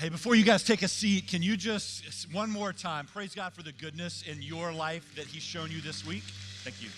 Hey, 0.00 0.08
before 0.08 0.34
you 0.34 0.44
guys 0.44 0.64
take 0.64 0.82
a 0.82 0.88
seat, 0.88 1.28
can 1.28 1.40
you 1.40 1.56
just, 1.56 2.26
one 2.32 2.50
more 2.50 2.72
time, 2.72 3.06
praise 3.06 3.34
God 3.34 3.52
for 3.54 3.62
the 3.62 3.72
goodness 3.72 4.22
in 4.22 4.42
your 4.42 4.72
life 4.72 5.14
that 5.14 5.26
He's 5.26 5.42
shown 5.42 5.70
you 5.70 5.80
this 5.80 6.04
week? 6.04 6.24
Thank 6.64 6.82
you. 6.82 6.88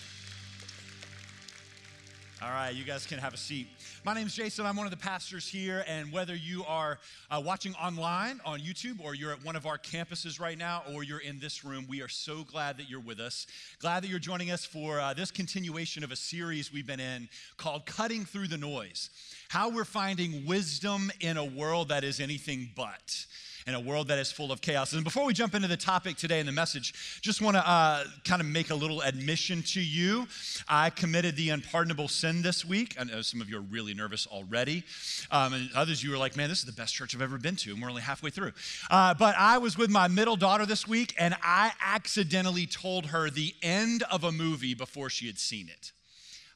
All 2.39 2.51
right, 2.51 2.69
you 2.69 2.83
guys 2.83 3.07
can 3.07 3.17
have 3.17 3.33
a 3.33 3.37
seat. 3.37 3.67
My 4.05 4.13
name 4.13 4.27
is 4.27 4.35
Jason. 4.35 4.67
I'm 4.67 4.75
one 4.75 4.85
of 4.85 4.91
the 4.91 4.97
pastors 4.97 5.47
here, 5.47 5.83
and 5.87 6.11
whether 6.11 6.35
you 6.35 6.63
are 6.65 6.99
uh, 7.31 7.41
watching 7.43 7.73
online 7.73 8.39
on 8.45 8.59
YouTube 8.59 9.03
or 9.03 9.15
you're 9.15 9.31
at 9.31 9.43
one 9.43 9.55
of 9.55 9.65
our 9.65 9.79
campuses 9.79 10.39
right 10.39 10.55
now 10.55 10.83
or 10.93 11.03
you're 11.03 11.21
in 11.21 11.39
this 11.39 11.65
room, 11.65 11.87
we 11.89 11.99
are 12.03 12.07
so 12.07 12.43
glad 12.43 12.77
that 12.77 12.87
you're 12.91 12.99
with 12.99 13.19
us. 13.19 13.47
Glad 13.79 14.03
that 14.03 14.09
you're 14.09 14.19
joining 14.19 14.51
us 14.51 14.63
for 14.63 14.99
uh, 14.99 15.15
this 15.15 15.31
continuation 15.31 16.03
of 16.03 16.11
a 16.11 16.15
series 16.15 16.71
we've 16.71 16.85
been 16.85 16.99
in 16.99 17.27
called 17.57 17.87
Cutting 17.87 18.23
Through 18.23 18.49
the 18.49 18.57
Noise 18.57 19.09
How 19.49 19.71
We're 19.71 19.83
Finding 19.83 20.45
Wisdom 20.45 21.11
in 21.19 21.37
a 21.37 21.45
World 21.45 21.89
That 21.89 22.03
Is 22.03 22.19
Anything 22.19 22.69
But 22.75 23.25
in 23.67 23.75
a 23.75 23.79
world 23.79 24.07
that 24.07 24.17
is 24.17 24.31
full 24.31 24.51
of 24.51 24.61
chaos. 24.61 24.93
And 24.93 25.03
before 25.03 25.25
we 25.25 25.33
jump 25.33 25.53
into 25.53 25.67
the 25.67 25.75
topic 25.75 26.15
today 26.15 26.39
and 26.39 26.47
the 26.47 26.53
message, 26.53 27.19
just 27.21 27.41
want 27.41 27.57
to 27.57 27.69
uh, 27.69 28.05
kind 28.23 28.41
of 28.41 28.47
make 28.47 28.69
a 28.69 28.75
little 28.75 29.01
admission 29.01 29.61
to 29.63 29.81
you. 29.81 30.25
I 30.69 30.89
committed 30.89 31.35
the 31.35 31.49
unpardonable 31.49 32.07
sin 32.07 32.41
this 32.41 32.63
week. 32.63 32.95
I 32.97 33.03
know 33.03 33.21
some 33.21 33.41
of 33.41 33.49
you 33.49 33.57
are 33.57 33.61
really 33.69 33.93
nervous 33.93 34.25
already. 34.25 34.85
Um, 35.31 35.53
and 35.53 35.69
others 35.75 36.01
you 36.01 36.11
were 36.11 36.17
like, 36.17 36.37
man, 36.37 36.47
this 36.47 36.59
is 36.59 36.65
the 36.65 36.71
best 36.71 36.95
church 36.95 37.13
I've 37.13 37.21
ever 37.21 37.37
been 37.37 37.57
to, 37.57 37.71
and 37.71 37.81
we're 37.81 37.89
only 37.89 38.01
halfway 38.01 38.29
through. 38.29 38.53
Uh, 38.89 39.13
but 39.13 39.35
I 39.37 39.57
was 39.57 39.77
with 39.77 39.89
my 39.89 40.07
middle 40.07 40.37
daughter 40.37 40.65
this 40.65 40.87
week, 40.87 41.13
and 41.19 41.35
I 41.43 41.73
accidentally 41.85 42.67
told 42.67 43.07
her 43.07 43.29
the 43.29 43.53
end 43.61 44.03
of 44.09 44.23
a 44.23 44.31
movie 44.31 44.75
before 44.75 45.09
she 45.09 45.27
had 45.27 45.37
seen 45.37 45.67
it. 45.67 45.91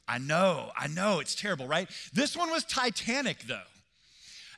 I 0.08 0.16
know, 0.18 0.72
I 0.76 0.88
know, 0.88 1.20
it's 1.20 1.34
terrible, 1.34 1.66
right? 1.66 1.88
This 2.12 2.36
one 2.36 2.50
was 2.50 2.64
Titanic, 2.64 3.42
though. 3.46 3.60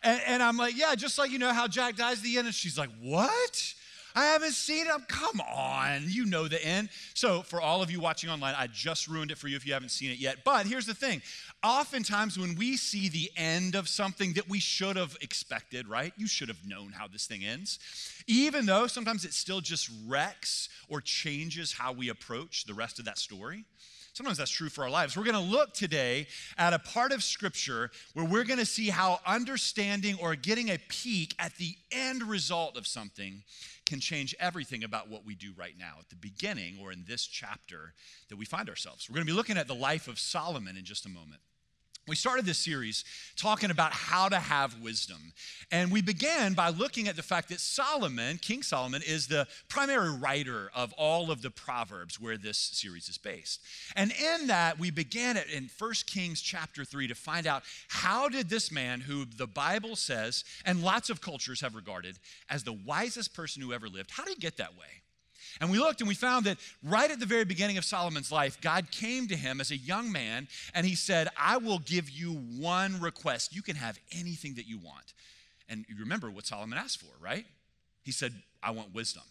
And, 0.05 0.21
and 0.27 0.43
I'm 0.43 0.57
like, 0.57 0.77
yeah, 0.77 0.95
just 0.95 1.19
like 1.19 1.31
you 1.31 1.39
know 1.39 1.53
how 1.53 1.67
Jack 1.67 1.97
dies 1.97 2.19
at 2.19 2.25
the 2.25 2.37
end. 2.37 2.47
And 2.47 2.55
she's 2.55 2.79
like, 2.79 2.91
what? 3.01 3.75
I 4.17 4.27
haven't 4.27 4.53
seen 4.53 4.87
it. 4.87 5.09
Come 5.09 5.41
on, 5.41 6.05
you 6.07 6.25
know 6.25 6.47
the 6.47 6.65
end. 6.65 6.89
So, 7.15 7.43
for 7.43 7.61
all 7.61 7.83
of 7.83 7.91
you 7.91 7.99
watching 7.99 8.31
online, 8.31 8.55
I 8.57 8.69
just 8.69 9.09
ruined 9.09 9.33
it 9.33 9.39
for 9.39 9.49
you 9.49 9.57
if 9.57 9.67
you 9.67 9.73
haven't 9.73 9.89
seen 9.89 10.13
it 10.13 10.19
yet. 10.19 10.45
But 10.45 10.67
here's 10.67 10.87
the 10.87 10.95
thing 10.95 11.21
oftentimes, 11.65 12.39
when 12.39 12.55
we 12.55 12.77
see 12.77 13.09
the 13.09 13.31
end 13.37 13.75
of 13.75 13.89
something 13.89 14.35
that 14.35 14.49
we 14.49 14.61
should 14.61 14.97
have 14.97 15.17
expected, 15.21 15.89
right? 15.89 16.13
You 16.17 16.29
should 16.29 16.49
have 16.49 16.65
known 16.65 16.93
how 16.93 17.09
this 17.09 17.27
thing 17.27 17.45
ends. 17.45 17.81
Even 18.29 18.67
though 18.67 18.87
sometimes 18.87 19.25
it 19.25 19.33
still 19.33 19.61
just 19.61 19.91
wrecks 20.07 20.69
or 20.89 21.01
changes 21.01 21.73
how 21.73 21.93
we 21.93 22.09
approach 22.09 22.67
the 22.67 22.75
rest 22.75 23.01
of 23.01 23.07
that 23.07 23.19
story. 23.19 23.65
Sometimes 24.15 24.39
that's 24.39 24.51
true 24.53 24.69
for 24.69 24.85
our 24.85 24.91
lives. 24.91 25.17
We're 25.17 25.25
going 25.25 25.35
to 25.35 25.41
look 25.41 25.75
today 25.75 26.29
at 26.57 26.73
a 26.73 26.79
part 26.79 27.11
of 27.11 27.25
Scripture 27.25 27.91
where 28.13 28.25
we're 28.25 28.45
going 28.45 28.61
to 28.61 28.65
see 28.65 28.89
how 28.89 29.19
understanding 29.27 30.17
or 30.23 30.37
getting 30.37 30.71
a 30.71 30.79
peek 30.89 31.35
at 31.41 31.57
the 31.57 31.75
end 31.91 32.23
result 32.23 32.77
of 32.77 32.87
something 32.87 33.43
can 33.87 33.99
change 33.99 34.33
everything 34.39 34.85
about 34.85 35.11
what 35.11 35.27
we 35.27 35.35
do 35.35 35.53
right 35.57 35.75
now 35.77 35.95
at 35.99 36.09
the 36.11 36.17
beginning 36.17 36.79
or 36.81 36.93
in 36.93 37.05
this 37.09 37.27
chapter 37.27 37.93
that 38.29 38.37
we 38.37 38.45
find 38.45 38.69
ourselves. 38.69 39.11
We're 39.11 39.17
going 39.17 39.27
to 39.27 39.33
be 39.33 39.37
looking 39.37 39.59
at 39.59 39.67
the 39.67 39.75
life 39.75 40.07
of 40.07 40.21
Solomon 40.21 40.77
in 40.77 40.85
just 40.85 41.07
a 41.07 41.11
moment. 41.11 41.41
We 42.07 42.17
started 42.17 42.45
this 42.45 42.59
series 42.59 43.03
talking 43.35 43.71
about 43.71 43.93
how 43.93 44.29
to 44.29 44.39
have 44.39 44.79
wisdom. 44.83 45.33
And 45.73 45.91
we 45.91 46.03
began 46.03 46.53
by 46.53 46.69
looking 46.69 47.09
at 47.09 47.17
the 47.17 47.23
fact 47.23 47.49
that 47.49 47.61
Solomon, 47.61 48.37
King 48.37 48.63
Solomon, 48.63 49.01
is 49.07 49.27
the 49.27 49.47
primary 49.69 50.13
writer 50.13 50.71
of 50.75 50.93
all 50.99 51.31
of 51.31 51.41
the 51.41 51.51
Proverbs 51.51 52.21
where 52.21 52.37
this 52.37 52.59
series 52.59 53.09
is 53.09 53.17
based. 53.17 53.63
And 53.97 54.13
in 54.13 54.49
that, 54.49 54.79
we 54.79 54.91
began 54.91 55.39
it 55.39 55.49
in 55.49 55.71
1 55.79 55.93
Kings 56.07 56.43
chapter 56.43 56.85
3 56.85 57.09
to 57.09 57.15
find 57.15 57.47
out 57.47 57.63
how 57.89 58.29
did 58.29 58.51
this 58.51 58.71
man, 58.71 59.01
who 59.01 59.25
the 59.25 59.47
Bible 59.47 59.97
says, 59.97 60.45
and 60.67 60.83
lots 60.83 61.09
of 61.09 61.23
cultures 61.23 61.63
have 61.63 61.75
regarded 61.75 62.19
as 62.51 62.65
the 62.65 62.79
wisest 62.85 63.33
person 63.33 63.63
who 63.63 63.73
ever 63.73 63.89
lived, 63.89 64.11
how 64.11 64.25
did 64.25 64.35
he 64.35 64.41
get 64.41 64.59
that 64.59 64.73
way? 64.73 65.04
And 65.61 65.71
we 65.71 65.79
looked 65.79 66.01
and 66.01 66.09
we 66.09 66.15
found 66.15 66.47
that 66.47 66.59
right 66.83 67.11
at 67.11 67.21
the 67.21 67.27
very 67.27 67.45
beginning 67.45 67.79
of 67.79 67.85
Solomon's 67.85 68.33
life, 68.33 68.61
God 68.61 68.91
came 68.91 69.29
to 69.29 69.37
him 69.37 69.61
as 69.61 69.71
a 69.71 69.77
young 69.77 70.11
man 70.11 70.49
and 70.75 70.87
he 70.87 70.95
said, 70.95 71.29
I 71.39 71.57
will 71.59 71.79
give 71.79 72.11
you 72.11 72.33
one 72.33 73.01
request. 73.01 73.55
You 73.55 73.63
can 73.63 73.77
have 73.77 73.99
anything 74.13 74.55
that 74.55 74.67
you 74.67 74.79
want. 74.79 75.15
And 75.69 75.85
you 75.89 75.97
remember 75.99 76.31
what 76.31 76.47
Solomon 76.47 76.79
asked 76.79 77.01
for, 77.01 77.11
right? 77.23 77.47
He 78.03 78.13
said, 78.13 78.35
I 78.63 78.71
want 78.71 78.95
wisdom. 78.95 79.23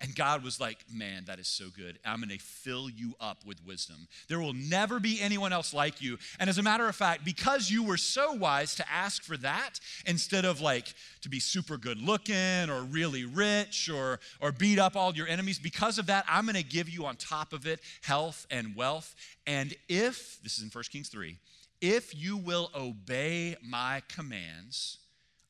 And 0.00 0.14
God 0.14 0.42
was 0.42 0.58
like, 0.58 0.78
Man, 0.90 1.24
that 1.26 1.38
is 1.38 1.46
so 1.46 1.66
good. 1.76 1.98
I'm 2.04 2.20
going 2.20 2.30
to 2.30 2.38
fill 2.38 2.88
you 2.88 3.14
up 3.20 3.44
with 3.44 3.64
wisdom. 3.66 4.08
There 4.28 4.40
will 4.40 4.54
never 4.54 4.98
be 4.98 5.20
anyone 5.20 5.52
else 5.52 5.74
like 5.74 6.00
you. 6.00 6.18
And 6.38 6.48
as 6.48 6.58
a 6.58 6.62
matter 6.62 6.88
of 6.88 6.96
fact, 6.96 7.24
because 7.24 7.70
you 7.70 7.82
were 7.82 7.98
so 7.98 8.32
wise 8.32 8.74
to 8.76 8.90
ask 8.90 9.22
for 9.22 9.36
that 9.38 9.78
instead 10.06 10.44
of 10.44 10.60
like 10.60 10.94
to 11.20 11.28
be 11.28 11.38
super 11.38 11.76
good 11.76 12.00
looking 12.00 12.70
or 12.70 12.82
really 12.82 13.24
rich 13.24 13.90
or, 13.90 14.20
or 14.40 14.52
beat 14.52 14.78
up 14.78 14.96
all 14.96 15.14
your 15.14 15.28
enemies, 15.28 15.58
because 15.58 15.98
of 15.98 16.06
that, 16.06 16.24
I'm 16.28 16.46
going 16.46 16.56
to 16.56 16.62
give 16.62 16.88
you 16.88 17.04
on 17.04 17.16
top 17.16 17.52
of 17.52 17.66
it 17.66 17.80
health 18.02 18.46
and 18.50 18.74
wealth. 18.74 19.14
And 19.46 19.74
if, 19.88 20.38
this 20.42 20.56
is 20.56 20.64
in 20.64 20.70
1 20.70 20.84
Kings 20.90 21.08
3, 21.08 21.36
if 21.80 22.14
you 22.14 22.36
will 22.36 22.70
obey 22.74 23.56
my 23.62 24.02
commands, 24.08 24.98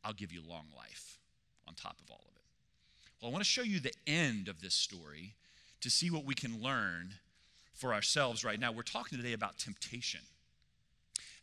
I'll 0.04 0.12
give 0.12 0.32
you 0.32 0.42
long 0.46 0.66
life 0.76 1.18
on 1.68 1.74
top 1.74 1.96
of 2.00 2.10
all 2.10 2.24
of. 2.24 2.29
Well, 3.20 3.30
I 3.30 3.32
want 3.32 3.44
to 3.44 3.50
show 3.50 3.62
you 3.62 3.80
the 3.80 3.92
end 4.06 4.48
of 4.48 4.62
this 4.62 4.74
story 4.74 5.34
to 5.82 5.90
see 5.90 6.10
what 6.10 6.24
we 6.24 6.34
can 6.34 6.62
learn 6.62 7.14
for 7.74 7.92
ourselves 7.92 8.44
right 8.44 8.58
now. 8.58 8.72
We're 8.72 8.82
talking 8.82 9.18
today 9.18 9.34
about 9.34 9.58
temptation. 9.58 10.20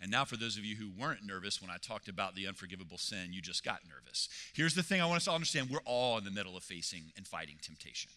And 0.01 0.11
now, 0.11 0.25
for 0.25 0.38
those 0.38 0.57
of 0.57 0.65
you 0.65 0.75
who 0.75 0.89
weren't 0.99 1.25
nervous 1.25 1.61
when 1.61 1.71
I 1.71 1.77
talked 1.77 2.07
about 2.07 2.35
the 2.35 2.47
unforgivable 2.47 2.97
sin, 2.97 3.31
you 3.31 3.41
just 3.41 3.63
got 3.63 3.79
nervous. 3.88 4.29
Here's 4.53 4.75
the 4.75 4.83
thing 4.83 5.01
I 5.01 5.05
want 5.05 5.17
us 5.17 5.25
to 5.25 5.31
understand 5.31 5.69
we're 5.69 5.79
all 5.85 6.17
in 6.17 6.23
the 6.23 6.31
middle 6.31 6.57
of 6.57 6.63
facing 6.63 7.11
and 7.15 7.27
fighting 7.27 7.55
temptation. 7.61 8.11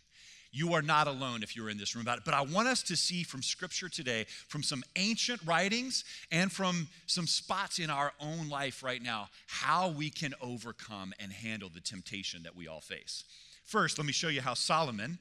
You 0.52 0.74
are 0.74 0.82
not 0.82 1.06
alone 1.06 1.42
if 1.42 1.54
you're 1.54 1.70
in 1.70 1.78
this 1.78 1.94
room 1.94 2.04
about 2.04 2.18
it. 2.18 2.24
But 2.24 2.34
I 2.34 2.42
want 2.42 2.68
us 2.68 2.82
to 2.84 2.96
see 2.96 3.22
from 3.22 3.42
Scripture 3.42 3.88
today, 3.88 4.26
from 4.48 4.62
some 4.62 4.82
ancient 4.96 5.40
writings 5.44 6.04
and 6.32 6.50
from 6.50 6.88
some 7.06 7.26
spots 7.26 7.78
in 7.78 7.88
our 7.88 8.12
own 8.20 8.48
life 8.48 8.82
right 8.82 9.02
now, 9.02 9.28
how 9.46 9.90
we 9.90 10.10
can 10.10 10.34
overcome 10.40 11.12
and 11.20 11.32
handle 11.32 11.70
the 11.72 11.80
temptation 11.80 12.42
that 12.42 12.56
we 12.56 12.68
all 12.68 12.80
face. 12.80 13.24
First, 13.70 13.98
let 13.98 14.04
me 14.04 14.12
show 14.12 14.26
you 14.26 14.40
how 14.40 14.54
Solomon, 14.54 15.20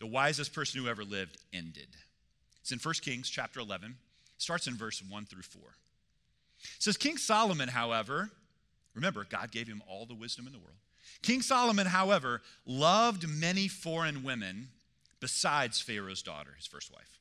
the 0.00 0.08
wisest 0.08 0.52
person 0.52 0.82
who 0.82 0.88
ever 0.88 1.04
lived, 1.04 1.38
ended. 1.52 1.86
It's 2.60 2.72
in 2.72 2.80
1 2.80 2.94
Kings 3.00 3.30
chapter 3.30 3.60
11, 3.60 3.94
starts 4.38 4.66
in 4.66 4.74
verse 4.74 5.00
1 5.08 5.26
through 5.26 5.42
4. 5.42 5.62
It 5.62 6.82
says, 6.82 6.96
King 6.96 7.16
Solomon, 7.16 7.68
however, 7.68 8.28
remember, 8.92 9.24
God 9.30 9.52
gave 9.52 9.68
him 9.68 9.84
all 9.88 10.04
the 10.04 10.16
wisdom 10.16 10.48
in 10.48 10.52
the 10.52 10.58
world. 10.58 10.74
King 11.22 11.42
Solomon, 11.42 11.86
however, 11.86 12.42
loved 12.66 13.28
many 13.28 13.68
foreign 13.68 14.24
women 14.24 14.66
besides 15.20 15.80
Pharaoh's 15.80 16.22
daughter, 16.22 16.54
his 16.56 16.66
first 16.66 16.92
wife. 16.92 17.15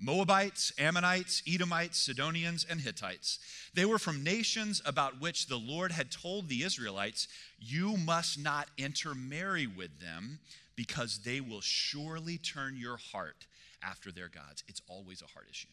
Moabites, 0.00 0.72
Ammonites, 0.78 1.42
Edomites, 1.46 1.98
Sidonians, 1.98 2.64
and 2.68 2.80
Hittites. 2.80 3.40
They 3.74 3.84
were 3.84 3.98
from 3.98 4.22
nations 4.22 4.80
about 4.86 5.20
which 5.20 5.46
the 5.46 5.58
Lord 5.58 5.90
had 5.90 6.10
told 6.10 6.48
the 6.48 6.62
Israelites, 6.62 7.26
You 7.58 7.96
must 7.96 8.38
not 8.38 8.68
intermarry 8.78 9.66
with 9.66 10.00
them 10.00 10.38
because 10.76 11.18
they 11.24 11.40
will 11.40 11.60
surely 11.60 12.38
turn 12.38 12.76
your 12.76 12.96
heart 12.96 13.46
after 13.82 14.12
their 14.12 14.28
gods. 14.28 14.62
It's 14.68 14.82
always 14.86 15.20
a 15.20 15.26
heart 15.26 15.46
issue. 15.50 15.68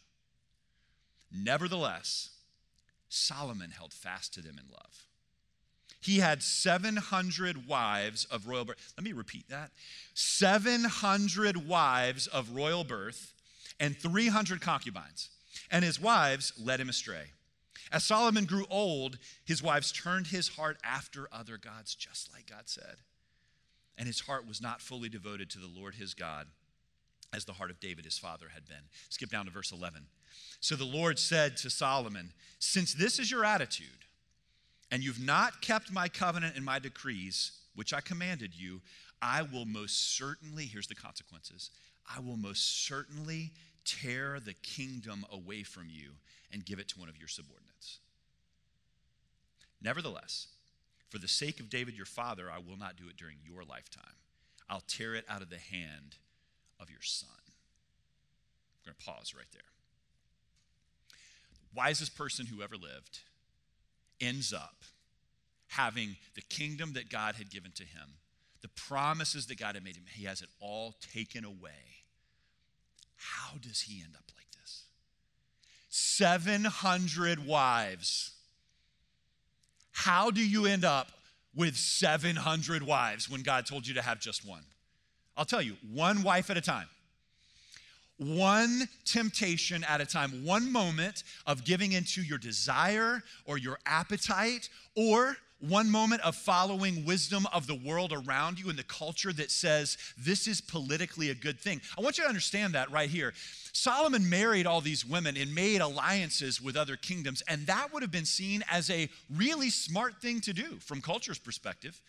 Nevertheless, 1.31 2.31
Solomon 3.09 3.69
held 3.71 3.93
fast 3.93 4.33
to 4.33 4.41
them 4.41 4.59
in 4.59 4.71
love. 4.71 5.05
He 6.01 6.17
had 6.17 6.41
700 6.41 7.67
wives 7.67 8.25
of 8.25 8.47
royal 8.47 8.65
birth. 8.65 8.93
Let 8.97 9.03
me 9.03 9.13
repeat 9.13 9.49
that 9.49 9.71
700 10.13 11.67
wives 11.67 12.27
of 12.27 12.51
royal 12.51 12.83
birth 12.83 13.34
and 13.79 13.97
300 13.97 14.61
concubines, 14.61 15.29
and 15.71 15.83
his 15.83 15.99
wives 15.99 16.53
led 16.57 16.79
him 16.79 16.89
astray. 16.89 17.25
As 17.91 18.03
Solomon 18.03 18.45
grew 18.45 18.65
old, 18.69 19.17
his 19.43 19.61
wives 19.61 19.91
turned 19.91 20.27
his 20.27 20.49
heart 20.49 20.77
after 20.83 21.29
other 21.31 21.57
gods, 21.57 21.93
just 21.95 22.31
like 22.33 22.49
God 22.49 22.63
said. 22.65 22.97
And 23.97 24.07
his 24.07 24.21
heart 24.21 24.47
was 24.47 24.61
not 24.61 24.81
fully 24.81 25.09
devoted 25.09 25.49
to 25.51 25.59
the 25.59 25.69
Lord 25.73 25.95
his 25.95 26.13
God, 26.13 26.47
as 27.33 27.45
the 27.45 27.53
heart 27.53 27.69
of 27.69 27.79
David 27.79 28.05
his 28.05 28.17
father 28.17 28.47
had 28.53 28.67
been. 28.67 28.89
Skip 29.09 29.29
down 29.29 29.45
to 29.45 29.51
verse 29.51 29.71
11. 29.71 30.07
So 30.59 30.75
the 30.75 30.83
Lord 30.83 31.19
said 31.19 31.57
to 31.57 31.69
Solomon, 31.69 32.31
Since 32.59 32.93
this 32.93 33.19
is 33.19 33.29
your 33.29 33.45
attitude, 33.45 34.05
and 34.91 35.03
you've 35.03 35.23
not 35.23 35.61
kept 35.61 35.91
my 35.91 36.07
covenant 36.07 36.55
and 36.55 36.65
my 36.65 36.79
decrees, 36.79 37.51
which 37.75 37.93
I 37.93 38.01
commanded 38.01 38.53
you, 38.55 38.81
I 39.21 39.41
will 39.41 39.65
most 39.65 40.15
certainly, 40.17 40.65
here's 40.65 40.87
the 40.87 40.95
consequences, 40.95 41.71
I 42.13 42.19
will 42.19 42.37
most 42.37 42.85
certainly 42.85 43.51
tear 43.85 44.39
the 44.39 44.53
kingdom 44.53 45.25
away 45.31 45.63
from 45.63 45.87
you 45.89 46.11
and 46.51 46.65
give 46.65 46.79
it 46.79 46.89
to 46.89 46.99
one 46.99 47.09
of 47.09 47.17
your 47.17 47.27
subordinates. 47.27 47.99
Nevertheless, 49.81 50.47
for 51.09 51.19
the 51.19 51.27
sake 51.27 51.59
of 51.59 51.69
David 51.69 51.95
your 51.95 52.05
father, 52.05 52.49
I 52.51 52.57
will 52.57 52.77
not 52.77 52.97
do 52.97 53.07
it 53.09 53.17
during 53.17 53.37
your 53.45 53.63
lifetime. 53.63 54.03
I'll 54.69 54.83
tear 54.87 55.15
it 55.15 55.25
out 55.29 55.41
of 55.41 55.49
the 55.49 55.57
hand 55.57 56.17
of 56.79 56.89
your 56.89 57.01
son. 57.01 57.29
I'm 57.37 58.91
going 58.91 58.95
to 58.99 59.05
pause 59.05 59.33
right 59.35 59.45
there. 59.53 59.61
The 61.53 61.79
wisest 61.79 62.17
person 62.17 62.47
who 62.47 62.61
ever 62.61 62.75
lived 62.75 63.19
ends 64.19 64.53
up 64.53 64.83
having 65.67 66.15
the 66.35 66.41
kingdom 66.41 66.93
that 66.93 67.09
God 67.09 67.35
had 67.35 67.49
given 67.49 67.71
to 67.73 67.83
him, 67.83 68.17
the 68.61 68.69
promises 68.69 69.45
that 69.47 69.59
God 69.59 69.75
had 69.75 69.83
made 69.83 69.95
him, 69.95 70.05
he 70.11 70.25
has 70.25 70.41
it 70.41 70.49
all 70.59 70.95
taken 71.13 71.45
away. 71.45 71.94
How 73.17 73.57
does 73.57 73.81
he 73.81 74.01
end 74.01 74.15
up 74.15 74.31
like 74.35 74.51
this? 74.59 74.83
700 75.89 77.45
wives. 77.45 78.31
How 79.91 80.29
do 80.29 80.45
you 80.45 80.65
end 80.65 80.83
up 80.83 81.07
with 81.55 81.77
700 81.77 82.83
wives 82.83 83.29
when 83.29 83.41
God 83.41 83.65
told 83.65 83.87
you 83.87 83.93
to 83.93 84.01
have 84.01 84.19
just 84.19 84.45
one? 84.45 84.63
I'll 85.37 85.45
tell 85.45 85.61
you, 85.61 85.77
one 85.91 86.23
wife 86.23 86.49
at 86.49 86.57
a 86.57 86.61
time. 86.61 86.87
One 88.17 88.87
temptation 89.03 89.83
at 89.83 89.99
a 89.99 90.05
time, 90.05 90.45
one 90.45 90.71
moment 90.71 91.23
of 91.45 91.65
giving 91.65 91.91
into 91.91 92.21
your 92.21 92.37
desire 92.37 93.21
or 93.45 93.57
your 93.57 93.77
appetite, 93.85 94.69
or 94.95 95.35
one 95.59 95.89
moment 95.89 96.21
of 96.21 96.35
following 96.35 97.05
wisdom 97.05 97.47
of 97.53 97.65
the 97.65 97.75
world 97.75 98.13
around 98.13 98.59
you 98.59 98.69
and 98.69 98.77
the 98.77 98.83
culture 98.83 99.33
that 99.33 99.51
says 99.51 99.97
this 100.17 100.47
is 100.47 100.61
politically 100.61 101.29
a 101.29 101.35
good 101.35 101.59
thing. 101.59 101.81
I 101.97 102.01
want 102.01 102.17
you 102.17 102.23
to 102.23 102.29
understand 102.29 102.73
that 102.73 102.91
right 102.91 103.09
here. 103.09 103.33
Solomon 103.71 104.29
married 104.29 104.65
all 104.67 104.81
these 104.81 105.05
women 105.05 105.35
and 105.35 105.53
made 105.53 105.81
alliances 105.81 106.61
with 106.61 106.77
other 106.77 106.95
kingdoms, 106.95 107.43
and 107.47 107.67
that 107.67 107.93
would 107.93 108.03
have 108.03 108.11
been 108.11 108.25
seen 108.25 108.63
as 108.71 108.89
a 108.89 109.09
really 109.33 109.69
smart 109.69 110.21
thing 110.21 110.39
to 110.41 110.53
do 110.53 110.77
from 110.79 111.01
culture's 111.01 111.39
perspective. 111.39 111.99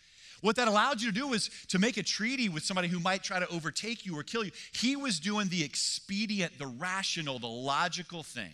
What 0.41 0.55
that 0.57 0.67
allowed 0.67 1.01
you 1.01 1.11
to 1.11 1.13
do 1.13 1.27
was 1.27 1.49
to 1.69 1.79
make 1.79 1.97
a 1.97 2.03
treaty 2.03 2.47
with 2.47 2.63
somebody 2.63 2.87
who 2.87 2.99
might 2.99 3.23
try 3.23 3.39
to 3.39 3.49
overtake 3.49 4.05
you 4.05 4.17
or 4.17 4.23
kill 4.23 4.43
you. 4.43 4.51
He 4.71 4.95
was 4.95 5.19
doing 5.19 5.47
the 5.49 5.63
expedient, 5.63 6.57
the 6.59 6.67
rational, 6.67 7.39
the 7.39 7.47
logical 7.47 8.23
thing, 8.23 8.53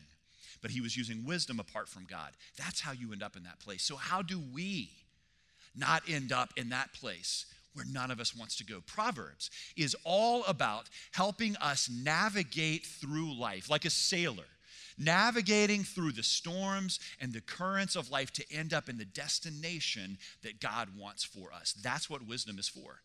but 0.63 0.71
he 0.71 0.81
was 0.81 0.97
using 0.97 1.23
wisdom 1.25 1.59
apart 1.59 1.87
from 1.87 2.05
God. 2.09 2.31
That's 2.57 2.79
how 2.79 2.93
you 2.93 3.11
end 3.11 3.21
up 3.21 3.35
in 3.35 3.43
that 3.43 3.59
place. 3.59 3.83
So, 3.83 3.95
how 3.95 4.23
do 4.23 4.41
we 4.51 4.89
not 5.75 6.01
end 6.07 6.31
up 6.31 6.49
in 6.57 6.69
that 6.69 6.93
place? 6.93 7.45
Where 7.73 7.85
none 7.91 8.11
of 8.11 8.19
us 8.19 8.35
wants 8.35 8.55
to 8.57 8.63
go. 8.63 8.81
Proverbs 8.85 9.49
is 9.75 9.95
all 10.03 10.43
about 10.45 10.89
helping 11.11 11.55
us 11.57 11.89
navigate 11.89 12.85
through 12.85 13.37
life 13.37 13.69
like 13.69 13.85
a 13.85 13.89
sailor 13.91 14.45
navigating 14.95 15.83
through 15.83 16.11
the 16.11 16.21
storms 16.21 16.99
and 17.19 17.33
the 17.33 17.41
currents 17.41 17.95
of 17.95 18.11
life 18.11 18.31
to 18.31 18.45
end 18.51 18.75
up 18.75 18.89
in 18.89 18.97
the 18.99 19.05
destination 19.05 20.19
that 20.43 20.59
God 20.59 20.87
wants 20.95 21.23
for 21.23 21.51
us. 21.51 21.73
That's 21.73 22.11
what 22.11 22.27
wisdom 22.27 22.59
is 22.59 22.69
for. 22.69 23.01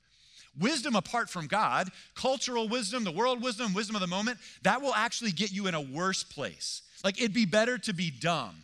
Wisdom 0.58 0.96
apart 0.96 1.30
from 1.30 1.46
God, 1.46 1.90
cultural 2.14 2.68
wisdom, 2.68 3.04
the 3.04 3.10
world 3.10 3.42
wisdom, 3.42 3.72
wisdom 3.72 3.96
of 3.96 4.00
the 4.00 4.06
moment, 4.06 4.38
that 4.62 4.82
will 4.82 4.94
actually 4.94 5.32
get 5.32 5.52
you 5.52 5.66
in 5.66 5.74
a 5.74 5.80
worse 5.80 6.22
place. 6.22 6.82
Like 7.04 7.18
it'd 7.18 7.34
be 7.34 7.46
better 7.46 7.78
to 7.78 7.92
be 7.92 8.10
dumb 8.10 8.62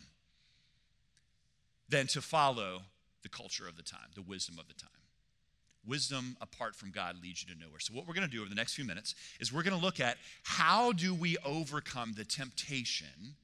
than 1.89 2.07
to 2.07 2.21
follow 2.21 2.81
the 3.23 3.29
culture 3.29 3.67
of 3.67 3.77
the 3.77 3.83
time, 3.83 4.09
the 4.15 4.21
wisdom 4.21 4.57
of 4.59 4.67
the 4.67 4.73
time. 4.73 4.89
Wisdom 5.87 6.35
apart 6.41 6.75
from 6.75 6.91
God 6.91 7.15
leads 7.21 7.43
you 7.43 7.53
to 7.53 7.59
nowhere. 7.59 7.79
So 7.79 7.93
what 7.93 8.07
we're 8.07 8.15
going 8.15 8.27
to 8.27 8.31
do 8.31 8.41
over 8.41 8.49
the 8.49 8.55
next 8.55 8.73
few 8.73 8.85
minutes 8.85 9.13
is 9.39 9.53
we're 9.53 9.63
going 9.63 9.77
to 9.77 9.83
look 9.83 9.99
at 9.99 10.17
how 10.43 10.91
do 10.91 11.13
we 11.13 11.37
overcome 11.45 12.13
the 12.17 12.25
temptation 12.25 13.35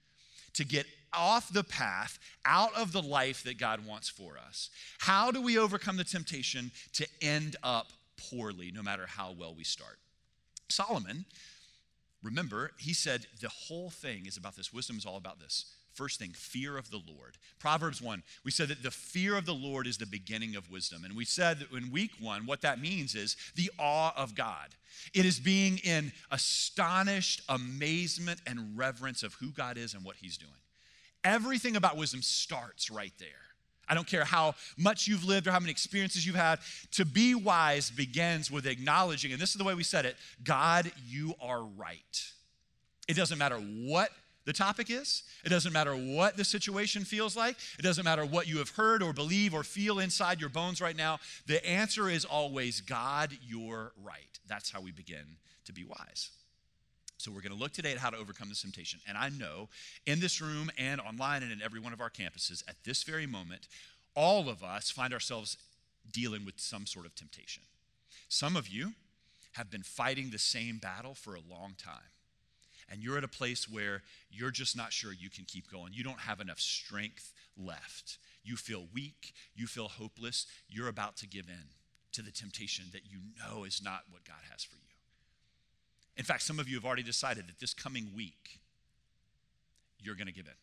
to 0.54 0.66
get 0.66 0.86
off 1.14 1.52
the 1.52 1.64
path, 1.64 2.20
out 2.46 2.76
of 2.76 2.92
the 2.92 3.02
life 3.02 3.44
that 3.44 3.58
God 3.58 3.86
wants 3.86 4.10
for 4.10 4.38
us. 4.38 4.70
How 5.00 5.32
do 5.32 5.42
we 5.42 5.58
overcome 5.58 5.98
the 5.98 6.04
temptation 6.04 6.72
to 6.94 7.08
end 7.22 7.56
up 7.64 7.88
poorly 8.18 8.72
no 8.74 8.82
matter 8.82 9.06
how 9.06 9.36
well 9.38 9.54
we 9.54 9.64
start? 9.64 10.00
Solomon, 10.70 11.26
remember, 12.24 12.72
he 12.78 12.94
said 12.94 13.26
the 13.42 13.50
whole 13.50 13.90
thing 13.90 14.26
is 14.26 14.38
about 14.38 14.56
this. 14.56 14.74
Wisdom 14.74 14.98
is 14.98 15.06
all 15.06 15.18
about 15.18 15.40
this 15.40 15.66
First 15.94 16.20
thing, 16.20 16.32
fear 16.34 16.78
of 16.78 16.90
the 16.90 17.02
Lord. 17.06 17.38
Proverbs 17.60 18.02
1, 18.02 18.24
we 18.46 18.52
said 18.52 18.70
that 18.70 18.82
the 18.82 18.92
fear 18.92 19.36
of 19.36 19.46
the 19.46 19.54
Lord 19.54 19.88
is 19.88 19.98
the 19.98 20.06
beginning 20.06 20.56
of 20.56 20.72
wisdom. 20.72 21.04
And 21.04 21.16
we 21.16 21.26
said 21.26 21.60
that 21.60 21.72
in 21.72 21.92
week 21.92 22.12
one, 22.20 22.46
what 22.46 22.62
that 22.62 22.80
means 22.80 23.14
is 23.14 23.36
the 23.56 23.70
awe 23.78 24.14
of 24.16 24.34
God. 24.34 24.70
It 25.14 25.26
is 25.26 25.40
being 25.40 25.80
in 25.80 26.14
astonished 26.32 27.42
amazement 27.50 28.42
and 28.48 28.78
reverence 28.78 29.22
of 29.22 29.34
who 29.36 29.52
God 29.52 29.78
is 29.78 29.94
and 29.94 30.06
what 30.06 30.16
He's 30.16 30.38
doing. 30.38 30.52
Everything 31.24 31.76
about 31.76 31.98
wisdom 31.98 32.22
starts 32.22 32.90
right 32.90 33.14
there. 33.20 33.28
I 33.88 33.94
don't 33.94 34.08
care 34.08 34.24
how 34.24 34.56
much 34.78 35.08
you've 35.08 35.26
lived 35.26 35.48
or 35.48 35.52
how 35.52 35.60
many 35.60 35.72
experiences 35.72 36.26
you've 36.26 36.36
had. 36.36 36.60
To 36.92 37.06
be 37.06 37.36
wise 37.36 37.92
begins 37.92 38.50
with 38.50 38.66
acknowledging, 38.66 39.32
and 39.34 39.42
this 39.42 39.52
is 39.52 39.56
the 39.56 39.64
way 39.64 39.74
we 39.74 39.84
said 39.84 40.06
it 40.06 40.16
God, 40.44 40.92
you 41.08 41.34
are 41.42 41.64
right. 41.64 42.26
It 43.08 43.16
doesn't 43.16 43.38
matter 43.38 43.58
what 43.58 44.12
the 44.46 44.54
topic 44.54 44.90
is. 44.90 45.24
It 45.46 45.50
doesn't 45.50 45.74
matter 45.74 45.94
what 45.94 46.38
the 46.38 46.44
situation 46.44 47.04
feels 47.04 47.36
like. 47.36 47.58
It 47.78 47.82
doesn't 47.84 48.06
matter 48.06 48.26
what 48.26 48.48
you 48.48 48.58
have 48.58 48.70
heard 48.70 49.04
or 49.04 49.14
believe 49.14 49.54
or 49.54 49.64
feel 49.64 50.00
inside 50.00 50.40
your 50.40 50.50
bones 50.50 50.82
right 50.82 50.96
now. 50.96 51.20
The 51.46 51.64
answer 51.68 52.10
is 52.10 52.26
always 52.26 52.82
God, 52.82 53.38
you're 53.46 53.92
right. 54.04 54.40
That's 54.48 54.72
how 54.72 54.82
we 54.82 54.92
begin 54.92 55.38
to 55.66 55.74
be 55.74 55.84
wise. 55.84 56.32
So, 57.22 57.32
we're 57.32 57.42
going 57.42 57.54
to 57.54 57.58
look 57.58 57.72
today 57.72 57.92
at 57.92 57.98
how 57.98 58.10
to 58.10 58.18
overcome 58.18 58.50
this 58.50 58.62
temptation. 58.62 59.00
And 59.08 59.18
I 59.18 59.30
know 59.30 59.70
in 60.06 60.20
this 60.20 60.42
room 60.42 60.72
and 60.78 61.00
online 61.00 61.44
and 61.44 61.52
in 61.52 61.62
every 61.62 61.80
one 61.80 61.94
of 61.94 62.02
our 62.02 62.10
campuses, 62.10 62.64
at 62.68 62.76
this 62.84 63.04
very 63.04 63.28
moment, 63.28 63.68
all 64.16 64.50
of 64.50 64.64
us 64.64 64.90
find 64.90 65.14
ourselves 65.14 65.58
dealing 66.12 66.46
with 66.46 66.60
some 66.60 66.86
sort 66.86 67.06
of 67.06 67.16
temptation. 67.16 67.64
Some 68.28 68.56
of 68.56 68.68
you 68.68 68.94
have 69.54 69.70
been 69.70 69.84
fighting 69.84 70.30
the 70.32 70.40
same 70.40 70.78
battle 70.78 71.14
for 71.14 71.36
a 71.36 71.42
long 71.50 71.76
time 71.78 72.12
and 72.92 73.02
you're 73.02 73.18
at 73.18 73.24
a 73.24 73.30
place 73.30 73.70
where 73.70 74.04
you're 74.30 74.52
just 74.52 74.76
not 74.76 74.92
sure 74.92 75.14
you 75.14 75.30
can 75.30 75.46
keep 75.46 75.72
going. 75.72 75.94
You 75.94 76.04
don't 76.04 76.20
have 76.20 76.42
enough 76.42 76.60
strength 76.60 77.32
left. 77.58 78.18
You 78.44 78.58
feel 78.58 78.88
weak, 78.94 79.34
you 79.56 79.66
feel 79.66 79.88
hopeless, 79.88 80.46
you're 80.68 80.90
about 80.90 81.16
to 81.18 81.28
give 81.28 81.48
in 81.48 81.70
to 82.12 82.22
the 82.22 82.32
temptation 82.32 82.86
that 82.92 83.04
you 83.10 83.20
know 83.40 83.64
is 83.64 83.82
not 83.82 84.02
what 84.10 84.26
God 84.26 84.44
has 84.52 84.64
for 84.64 84.76
you. 84.76 84.91
In 86.18 86.24
fact, 86.24 86.44
some 86.44 86.60
of 86.60 86.68
you 86.68 86.76
have 86.76 86.86
already 86.86 87.04
decided 87.04 87.48
that 87.48 87.60
this 87.60 87.74
coming 87.74 88.10
week, 88.16 88.60
you're 90.00 90.16
going 90.16 90.28
to 90.28 90.34
give 90.34 90.46
in. 90.46 90.54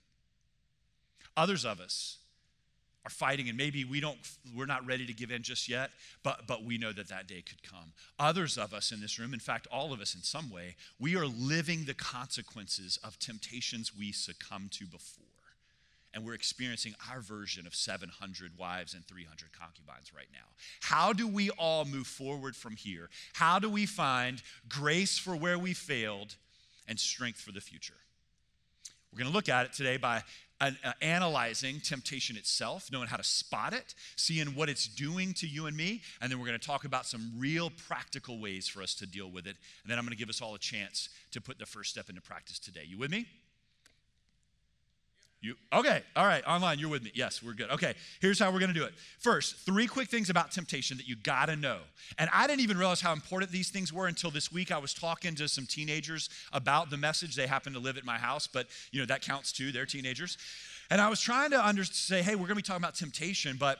Others 1.36 1.64
of 1.64 1.80
us 1.80 2.18
are 3.08 3.10
fighting 3.10 3.48
and 3.48 3.56
maybe 3.56 3.84
we 3.84 4.00
don't 4.00 4.18
we're 4.54 4.66
not 4.66 4.84
ready 4.86 5.06
to 5.06 5.14
give 5.14 5.30
in 5.30 5.42
just 5.42 5.68
yet 5.68 5.90
but 6.22 6.46
but 6.46 6.64
we 6.64 6.76
know 6.76 6.92
that 6.92 7.08
that 7.08 7.26
day 7.26 7.40
could 7.40 7.62
come 7.62 7.92
others 8.18 8.58
of 8.58 8.74
us 8.74 8.92
in 8.92 9.00
this 9.00 9.18
room 9.18 9.32
in 9.32 9.40
fact 9.40 9.66
all 9.72 9.92
of 9.92 10.00
us 10.00 10.14
in 10.14 10.22
some 10.22 10.50
way 10.50 10.76
we 10.98 11.16
are 11.16 11.26
living 11.26 11.84
the 11.84 11.94
consequences 11.94 12.98
of 13.02 13.18
temptations 13.18 13.96
we 13.96 14.12
succumbed 14.12 14.72
to 14.72 14.84
before 14.84 15.27
and 16.14 16.24
we're 16.24 16.34
experiencing 16.34 16.94
our 17.10 17.20
version 17.20 17.66
of 17.66 17.74
700 17.74 18.52
wives 18.58 18.94
and 18.94 19.04
300 19.06 19.52
concubines 19.52 20.12
right 20.14 20.28
now. 20.32 20.46
How 20.80 21.12
do 21.12 21.28
we 21.28 21.50
all 21.50 21.84
move 21.84 22.06
forward 22.06 22.56
from 22.56 22.76
here? 22.76 23.10
How 23.34 23.58
do 23.58 23.68
we 23.68 23.86
find 23.86 24.42
grace 24.68 25.18
for 25.18 25.36
where 25.36 25.58
we 25.58 25.74
failed 25.74 26.36
and 26.88 26.98
strength 26.98 27.40
for 27.40 27.52
the 27.52 27.60
future? 27.60 27.94
We're 29.12 29.18
going 29.18 29.30
to 29.30 29.34
look 29.34 29.48
at 29.48 29.66
it 29.66 29.72
today 29.72 29.96
by 29.96 30.22
uh, 30.60 30.70
analyzing 31.00 31.80
temptation 31.80 32.36
itself, 32.36 32.90
knowing 32.92 33.08
how 33.08 33.16
to 33.16 33.24
spot 33.24 33.72
it, 33.72 33.94
seeing 34.16 34.48
what 34.48 34.68
it's 34.68 34.86
doing 34.86 35.32
to 35.34 35.46
you 35.46 35.66
and 35.66 35.76
me, 35.76 36.02
and 36.20 36.30
then 36.30 36.38
we're 36.38 36.46
going 36.46 36.58
to 36.58 36.66
talk 36.66 36.84
about 36.84 37.06
some 37.06 37.32
real 37.36 37.70
practical 37.70 38.40
ways 38.40 38.66
for 38.66 38.82
us 38.82 38.94
to 38.96 39.06
deal 39.06 39.30
with 39.30 39.46
it. 39.46 39.56
And 39.82 39.90
then 39.90 39.98
I'm 39.98 40.04
going 40.04 40.16
to 40.16 40.18
give 40.18 40.28
us 40.28 40.42
all 40.42 40.54
a 40.54 40.58
chance 40.58 41.08
to 41.30 41.40
put 41.40 41.58
the 41.58 41.66
first 41.66 41.90
step 41.90 42.08
into 42.08 42.20
practice 42.20 42.58
today. 42.58 42.82
You 42.86 42.98
with 42.98 43.10
me? 43.10 43.26
You 45.40 45.54
okay? 45.72 46.02
All 46.16 46.26
right, 46.26 46.44
online, 46.46 46.80
you're 46.80 46.88
with 46.88 47.04
me. 47.04 47.12
Yes, 47.14 47.44
we're 47.44 47.52
good. 47.52 47.70
Okay, 47.70 47.94
here's 48.20 48.40
how 48.40 48.50
we're 48.50 48.58
gonna 48.58 48.72
do 48.72 48.82
it. 48.82 48.92
First, 49.20 49.56
three 49.58 49.86
quick 49.86 50.08
things 50.08 50.30
about 50.30 50.50
temptation 50.50 50.96
that 50.96 51.06
you 51.06 51.14
gotta 51.14 51.54
know. 51.54 51.78
And 52.18 52.28
I 52.32 52.48
didn't 52.48 52.62
even 52.62 52.76
realize 52.76 53.00
how 53.00 53.12
important 53.12 53.52
these 53.52 53.70
things 53.70 53.92
were 53.92 54.08
until 54.08 54.32
this 54.32 54.50
week. 54.50 54.72
I 54.72 54.78
was 54.78 54.92
talking 54.92 55.36
to 55.36 55.46
some 55.46 55.64
teenagers 55.64 56.28
about 56.52 56.90
the 56.90 56.96
message. 56.96 57.36
They 57.36 57.46
happen 57.46 57.72
to 57.74 57.78
live 57.78 57.96
at 57.96 58.04
my 58.04 58.18
house, 58.18 58.48
but 58.48 58.66
you 58.90 58.98
know 58.98 59.06
that 59.06 59.22
counts 59.22 59.52
too. 59.52 59.70
They're 59.70 59.86
teenagers, 59.86 60.38
and 60.90 61.00
I 61.00 61.08
was 61.08 61.20
trying 61.20 61.50
to 61.50 61.64
under- 61.64 61.84
say, 61.84 62.20
hey, 62.20 62.34
we're 62.34 62.48
gonna 62.48 62.56
be 62.56 62.62
talking 62.62 62.82
about 62.82 62.96
temptation, 62.96 63.56
but 63.60 63.78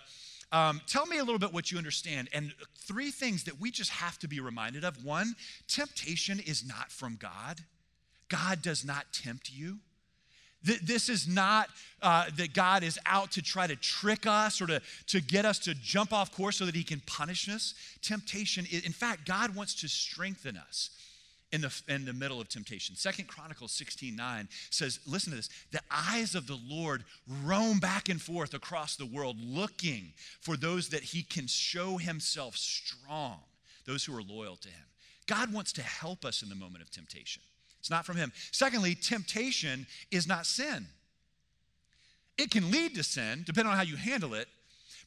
um, 0.53 0.81
tell 0.87 1.07
me 1.07 1.19
a 1.19 1.25
little 1.25 1.41
bit 1.41 1.53
what 1.53 1.73
you 1.73 1.79
understand. 1.79 2.29
And 2.33 2.55
three 2.77 3.11
things 3.11 3.45
that 3.45 3.61
we 3.61 3.73
just 3.73 3.91
have 3.91 4.17
to 4.21 4.29
be 4.29 4.39
reminded 4.39 4.85
of. 4.85 5.05
One, 5.05 5.35
temptation 5.67 6.39
is 6.39 6.67
not 6.67 6.93
from 6.93 7.17
God. 7.17 7.63
God 8.29 8.63
does 8.63 8.85
not 8.85 9.13
tempt 9.13 9.51
you. 9.53 9.79
This 10.63 11.09
is 11.09 11.29
not 11.29 11.69
uh, 12.03 12.27
that 12.37 12.53
God 12.53 12.83
is 12.83 12.99
out 13.07 13.31
to 13.33 13.43
try 13.43 13.67
to 13.67 13.77
trick 13.77 14.27
us 14.27 14.61
or 14.61 14.67
to, 14.67 14.83
to 15.07 15.21
get 15.21 15.45
us 15.45 15.59
to 15.61 15.75
jump 15.75 16.13
off 16.13 16.33
course 16.33 16.57
so 16.57 16.67
that 16.67 16.75
he 16.75 16.83
can 16.83 17.01
punish 17.07 17.49
us. 17.49 17.75
Temptation, 18.03 18.67
in 18.71 18.93
fact, 18.93 19.27
God 19.27 19.55
wants 19.55 19.75
to 19.83 19.89
strengthen 19.89 20.57
us 20.57 20.91
in 21.53 21.61
the, 21.61 21.83
in 21.89 22.05
the 22.05 22.13
middle 22.13 22.41
of 22.41 22.49
temptation. 22.49 22.95
Second 22.97 23.27
Chronicles 23.27 23.73
16 23.73 24.15
9 24.15 24.49
says, 24.71 25.01
listen 25.07 25.31
to 25.31 25.37
this, 25.37 25.49
the 25.71 25.81
eyes 25.91 26.35
of 26.35 26.47
the 26.47 26.59
Lord 26.69 27.05
roam 27.45 27.79
back 27.79 28.09
and 28.09 28.21
forth 28.21 28.53
across 28.53 28.97
the 28.97 29.07
world 29.07 29.37
looking 29.41 30.13
for 30.41 30.57
those 30.57 30.89
that 30.91 31.03
he 31.03 31.23
can 31.23 31.47
show 31.47 31.97
himself 31.97 32.57
strong, 32.57 33.39
those 33.87 34.05
who 34.05 34.17
are 34.17 34.23
loyal 34.23 34.57
to 34.57 34.69
him. 34.69 34.85
God 35.27 35.53
wants 35.53 35.73
to 35.75 35.83
help 35.83 36.25
us 36.25 36.43
in 36.43 36.49
the 36.49 36.55
moment 36.55 36.83
of 36.83 36.91
temptation. 36.91 37.43
It's 37.81 37.91
not 37.91 38.05
from 38.05 38.17
Him. 38.17 38.33
Secondly, 38.53 38.95
temptation 38.95 39.87
is 40.11 40.27
not 40.27 40.47
sin. 40.47 40.87
It 42.37 42.51
can 42.51 42.71
lead 42.71 42.95
to 42.95 43.03
sin, 43.03 43.43
depending 43.47 43.71
on 43.73 43.77
how 43.77 43.83
you 43.83 43.97
handle 43.97 44.35
it, 44.35 44.49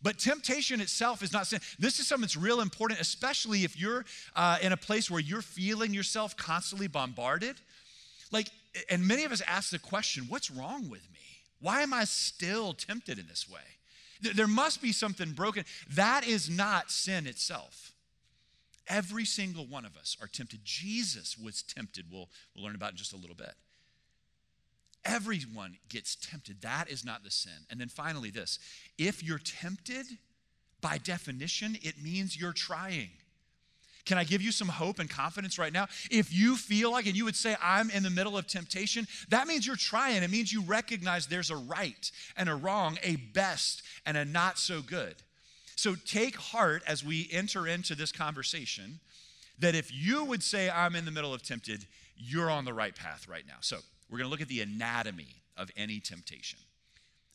But 0.04 0.18
temptation 0.18 0.82
itself 0.82 1.22
is 1.22 1.32
not 1.32 1.48
sin. 1.48 1.60
This 1.78 2.00
is 2.00 2.08
something 2.08 2.22
that's 2.22 2.38
real 2.38 2.62
important, 2.62 3.00
especially 3.00 3.64
if 3.64 3.80
you're 3.80 4.06
uh, 4.36 4.58
in 4.62 4.72
a 4.72 4.78
place 4.78 5.12
where 5.12 5.20
you're 5.20 5.44
feeling 5.44 5.94
yourself 5.94 6.36
constantly 6.36 6.88
bombarded. 6.88 7.56
Like, 8.32 8.48
and 8.90 9.08
many 9.08 9.26
of 9.26 9.32
us 9.32 9.42
ask 9.46 9.70
the 9.70 9.80
question, 9.80 10.26
what's 10.28 10.50
wrong 10.50 10.90
with 10.90 11.02
me? 11.12 11.20
Why 11.60 11.82
am 11.82 11.94
I 11.94 12.06
still 12.06 12.74
tempted 12.74 13.20
in 13.20 13.28
this 13.28 13.48
way? 13.50 13.60
There 14.22 14.48
must 14.48 14.82
be 14.82 14.92
something 14.92 15.32
broken. 15.32 15.66
That 15.92 16.28
is 16.28 16.50
not 16.50 16.90
sin 16.90 17.28
itself. 17.28 17.92
Every 18.92 19.24
single 19.24 19.66
one 19.66 19.86
of 19.86 19.96
us 19.96 20.18
are 20.22 20.28
tempted. 20.28 20.60
Jesus 20.66 21.38
was 21.38 21.64
tempted. 21.64 22.08
We'll, 22.12 22.28
we'll 22.54 22.66
learn 22.66 22.76
about 22.76 22.92
in 22.92 22.98
just 22.98 23.14
a 23.14 23.18
little 23.18 23.38
bit. 23.38 23.54
Everyone 25.06 25.78
gets 25.88 26.16
tempted. 26.16 26.62
That 26.62 26.90
is 26.90 27.06
not 27.06 27.24
the 27.24 27.32
sin. 27.32 27.66
And 27.70 27.80
then 27.80 27.88
finally, 27.88 28.32
this 28.32 28.60
if 28.98 29.24
you're 29.24 29.40
tempted, 29.40 30.06
by 30.82 30.98
definition, 30.98 31.78
it 31.82 32.04
means 32.04 32.40
you're 32.40 32.52
trying. 32.52 33.12
Can 34.04 34.18
I 34.18 34.26
give 34.26 34.42
you 34.42 34.52
some 34.52 34.68
hope 34.68 35.00
and 35.00 35.10
confidence 35.10 35.58
right 35.58 35.72
now? 35.72 35.88
If 36.10 36.34
you 36.34 36.58
feel 36.58 36.92
like, 36.92 37.06
and 37.06 37.16
you 37.16 37.24
would 37.24 37.36
say, 37.36 37.56
I'm 37.62 37.90
in 37.92 38.04
the 38.04 38.10
middle 38.10 38.38
of 38.38 38.48
temptation, 38.48 39.08
that 39.30 39.48
means 39.48 39.66
you're 39.66 39.76
trying. 39.76 40.22
It 40.22 40.32
means 40.32 40.52
you 40.52 40.64
recognize 40.64 41.28
there's 41.28 41.52
a 41.52 41.56
right 41.56 42.12
and 42.36 42.50
a 42.50 42.56
wrong, 42.56 42.98
a 43.04 43.16
best 43.16 43.84
and 44.06 44.18
a 44.18 44.26
not 44.26 44.58
so 44.58 44.82
good. 44.82 45.16
So 45.82 45.96
take 45.96 46.36
heart 46.36 46.84
as 46.86 47.04
we 47.04 47.28
enter 47.32 47.66
into 47.66 47.96
this 47.96 48.12
conversation 48.12 49.00
that 49.58 49.74
if 49.74 49.92
you 49.92 50.24
would 50.26 50.44
say, 50.44 50.70
I'm 50.70 50.96
in 50.96 51.06
the 51.06 51.12
middle 51.12 51.34
of 51.34 51.42
tempted, 51.42 51.88
you're 52.16 52.52
on 52.52 52.66
the 52.66 52.74
right 52.74 52.96
path 52.96 53.28
right 53.28 53.46
now. 53.48 53.56
So 53.62 53.78
we're 54.08 54.20
going 54.20 54.28
to 54.28 54.30
look 54.30 54.42
at 54.42 54.48
the 54.48 54.62
anatomy 54.62 55.42
of 55.58 55.72
any 55.76 56.00
temptation. 56.00 56.60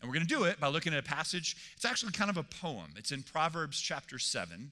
And 0.01 0.09
we're 0.09 0.15
going 0.15 0.29
to 0.29 0.33
do 0.33 0.45
it 0.45 0.61
by 0.61 0.69
looking 0.69 0.93
at 0.93 1.01
a 1.01 1.03
passage. 1.03 1.57
It's 1.75 1.85
actually 1.85 2.13
kind 2.13 2.31
of 2.31 2.37
a 2.37 2.45
poem. 2.45 2.95
It's 2.97 3.11
in 3.11 3.25
Proverbs 3.25 3.81
chapter 3.81 4.17
7. 4.17 4.71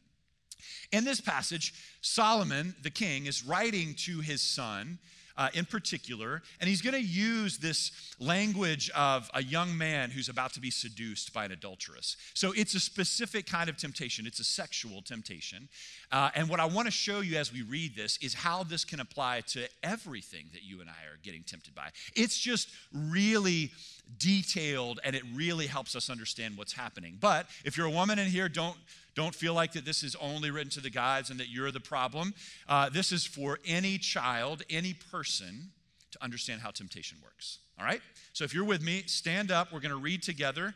In 0.93 1.05
this 1.05 1.21
passage, 1.21 1.75
Solomon, 2.01 2.77
the 2.85 2.91
king, 2.91 3.27
is 3.27 3.45
writing 3.45 3.95
to 4.05 4.21
his 4.21 4.41
son 4.41 5.01
uh, 5.37 5.49
in 5.55 5.65
particular, 5.65 6.43
and 6.61 6.69
he's 6.69 6.81
going 6.83 6.95
to 6.95 7.01
use 7.01 7.59
this 7.59 7.91
language 8.19 8.91
of 8.91 9.31
a 9.35 9.43
young 9.43 9.77
man 9.77 10.11
who's 10.11 10.29
about 10.29 10.53
to 10.55 10.61
be 10.61 10.71
seduced 10.71 11.33
by 11.33 11.45
an 11.45 11.53
adulteress. 11.53 12.17
So 12.35 12.53
it's 12.53 12.75
a 12.75 12.81
specific 12.81 13.47
kind 13.47 13.69
of 13.69 13.77
temptation, 13.77 14.27
it's 14.27 14.41
a 14.41 14.45
sexual 14.45 15.03
temptation. 15.03 15.69
Uh, 16.13 16.31
and 16.35 16.49
what 16.49 16.61
I 16.61 16.67
want 16.67 16.87
to 16.87 16.93
show 16.93 17.21
you 17.21 17.37
as 17.37 17.53
we 17.53 17.63
read 17.63 17.97
this 17.97 18.19
is 18.19 18.35
how 18.35 18.63
this 18.63 18.85
can 18.85 19.01
apply 19.01 19.41
to 19.49 19.69
everything 19.83 20.47
that 20.53 20.63
you 20.63 20.81
and 20.81 20.89
I 20.89 21.13
are 21.13 21.19
getting 21.23 21.43
tempted 21.43 21.75
by. 21.75 21.91
It's 22.15 22.39
just 22.39 22.69
really 22.93 23.73
detailed 24.19 25.01
and 25.05 25.17
it 25.17 25.23
really 25.35 25.67
helps 25.67 25.97
us 25.97 26.11
understand 26.11 26.57
what's 26.57 26.73
happening. 26.73 27.19
But 27.21 27.47
if 27.65 27.77
you're 27.77 27.87
a 27.87 27.91
woman 27.91 28.19
in 28.19 28.29
here, 28.29 28.49
don't 28.49 28.77
don't 29.15 29.35
feel 29.35 29.55
like 29.55 29.73
that 29.73 29.85
this 29.85 30.03
is 30.03 30.17
only 30.17 30.51
written 30.51 30.71
to 30.71 30.81
the 30.81 30.91
guys 30.91 31.31
and 31.31 31.39
that 31.41 31.49
you're 31.49 31.71
the 31.71 31.81
problem. 31.81 32.35
Uh, 32.69 32.89
this 32.89 33.13
is 33.13 33.25
for 33.25 33.59
any 33.67 33.99
child, 33.99 34.63
any 34.69 34.95
person 34.95 35.71
to 36.11 36.23
understand 36.23 36.61
how 36.61 36.71
temptation 36.71 37.19
works. 37.23 37.59
All 37.79 37.85
right? 37.85 38.01
So 38.33 38.45
if 38.45 38.55
you're 38.55 38.65
with 38.65 38.83
me, 38.83 39.05
stand 39.07 39.51
up. 39.51 39.73
We're 39.73 39.81
going 39.81 39.91
to 39.91 39.97
read 39.97 40.23
together 40.23 40.75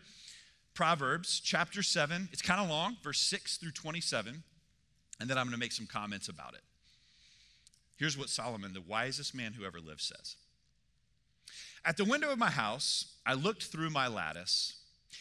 Proverbs 0.75 1.41
chapter 1.41 1.83
7. 1.83 2.29
It's 2.33 2.43
kind 2.43 2.61
of 2.61 2.69
long, 2.69 2.97
verse 3.03 3.21
6 3.21 3.57
through 3.57 3.73
27. 3.73 4.43
And 5.21 5.29
then 5.29 5.37
I'm 5.37 5.47
going 5.47 5.55
to 5.55 5.59
make 5.59 5.73
some 5.73 5.87
comments 5.87 6.29
about 6.29 6.55
it. 6.55 6.61
Here's 7.97 8.17
what 8.17 8.29
Solomon, 8.29 8.73
the 8.73 8.81
wisest 8.81 9.35
man 9.35 9.55
who 9.55 9.65
ever 9.65 9.81
lived, 9.81 10.03
says 10.03 10.37
At 11.85 11.97
the 11.97 12.05
window 12.05 12.31
of 12.31 12.39
my 12.39 12.51
house, 12.51 13.17
I 13.27 13.35
looked 13.35 13.65
through 13.65 13.91
my 13.91 14.07
lattice, 14.07 14.77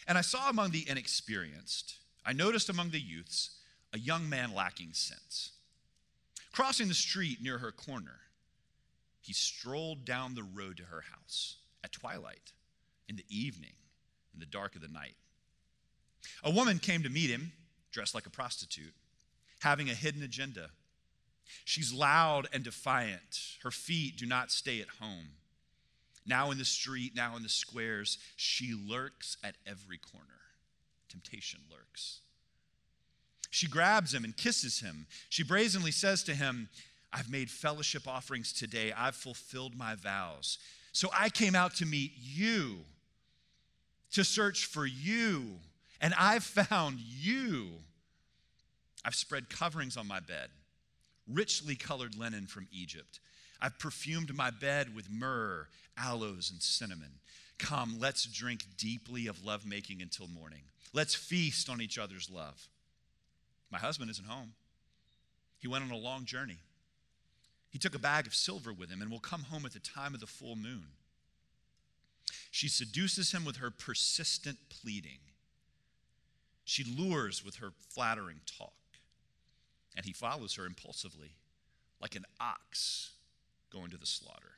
and 0.08 0.16
I 0.16 0.22
saw 0.22 0.50
among 0.50 0.70
the 0.70 0.86
inexperienced 0.88 1.96
I 2.28 2.34
noticed 2.34 2.68
among 2.68 2.90
the 2.90 3.00
youths 3.00 3.52
a 3.94 3.98
young 3.98 4.28
man 4.28 4.54
lacking 4.54 4.92
sense. 4.92 5.52
Crossing 6.52 6.90
the 6.90 6.94
street 6.94 7.42
near 7.42 7.60
her 7.60 7.72
corner, 7.72 8.20
he 9.22 9.32
strolled 9.32 10.04
down 10.04 10.36
the 10.36 10.44
road 10.44 10.76
to 10.78 10.84
her 10.84 11.06
house 11.10 11.56
at 11.86 11.94
twilight, 11.94 12.52
in 13.08 13.16
the 13.16 13.26
evening, 13.30 13.74
in 14.34 14.42
the 14.42 14.46
dark 14.46 14.76
of 14.76 14.82
the 14.82 14.90
night. 14.90 15.16
A 16.44 16.52
woman 16.52 16.80
came 16.80 17.02
to 17.04 17.10
meet 17.10 17.30
him, 17.30 17.54
dressed 17.92 18.14
like 18.14 18.26
a 18.26 18.32
prostitute, 18.32 18.94
having 19.62 19.90
a 19.90 19.94
hidden 19.94 20.22
agenda. 20.22 20.72
She's 21.64 21.94
loud 21.94 22.50
and 22.52 22.62
defiant. 22.62 23.40
Her 23.64 23.72
feet 23.72 24.18
do 24.18 24.26
not 24.26 24.52
stay 24.52 24.82
at 24.82 24.90
home. 25.00 25.30
Now 26.26 26.52
in 26.52 26.58
the 26.58 26.66
street, 26.66 27.16
now 27.16 27.38
in 27.38 27.44
the 27.44 27.50
squares, 27.50 28.18
she 28.36 28.74
lurks 28.74 29.38
at 29.46 29.56
every 29.66 29.98
corner 29.98 30.37
temptation 31.10 31.60
lurks. 31.72 32.22
She 33.50 33.68
grabs 33.68 34.14
him 34.14 34.24
and 34.24 34.36
kisses 34.36 34.80
him. 34.80 35.08
She 35.30 35.44
brazenly 35.44 35.92
says 35.92 36.24
to 36.24 36.36
him, 36.36 36.70
I've 37.14 37.32
made 37.32 37.50
fellowship 37.50 38.08
offerings 38.08 38.52
today. 38.52 38.92
I've 38.96 39.16
fulfilled 39.16 39.76
my 39.76 39.96
vows. 39.96 40.58
So 40.92 41.10
I 41.14 41.30
came 41.30 41.56
out 41.56 41.76
to 41.76 41.86
meet 41.86 42.12
you, 42.18 42.80
to 44.12 44.24
search 44.24 44.66
for 44.66 44.86
you, 44.86 45.60
and 46.02 46.14
I've 46.20 46.44
found 46.44 47.00
you. 47.00 47.70
I've 49.06 49.16
spread 49.16 49.50
coverings 49.50 49.96
on 49.96 50.08
my 50.08 50.20
bed, 50.20 50.50
richly 51.32 51.76
colored 51.76 52.18
linen 52.18 52.46
from 52.46 52.68
Egypt. 52.72 53.20
I've 53.62 53.80
perfumed 53.80 54.36
my 54.36 54.52
bed 54.52 54.96
with 54.96 55.10
myrrh, 55.10 55.68
aloes, 55.98 56.52
and 56.52 56.62
cinnamon. 56.62 57.20
Come, 57.58 57.98
let's 58.00 58.26
drink 58.26 58.66
deeply 58.78 59.28
of 59.28 59.44
lovemaking 59.44 60.02
until 60.02 60.28
morning. 60.28 60.62
Let's 60.94 61.16
feast 61.16 61.70
on 61.70 61.82
each 61.82 61.98
other's 61.98 62.30
love. 62.30 62.68
My 63.72 63.78
husband 63.78 64.10
isn't 64.10 64.28
home. 64.28 64.54
He 65.60 65.68
went 65.68 65.84
on 65.84 65.92
a 65.92 65.98
long 65.98 66.26
journey. 66.26 66.60
He 67.70 67.80
took 67.80 67.96
a 67.96 68.00
bag 68.00 68.28
of 68.28 68.34
silver 68.34 68.72
with 68.72 68.90
him 68.90 69.02
and 69.02 69.12
will 69.12 69.20
come 69.20 69.44
home 69.44 69.66
at 69.66 69.74
the 69.74 69.80
time 69.80 70.14
of 70.14 70.20
the 70.20 70.28
full 70.28 70.56
moon. 70.56 70.86
She 72.52 72.70
seduces 72.70 73.32
him 73.32 73.46
with 73.46 73.58
her 73.58 73.70
persistent 73.70 74.58
pleading. 74.70 75.20
She 76.64 76.84
lures 76.84 77.44
with 77.44 77.56
her 77.58 77.72
flattering 77.90 78.40
talk. 78.46 78.74
And 79.96 80.06
he 80.06 80.14
follows 80.14 80.56
her 80.56 80.66
impulsively, 80.66 81.32
like 82.02 82.16
an 82.16 82.26
ox 82.40 83.12
going 83.72 83.90
to 83.90 83.98
the 83.98 84.06
slaughter, 84.06 84.54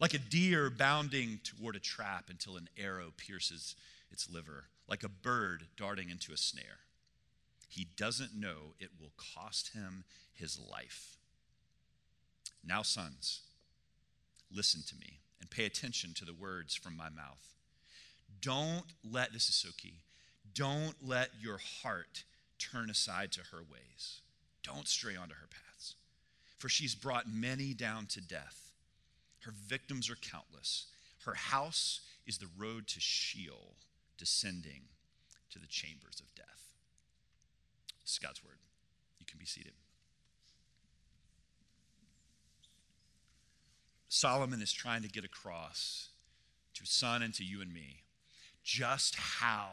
like 0.00 0.14
a 0.14 0.18
deer 0.18 0.70
bounding 0.70 1.40
toward 1.42 1.74
a 1.74 1.80
trap 1.80 2.26
until 2.30 2.56
an 2.56 2.68
arrow 2.78 3.12
pierces 3.16 3.74
its 4.16 4.30
liver 4.30 4.64
like 4.88 5.04
a 5.04 5.10
bird 5.10 5.66
darting 5.76 6.08
into 6.08 6.32
a 6.32 6.38
snare. 6.38 6.80
He 7.68 7.86
doesn't 7.98 8.34
know 8.34 8.72
it 8.80 8.88
will 8.98 9.12
cost 9.18 9.74
him 9.74 10.04
his 10.32 10.58
life. 10.58 11.18
Now, 12.64 12.80
sons, 12.80 13.42
listen 14.50 14.80
to 14.88 14.96
me 14.96 15.20
and 15.38 15.50
pay 15.50 15.66
attention 15.66 16.14
to 16.14 16.24
the 16.24 16.32
words 16.32 16.74
from 16.74 16.96
my 16.96 17.10
mouth. 17.10 17.56
Don't 18.40 18.86
let, 19.04 19.34
this 19.34 19.50
is 19.50 19.54
so 19.54 19.68
key, 19.76 20.00
don't 20.54 20.96
let 21.02 21.28
your 21.38 21.58
heart 21.58 22.24
turn 22.58 22.88
aside 22.88 23.32
to 23.32 23.42
her 23.52 23.62
ways. 23.70 24.22
Don't 24.62 24.88
stray 24.88 25.14
onto 25.14 25.34
her 25.34 25.48
paths. 25.50 25.96
For 26.56 26.70
she's 26.70 26.94
brought 26.94 27.28
many 27.28 27.74
down 27.74 28.06
to 28.06 28.22
death. 28.22 28.70
Her 29.40 29.52
victims 29.66 30.08
are 30.08 30.16
countless. 30.16 30.86
Her 31.26 31.34
house 31.34 32.00
is 32.26 32.38
the 32.38 32.48
road 32.58 32.86
to 32.88 33.00
Sheol 33.00 33.74
descending 34.16 34.82
to 35.50 35.58
the 35.58 35.66
chambers 35.66 36.20
of 36.20 36.34
death. 36.34 36.74
This 38.02 38.12
is 38.12 38.18
God's 38.18 38.44
word. 38.44 38.58
You 39.18 39.26
can 39.26 39.38
be 39.38 39.46
seated. 39.46 39.72
Solomon 44.08 44.62
is 44.62 44.72
trying 44.72 45.02
to 45.02 45.08
get 45.08 45.24
across 45.24 46.08
to 46.74 46.82
his 46.82 46.90
son 46.90 47.22
and 47.22 47.34
to 47.34 47.44
you 47.44 47.60
and 47.60 47.72
me 47.72 48.02
just 48.62 49.14
how 49.16 49.68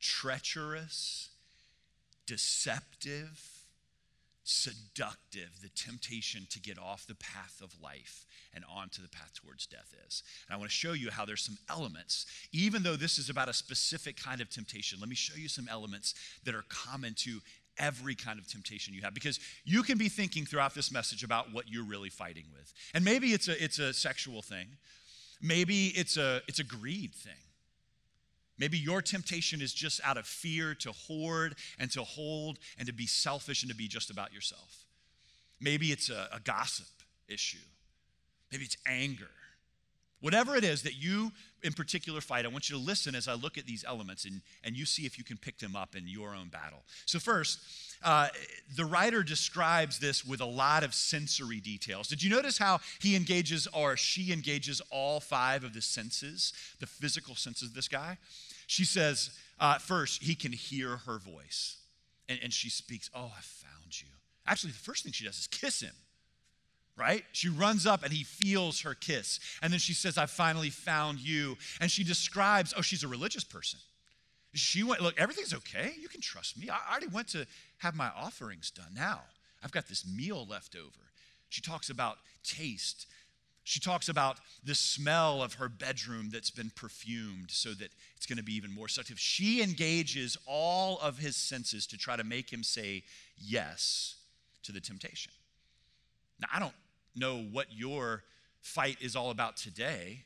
treacherous, 0.00 1.30
deceptive, 2.26 3.64
seductive 4.44 5.60
the 5.62 5.68
temptation 5.68 6.46
to 6.50 6.60
get 6.60 6.78
off 6.78 7.06
the 7.06 7.14
path 7.14 7.60
of 7.62 7.80
life 7.82 8.26
and 8.54 8.64
onto 8.70 9.02
the 9.02 9.08
path 9.08 9.32
towards 9.34 9.66
death 9.66 9.94
is. 10.06 10.22
And 10.48 10.54
I 10.54 10.58
want 10.58 10.70
to 10.70 10.76
show 10.76 10.92
you 10.92 11.10
how 11.10 11.24
there's 11.24 11.44
some 11.44 11.58
elements, 11.68 12.26
even 12.52 12.82
though 12.82 12.96
this 12.96 13.18
is 13.18 13.30
about 13.30 13.48
a 13.48 13.52
specific 13.52 14.16
kind 14.16 14.40
of 14.40 14.50
temptation, 14.50 14.98
let 15.00 15.08
me 15.08 15.14
show 15.14 15.36
you 15.36 15.48
some 15.48 15.68
elements 15.68 16.14
that 16.44 16.54
are 16.54 16.64
common 16.68 17.14
to 17.18 17.40
every 17.78 18.14
kind 18.14 18.38
of 18.38 18.46
temptation 18.46 18.92
you 18.92 19.00
have 19.02 19.14
because 19.14 19.40
you 19.64 19.82
can 19.82 19.96
be 19.96 20.08
thinking 20.08 20.44
throughout 20.44 20.74
this 20.74 20.92
message 20.92 21.24
about 21.24 21.52
what 21.52 21.68
you're 21.68 21.84
really 21.84 22.10
fighting 22.10 22.44
with. 22.52 22.72
And 22.94 23.04
maybe 23.04 23.28
it's 23.28 23.48
a 23.48 23.62
it's 23.62 23.78
a 23.78 23.92
sexual 23.92 24.42
thing. 24.42 24.66
Maybe 25.40 25.86
it's 25.88 26.16
a 26.16 26.42
it's 26.46 26.58
a 26.58 26.64
greed 26.64 27.14
thing. 27.14 27.32
Maybe 28.58 28.76
your 28.76 29.00
temptation 29.00 29.62
is 29.62 29.72
just 29.72 30.02
out 30.04 30.18
of 30.18 30.26
fear 30.26 30.74
to 30.74 30.92
hoard 30.92 31.54
and 31.78 31.90
to 31.92 32.02
hold 32.02 32.58
and 32.78 32.86
to 32.86 32.92
be 32.92 33.06
selfish 33.06 33.62
and 33.62 33.70
to 33.70 33.76
be 33.76 33.88
just 33.88 34.10
about 34.10 34.34
yourself. 34.34 34.84
Maybe 35.58 35.86
it's 35.92 36.10
a, 36.10 36.28
a 36.30 36.40
gossip 36.40 36.86
issue. 37.26 37.64
Maybe 38.50 38.64
it's 38.64 38.76
anger. 38.86 39.30
Whatever 40.20 40.54
it 40.56 40.64
is 40.64 40.82
that 40.82 40.96
you 40.96 41.32
in 41.62 41.72
particular 41.72 42.20
fight, 42.20 42.44
I 42.44 42.48
want 42.48 42.68
you 42.68 42.76
to 42.76 42.82
listen 42.82 43.14
as 43.14 43.28
I 43.28 43.34
look 43.34 43.58
at 43.58 43.66
these 43.66 43.84
elements 43.86 44.24
and, 44.24 44.40
and 44.64 44.76
you 44.76 44.84
see 44.84 45.06
if 45.06 45.18
you 45.18 45.24
can 45.24 45.36
pick 45.36 45.58
them 45.58 45.76
up 45.76 45.94
in 45.94 46.06
your 46.06 46.34
own 46.34 46.48
battle. 46.48 46.82
So, 47.06 47.18
first, 47.18 47.58
uh, 48.02 48.28
the 48.76 48.84
writer 48.84 49.22
describes 49.22 49.98
this 49.98 50.24
with 50.24 50.40
a 50.40 50.46
lot 50.46 50.84
of 50.84 50.94
sensory 50.94 51.60
details. 51.60 52.08
Did 52.08 52.22
you 52.22 52.30
notice 52.30 52.58
how 52.58 52.80
he 53.00 53.16
engages 53.16 53.66
or 53.72 53.96
she 53.96 54.32
engages 54.32 54.80
all 54.90 55.20
five 55.20 55.64
of 55.64 55.74
the 55.74 55.82
senses, 55.82 56.52
the 56.80 56.86
physical 56.86 57.34
senses 57.34 57.68
of 57.68 57.74
this 57.74 57.88
guy? 57.88 58.16
She 58.66 58.84
says, 58.84 59.30
uh, 59.58 59.78
first, 59.78 60.22
he 60.22 60.34
can 60.34 60.52
hear 60.52 60.98
her 60.98 61.18
voice. 61.18 61.76
And, 62.28 62.38
and 62.42 62.52
she 62.52 62.70
speaks, 62.70 63.10
Oh, 63.14 63.32
I 63.36 63.40
found 63.40 64.00
you. 64.00 64.08
Actually, 64.46 64.72
the 64.72 64.78
first 64.78 65.04
thing 65.04 65.12
she 65.12 65.24
does 65.24 65.38
is 65.38 65.46
kiss 65.46 65.80
him 65.80 65.94
right? 67.00 67.24
She 67.32 67.48
runs 67.48 67.86
up 67.86 68.04
and 68.04 68.12
he 68.12 68.24
feels 68.24 68.82
her 68.82 68.94
kiss. 68.94 69.40
And 69.62 69.72
then 69.72 69.80
she 69.80 69.94
says, 69.94 70.18
I 70.18 70.26
finally 70.26 70.70
found 70.70 71.18
you. 71.18 71.56
And 71.80 71.90
she 71.90 72.04
describes, 72.04 72.74
oh, 72.76 72.82
she's 72.82 73.02
a 73.02 73.08
religious 73.08 73.42
person. 73.42 73.80
She 74.52 74.82
went, 74.82 75.00
look, 75.00 75.18
everything's 75.18 75.54
okay. 75.54 75.92
You 76.00 76.08
can 76.08 76.20
trust 76.20 76.58
me. 76.58 76.68
I 76.68 76.90
already 76.90 77.06
went 77.06 77.28
to 77.28 77.46
have 77.78 77.94
my 77.94 78.10
offerings 78.14 78.70
done. 78.70 78.92
Now 78.94 79.20
I've 79.64 79.72
got 79.72 79.88
this 79.88 80.04
meal 80.06 80.46
left 80.48 80.76
over. 80.76 81.12
She 81.48 81.62
talks 81.62 81.88
about 81.88 82.18
taste. 82.44 83.06
She 83.64 83.80
talks 83.80 84.08
about 84.08 84.38
the 84.64 84.74
smell 84.74 85.42
of 85.42 85.54
her 85.54 85.68
bedroom 85.68 86.30
that's 86.32 86.50
been 86.50 86.70
perfumed 86.74 87.50
so 87.50 87.70
that 87.70 87.90
it's 88.16 88.26
going 88.26 88.38
to 88.38 88.44
be 88.44 88.54
even 88.54 88.74
more 88.74 88.88
seductive. 88.88 89.18
She 89.18 89.62
engages 89.62 90.36
all 90.46 90.98
of 90.98 91.18
his 91.18 91.36
senses 91.36 91.86
to 91.88 91.96
try 91.96 92.16
to 92.16 92.24
make 92.24 92.52
him 92.52 92.62
say 92.62 93.04
yes 93.38 94.16
to 94.64 94.72
the 94.72 94.80
temptation. 94.80 95.32
Now, 96.40 96.48
I 96.52 96.58
don't 96.58 96.74
know 97.14 97.38
what 97.38 97.66
your 97.70 98.22
fight 98.60 98.96
is 99.00 99.16
all 99.16 99.30
about 99.30 99.56
today. 99.56 100.24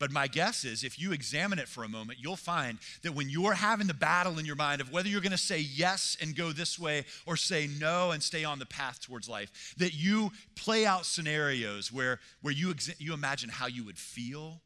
But 0.00 0.10
my 0.10 0.26
guess 0.26 0.64
is 0.64 0.82
if 0.82 0.98
you 0.98 1.12
examine 1.12 1.58
it 1.58 1.68
for 1.68 1.84
a 1.84 1.88
moment, 1.88 2.18
you'll 2.20 2.36
find 2.36 2.78
that 3.02 3.14
when 3.14 3.30
you're 3.30 3.54
having 3.54 3.86
the 3.86 3.94
battle 3.94 4.38
in 4.38 4.44
your 4.44 4.56
mind 4.56 4.80
of 4.80 4.92
whether 4.92 5.08
you're 5.08 5.20
going 5.20 5.32
to 5.32 5.38
say 5.38 5.60
yes 5.60 6.16
and 6.20 6.34
go 6.34 6.52
this 6.52 6.78
way 6.78 7.04
or 7.26 7.36
say 7.36 7.68
no 7.78 8.10
and 8.10 8.22
stay 8.22 8.44
on 8.44 8.58
the 8.58 8.66
path 8.66 9.00
towards 9.00 9.28
life, 9.28 9.74
that 9.78 9.94
you 9.94 10.32
play 10.56 10.84
out 10.84 11.06
scenarios 11.06 11.92
where, 11.92 12.18
where 12.42 12.52
you, 12.52 12.74
exa- 12.74 12.96
you 12.98 13.14
imagine 13.14 13.48
how 13.48 13.66
you 13.66 13.84
would 13.84 13.98
feel. 13.98 14.60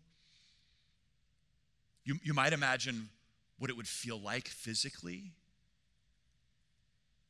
You, 2.05 2.17
you 2.23 2.33
might 2.33 2.55
imagine 2.55 3.11
what 3.59 3.71
it 3.71 3.77
would 3.77 3.89
feel 3.89 4.19
like 4.19 4.49
physically. 4.49 5.33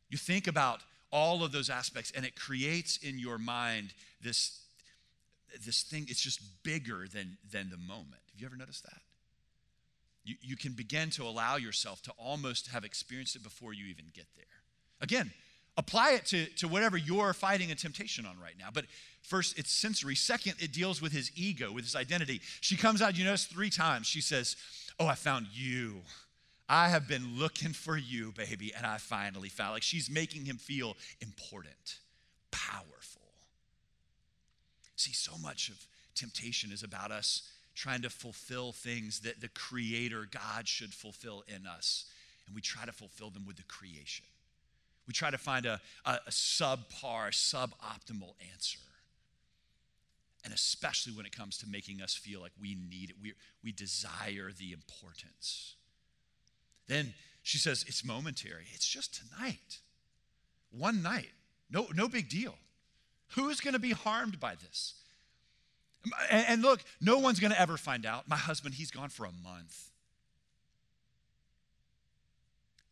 You 0.09 0.16
think 0.16 0.47
about 0.47 0.80
all 1.10 1.42
of 1.42 1.52
those 1.52 1.70
aspects, 1.70 2.12
and 2.14 2.24
it 2.24 2.36
creates 2.36 2.98
in 2.98 3.18
your 3.18 3.38
mind 3.38 3.94
this, 4.22 4.60
this 5.64 5.82
thing, 5.82 6.06
it's 6.08 6.20
just 6.20 6.40
bigger 6.62 7.06
than, 7.12 7.38
than 7.50 7.70
the 7.70 7.76
moment. 7.76 8.22
Have 8.32 8.40
you 8.40 8.46
ever 8.46 8.56
noticed 8.56 8.84
that? 8.84 9.00
You, 10.24 10.34
you 10.42 10.56
can 10.56 10.72
begin 10.72 11.10
to 11.10 11.22
allow 11.24 11.56
yourself 11.56 12.02
to 12.02 12.12
almost 12.18 12.68
have 12.68 12.84
experienced 12.84 13.36
it 13.36 13.42
before 13.42 13.72
you 13.72 13.86
even 13.86 14.06
get 14.12 14.26
there. 14.36 14.44
Again, 15.00 15.32
apply 15.78 16.10
it 16.12 16.26
to, 16.26 16.46
to 16.56 16.68
whatever 16.68 16.96
you're 16.96 17.32
fighting 17.32 17.70
a 17.70 17.74
temptation 17.74 18.26
on 18.26 18.38
right 18.38 18.54
now. 18.58 18.68
But 18.72 18.84
first, 19.22 19.58
it's 19.58 19.70
sensory. 19.70 20.16
Second, 20.16 20.54
it 20.58 20.72
deals 20.72 21.00
with 21.00 21.12
his 21.12 21.30
ego, 21.34 21.72
with 21.72 21.84
his 21.84 21.96
identity. 21.96 22.42
She 22.60 22.76
comes 22.76 23.00
out, 23.00 23.16
you 23.16 23.24
notice, 23.24 23.46
three 23.46 23.70
times. 23.70 24.06
She 24.06 24.20
says, 24.20 24.56
Oh, 25.00 25.06
I 25.06 25.14
found 25.14 25.46
you. 25.52 26.02
I 26.68 26.88
have 26.88 27.08
been 27.08 27.38
looking 27.38 27.72
for 27.72 27.96
you, 27.96 28.32
baby, 28.32 28.72
and 28.76 28.84
I 28.84 28.98
finally 28.98 29.48
found. 29.48 29.72
Like 29.72 29.82
she's 29.82 30.10
making 30.10 30.44
him 30.44 30.56
feel 30.56 30.96
important, 31.20 31.98
powerful. 32.50 33.22
See, 34.96 35.12
so 35.12 35.38
much 35.38 35.70
of 35.70 35.87
temptation 36.14 36.70
is 36.72 36.82
about 36.82 37.10
us 37.10 37.50
trying 37.75 38.02
to 38.02 38.10
fulfill 38.10 38.72
things 38.72 39.20
that 39.20 39.40
the 39.40 39.48
Creator, 39.48 40.28
God, 40.30 40.66
should 40.66 40.92
fulfill 40.92 41.44
in 41.46 41.66
us. 41.66 42.06
And 42.46 42.54
we 42.54 42.60
try 42.60 42.84
to 42.84 42.92
fulfill 42.92 43.30
them 43.30 43.46
with 43.46 43.56
the 43.56 43.62
creation. 43.62 44.26
We 45.06 45.14
try 45.14 45.30
to 45.30 45.38
find 45.38 45.64
a, 45.64 45.80
a, 46.04 46.18
a 46.26 46.30
subpar, 46.30 47.30
suboptimal 47.30 48.34
answer. 48.52 48.81
And 50.44 50.52
especially 50.52 51.12
when 51.12 51.24
it 51.24 51.37
comes 51.37 51.57
to 51.59 51.68
making 51.68 52.02
us 52.02 52.14
feel 52.14 52.40
like 52.40 52.52
we 52.61 52.74
need 52.74 53.11
it, 53.11 53.16
we, 53.22 53.33
we 53.62 53.72
desire 53.72 54.50
the 54.57 54.72
importance. 54.72 55.76
Then 56.88 57.14
she 57.42 57.59
says, 57.59 57.85
It's 57.87 58.05
momentary. 58.05 58.66
It's 58.74 58.87
just 58.87 59.14
tonight. 59.14 59.79
One 60.70 61.03
night. 61.03 61.31
No, 61.70 61.87
no 61.94 62.09
big 62.09 62.29
deal. 62.29 62.55
Who's 63.35 63.61
going 63.61 63.74
to 63.74 63.79
be 63.79 63.92
harmed 63.92 64.40
by 64.40 64.55
this? 64.55 64.94
And, 66.31 66.44
and 66.48 66.62
look, 66.62 66.81
no 67.01 67.18
one's 67.18 67.40
going 67.40 67.53
to 67.53 67.61
ever 67.61 67.77
find 67.77 68.07
out. 68.07 68.29
My 68.29 68.37
husband, 68.37 68.74
he's 68.74 68.90
gone 68.90 69.11
for 69.11 69.24
a 69.24 69.33
month. 69.44 69.90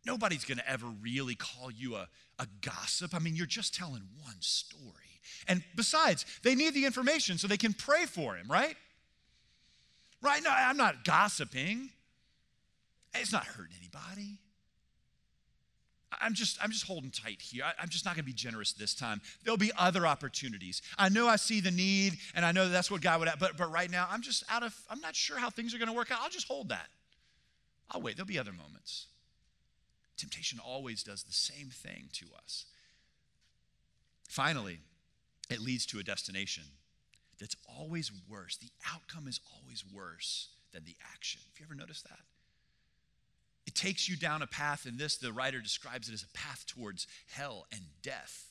Nobody's 0.04 0.44
going 0.44 0.58
to 0.58 0.70
ever 0.70 0.86
really 0.86 1.34
call 1.34 1.70
you 1.70 1.96
a, 1.96 2.08
a 2.38 2.46
gossip. 2.60 3.14
I 3.14 3.18
mean, 3.18 3.34
you're 3.34 3.46
just 3.46 3.74
telling 3.74 4.02
one 4.22 4.36
story. 4.40 4.92
And 5.48 5.64
besides, 5.74 6.24
they 6.42 6.54
need 6.54 6.74
the 6.74 6.84
information 6.84 7.38
so 7.38 7.48
they 7.48 7.56
can 7.56 7.72
pray 7.72 8.06
for 8.06 8.36
him, 8.36 8.46
right? 8.48 8.76
Right? 10.22 10.42
No, 10.42 10.50
I'm 10.50 10.76
not 10.76 11.04
gossiping. 11.04 11.90
It's 13.20 13.32
not 13.32 13.46
hurting 13.46 13.74
anybody. 13.78 14.38
I'm 16.20 16.34
just, 16.34 16.58
I'm 16.62 16.70
just 16.70 16.86
holding 16.86 17.10
tight 17.10 17.42
here. 17.42 17.64
I, 17.64 17.82
am 17.82 17.88
just 17.88 18.04
not 18.04 18.14
going 18.14 18.24
to 18.24 18.26
be 18.26 18.32
generous 18.32 18.72
this 18.72 18.94
time. 18.94 19.20
There'll 19.44 19.58
be 19.58 19.72
other 19.76 20.06
opportunities. 20.06 20.82
I 20.98 21.08
know 21.08 21.26
I 21.26 21.36
see 21.36 21.60
the 21.60 21.70
need, 21.70 22.14
and 22.34 22.44
I 22.44 22.52
know 22.52 22.64
that 22.64 22.70
that's 22.70 22.90
what 22.90 23.00
God 23.00 23.18
would 23.18 23.28
have, 23.28 23.38
but, 23.38 23.56
but 23.56 23.70
right 23.70 23.90
now, 23.90 24.08
I'm 24.10 24.22
just 24.22 24.44
out 24.50 24.62
of, 24.62 24.74
I'm 24.88 25.00
not 25.00 25.14
sure 25.14 25.38
how 25.38 25.50
things 25.50 25.74
are 25.74 25.78
going 25.78 25.88
to 25.88 25.94
work 25.94 26.10
out. 26.10 26.20
I'll 26.22 26.30
just 26.30 26.48
hold 26.48 26.70
that. 26.70 26.88
I'll 27.90 28.00
wait. 28.00 28.16
There'll 28.16 28.26
be 28.26 28.38
other 28.38 28.52
moments. 28.52 29.06
Temptation 30.16 30.58
always 30.64 31.02
does 31.02 31.24
the 31.24 31.32
same 31.32 31.68
thing 31.68 32.08
to 32.14 32.26
us. 32.42 32.64
Finally, 34.28 34.80
it 35.50 35.60
leads 35.60 35.86
to 35.86 35.98
a 35.98 36.02
destination 36.02 36.64
that's 37.38 37.56
always 37.78 38.10
worse. 38.28 38.56
The 38.56 38.70
outcome 38.92 39.28
is 39.28 39.40
always 39.60 39.84
worse 39.84 40.48
than 40.72 40.84
the 40.84 40.96
action. 41.12 41.40
Have 41.52 41.60
you 41.60 41.66
ever 41.66 41.74
noticed 41.74 42.04
that? 42.04 42.20
Takes 43.76 44.08
you 44.08 44.16
down 44.16 44.40
a 44.40 44.46
path, 44.46 44.86
and 44.86 44.98
this, 44.98 45.18
the 45.18 45.32
writer 45.32 45.60
describes 45.60 46.08
it 46.08 46.14
as 46.14 46.22
a 46.22 46.36
path 46.36 46.64
towards 46.66 47.06
hell 47.28 47.66
and 47.70 47.82
death. 48.02 48.50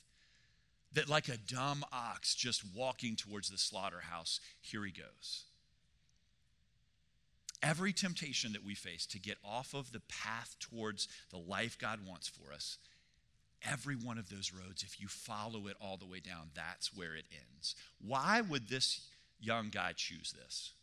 That, 0.93 1.09
like 1.09 1.27
a 1.27 1.37
dumb 1.37 1.83
ox 1.91 2.35
just 2.35 2.63
walking 2.75 3.15
towards 3.15 3.49
the 3.49 3.57
slaughterhouse, 3.57 4.39
here 4.61 4.85
he 4.85 4.91
goes. 4.91 5.45
Every 7.63 7.91
temptation 7.91 8.53
that 8.53 8.63
we 8.63 8.75
face 8.75 9.07
to 9.07 9.19
get 9.19 9.37
off 9.43 9.73
of 9.73 9.91
the 9.91 10.01
path 10.07 10.55
towards 10.59 11.07
the 11.31 11.39
life 11.39 11.75
God 11.79 11.99
wants 12.07 12.27
for 12.27 12.53
us, 12.53 12.77
every 13.67 13.95
one 13.95 14.19
of 14.19 14.29
those 14.29 14.53
roads, 14.53 14.83
if 14.83 15.01
you 15.01 15.07
follow 15.07 15.65
it 15.65 15.75
all 15.81 15.97
the 15.97 16.05
way 16.05 16.19
down, 16.19 16.51
that's 16.53 16.95
where 16.95 17.15
it 17.15 17.25
ends. 17.31 17.73
Why 17.99 18.41
would 18.41 18.69
this 18.69 19.01
young 19.39 19.69
guy 19.69 19.93
choose 19.95 20.33
this? 20.37 20.73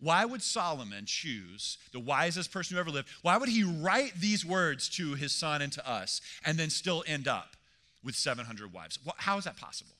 Why 0.00 0.24
would 0.24 0.42
Solomon 0.42 1.04
choose 1.06 1.78
the 1.92 2.00
wisest 2.00 2.52
person 2.52 2.76
who 2.76 2.80
ever 2.80 2.90
lived? 2.90 3.08
Why 3.22 3.36
would 3.36 3.48
he 3.48 3.64
write 3.64 4.14
these 4.14 4.44
words 4.44 4.88
to 4.90 5.14
his 5.14 5.32
son 5.32 5.62
and 5.62 5.72
to 5.72 5.88
us 5.88 6.20
and 6.44 6.58
then 6.58 6.70
still 6.70 7.04
end 7.06 7.26
up 7.26 7.56
with 8.04 8.14
700 8.14 8.72
wives? 8.72 8.98
How 9.16 9.38
is 9.38 9.44
that 9.44 9.56
possible? 9.56 9.94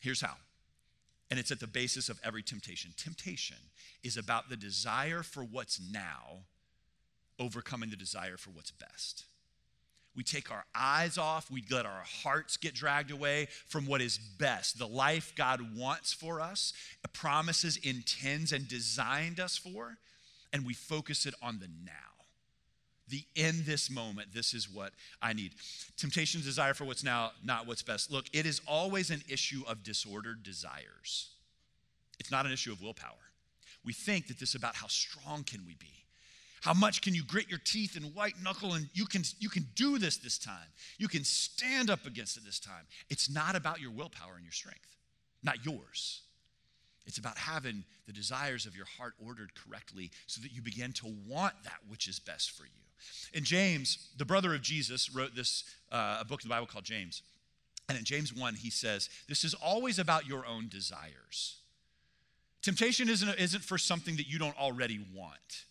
Here's 0.00 0.20
how. 0.20 0.34
And 1.30 1.38
it's 1.38 1.50
at 1.50 1.60
the 1.60 1.66
basis 1.66 2.08
of 2.08 2.18
every 2.24 2.42
temptation. 2.42 2.92
Temptation 2.96 3.56
is 4.02 4.16
about 4.16 4.48
the 4.48 4.56
desire 4.56 5.22
for 5.22 5.42
what's 5.42 5.80
now 5.80 6.44
overcoming 7.38 7.90
the 7.90 7.96
desire 7.96 8.36
for 8.36 8.50
what's 8.50 8.70
best. 8.70 9.24
We 10.18 10.24
take 10.24 10.50
our 10.50 10.64
eyes 10.74 11.16
off. 11.16 11.48
We 11.48 11.62
let 11.70 11.86
our 11.86 12.02
hearts 12.24 12.56
get 12.56 12.74
dragged 12.74 13.12
away 13.12 13.46
from 13.68 13.86
what 13.86 14.00
is 14.00 14.18
best, 14.18 14.76
the 14.76 14.88
life 14.88 15.32
God 15.36 15.76
wants 15.76 16.12
for 16.12 16.40
us, 16.40 16.72
promises, 17.12 17.76
intends, 17.76 18.50
and 18.50 18.66
designed 18.66 19.38
us 19.38 19.56
for, 19.56 19.96
and 20.52 20.66
we 20.66 20.74
focus 20.74 21.24
it 21.24 21.34
on 21.40 21.60
the 21.60 21.68
now. 21.84 21.92
The 23.06 23.22
in 23.36 23.62
this 23.64 23.88
moment, 23.88 24.34
this 24.34 24.54
is 24.54 24.68
what 24.68 24.90
I 25.22 25.34
need. 25.34 25.52
Temptation's 25.96 26.44
desire 26.44 26.74
for 26.74 26.84
what's 26.84 27.04
now, 27.04 27.30
not 27.44 27.68
what's 27.68 27.82
best. 27.82 28.10
Look, 28.10 28.26
it 28.32 28.44
is 28.44 28.60
always 28.66 29.10
an 29.10 29.22
issue 29.28 29.62
of 29.68 29.84
disordered 29.84 30.42
desires. 30.42 31.28
It's 32.18 32.32
not 32.32 32.44
an 32.44 32.50
issue 32.50 32.72
of 32.72 32.82
willpower. 32.82 33.30
We 33.84 33.92
think 33.92 34.26
that 34.26 34.40
this 34.40 34.48
is 34.48 34.54
about 34.56 34.74
how 34.74 34.88
strong 34.88 35.44
can 35.44 35.64
we 35.64 35.76
be. 35.76 36.07
How 36.60 36.74
much 36.74 37.02
can 37.02 37.14
you 37.14 37.22
grit 37.24 37.48
your 37.48 37.60
teeth 37.64 37.96
and 37.96 38.14
white 38.14 38.34
knuckle 38.42 38.74
and 38.74 38.88
you 38.92 39.06
can 39.06 39.22
you 39.38 39.48
can 39.48 39.66
do 39.74 39.98
this 39.98 40.16
this 40.16 40.38
time. 40.38 40.68
You 40.98 41.08
can 41.08 41.24
stand 41.24 41.90
up 41.90 42.06
against 42.06 42.36
it 42.36 42.44
this 42.44 42.58
time. 42.58 42.86
It's 43.10 43.30
not 43.30 43.56
about 43.56 43.80
your 43.80 43.90
willpower 43.90 44.34
and 44.36 44.44
your 44.44 44.52
strength. 44.52 44.96
Not 45.42 45.64
yours. 45.64 46.22
It's 47.06 47.18
about 47.18 47.38
having 47.38 47.84
the 48.06 48.12
desires 48.12 48.66
of 48.66 48.76
your 48.76 48.84
heart 48.98 49.14
ordered 49.24 49.52
correctly 49.54 50.10
so 50.26 50.42
that 50.42 50.52
you 50.52 50.60
begin 50.60 50.92
to 50.94 51.06
want 51.26 51.54
that 51.64 51.78
which 51.88 52.06
is 52.06 52.18
best 52.18 52.50
for 52.50 52.64
you. 52.64 52.70
And 53.34 53.44
James, 53.44 54.10
the 54.18 54.26
brother 54.26 54.54
of 54.54 54.60
Jesus, 54.60 55.14
wrote 55.14 55.34
this 55.34 55.64
uh, 55.90 56.18
a 56.20 56.24
book 56.24 56.42
in 56.42 56.48
the 56.48 56.54
Bible 56.54 56.66
called 56.66 56.84
James. 56.84 57.22
And 57.88 57.96
in 57.96 58.04
James 58.04 58.34
1, 58.34 58.56
he 58.56 58.68
says, 58.68 59.08
This 59.28 59.44
is 59.44 59.54
always 59.54 59.98
about 59.98 60.26
your 60.26 60.44
own 60.44 60.68
desires. 60.68 61.56
Temptation 62.60 63.08
isn't, 63.08 63.38
isn't 63.38 63.64
for 63.64 63.78
something 63.78 64.16
that 64.16 64.28
you 64.28 64.38
don't 64.38 64.58
already 64.58 65.00
want. 65.14 65.64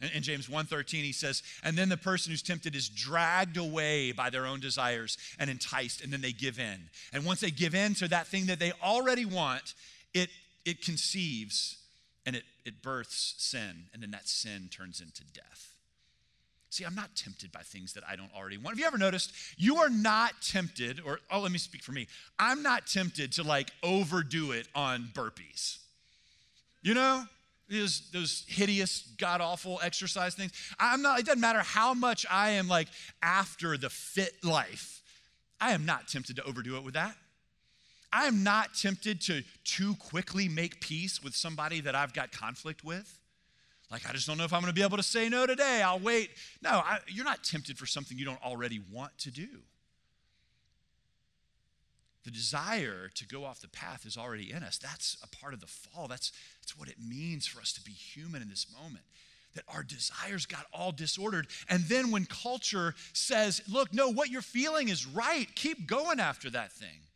In 0.00 0.22
James 0.22 0.48
1:13 0.48 1.04
he 1.04 1.12
says, 1.12 1.42
"And 1.62 1.76
then 1.76 1.90
the 1.90 1.96
person 1.96 2.30
who's 2.30 2.42
tempted 2.42 2.74
is 2.74 2.88
dragged 2.88 3.58
away 3.58 4.12
by 4.12 4.30
their 4.30 4.46
own 4.46 4.58
desires 4.58 5.18
and 5.38 5.50
enticed 5.50 6.00
and 6.00 6.12
then 6.12 6.22
they 6.22 6.32
give 6.32 6.58
in. 6.58 6.88
And 7.12 7.24
once 7.24 7.40
they 7.40 7.50
give 7.50 7.74
in 7.74 7.94
to 7.96 8.08
that 8.08 8.26
thing 8.26 8.46
that 8.46 8.58
they 8.58 8.72
already 8.72 9.26
want, 9.26 9.74
it 10.14 10.30
it 10.64 10.82
conceives 10.82 11.76
and 12.24 12.34
it 12.34 12.44
it 12.64 12.82
births 12.82 13.34
sin 13.38 13.90
and 13.92 14.02
then 14.02 14.10
that 14.12 14.26
sin 14.26 14.70
turns 14.70 15.00
into 15.00 15.22
death." 15.34 15.74
See, 16.70 16.84
I'm 16.84 16.94
not 16.94 17.16
tempted 17.16 17.50
by 17.50 17.62
things 17.62 17.92
that 17.94 18.04
I 18.08 18.14
don't 18.14 18.32
already 18.32 18.56
want. 18.56 18.76
Have 18.76 18.78
you 18.78 18.86
ever 18.86 18.96
noticed 18.96 19.32
you 19.58 19.78
are 19.78 19.90
not 19.90 20.40
tempted 20.40 21.00
or 21.00 21.20
oh 21.30 21.40
let 21.40 21.52
me 21.52 21.58
speak 21.58 21.82
for 21.82 21.92
me. 21.92 22.06
I'm 22.38 22.62
not 22.62 22.86
tempted 22.86 23.32
to 23.32 23.42
like 23.42 23.70
overdo 23.82 24.52
it 24.52 24.68
on 24.74 25.10
burpees. 25.12 25.78
You 26.80 26.94
know? 26.94 27.26
Those, 27.70 28.10
those 28.12 28.44
hideous, 28.48 29.12
god 29.18 29.40
awful 29.40 29.80
exercise 29.82 30.34
things. 30.34 30.52
I'm 30.78 31.02
not, 31.02 31.20
it 31.20 31.26
doesn't 31.26 31.40
matter 31.40 31.60
how 31.60 31.94
much 31.94 32.26
I 32.30 32.50
am 32.50 32.68
like 32.68 32.88
after 33.22 33.76
the 33.76 33.90
fit 33.90 34.44
life, 34.44 35.02
I 35.60 35.72
am 35.72 35.86
not 35.86 36.08
tempted 36.08 36.36
to 36.36 36.44
overdo 36.44 36.76
it 36.76 36.84
with 36.84 36.94
that. 36.94 37.16
I 38.12 38.26
am 38.26 38.42
not 38.42 38.74
tempted 38.74 39.20
to 39.22 39.42
too 39.64 39.94
quickly 39.96 40.48
make 40.48 40.80
peace 40.80 41.22
with 41.22 41.34
somebody 41.36 41.80
that 41.82 41.94
I've 41.94 42.12
got 42.12 42.32
conflict 42.32 42.82
with. 42.82 43.20
Like, 43.90 44.08
I 44.08 44.12
just 44.12 44.26
don't 44.26 44.38
know 44.38 44.44
if 44.44 44.52
I'm 44.52 44.62
to 44.64 44.72
be 44.72 44.82
able 44.82 44.96
to 44.96 45.02
say 45.02 45.28
no 45.28 45.46
today. 45.46 45.82
I'll 45.82 45.98
wait. 45.98 46.30
No, 46.62 46.70
I, 46.70 46.98
you're 47.08 47.24
not 47.24 47.42
tempted 47.42 47.76
for 47.76 47.86
something 47.86 48.16
you 48.16 48.24
don't 48.24 48.42
already 48.44 48.80
want 48.92 49.16
to 49.18 49.30
do. 49.30 49.48
The 52.24 52.30
desire 52.30 53.10
to 53.14 53.26
go 53.26 53.44
off 53.44 53.60
the 53.60 53.68
path 53.68 54.04
is 54.04 54.16
already 54.16 54.52
in 54.52 54.62
us. 54.62 54.78
That's 54.78 55.16
a 55.22 55.28
part 55.28 55.54
of 55.54 55.60
the 55.60 55.66
fall. 55.66 56.06
That's, 56.06 56.32
that's 56.60 56.76
what 56.76 56.88
it 56.88 56.96
means 57.00 57.46
for 57.46 57.60
us 57.60 57.72
to 57.72 57.80
be 57.80 57.92
human 57.92 58.42
in 58.42 58.48
this 58.48 58.66
moment. 58.78 59.04
That 59.54 59.64
our 59.68 59.82
desires 59.82 60.46
got 60.46 60.66
all 60.72 60.92
disordered. 60.92 61.48
And 61.68 61.84
then 61.84 62.10
when 62.10 62.26
culture 62.26 62.94
says, 63.14 63.62
look, 63.68 63.92
no, 63.94 64.10
what 64.10 64.28
you're 64.28 64.42
feeling 64.42 64.88
is 64.88 65.06
right, 65.06 65.46
keep 65.54 65.86
going 65.86 66.20
after 66.20 66.50
that 66.50 66.72
thing. 66.72 67.06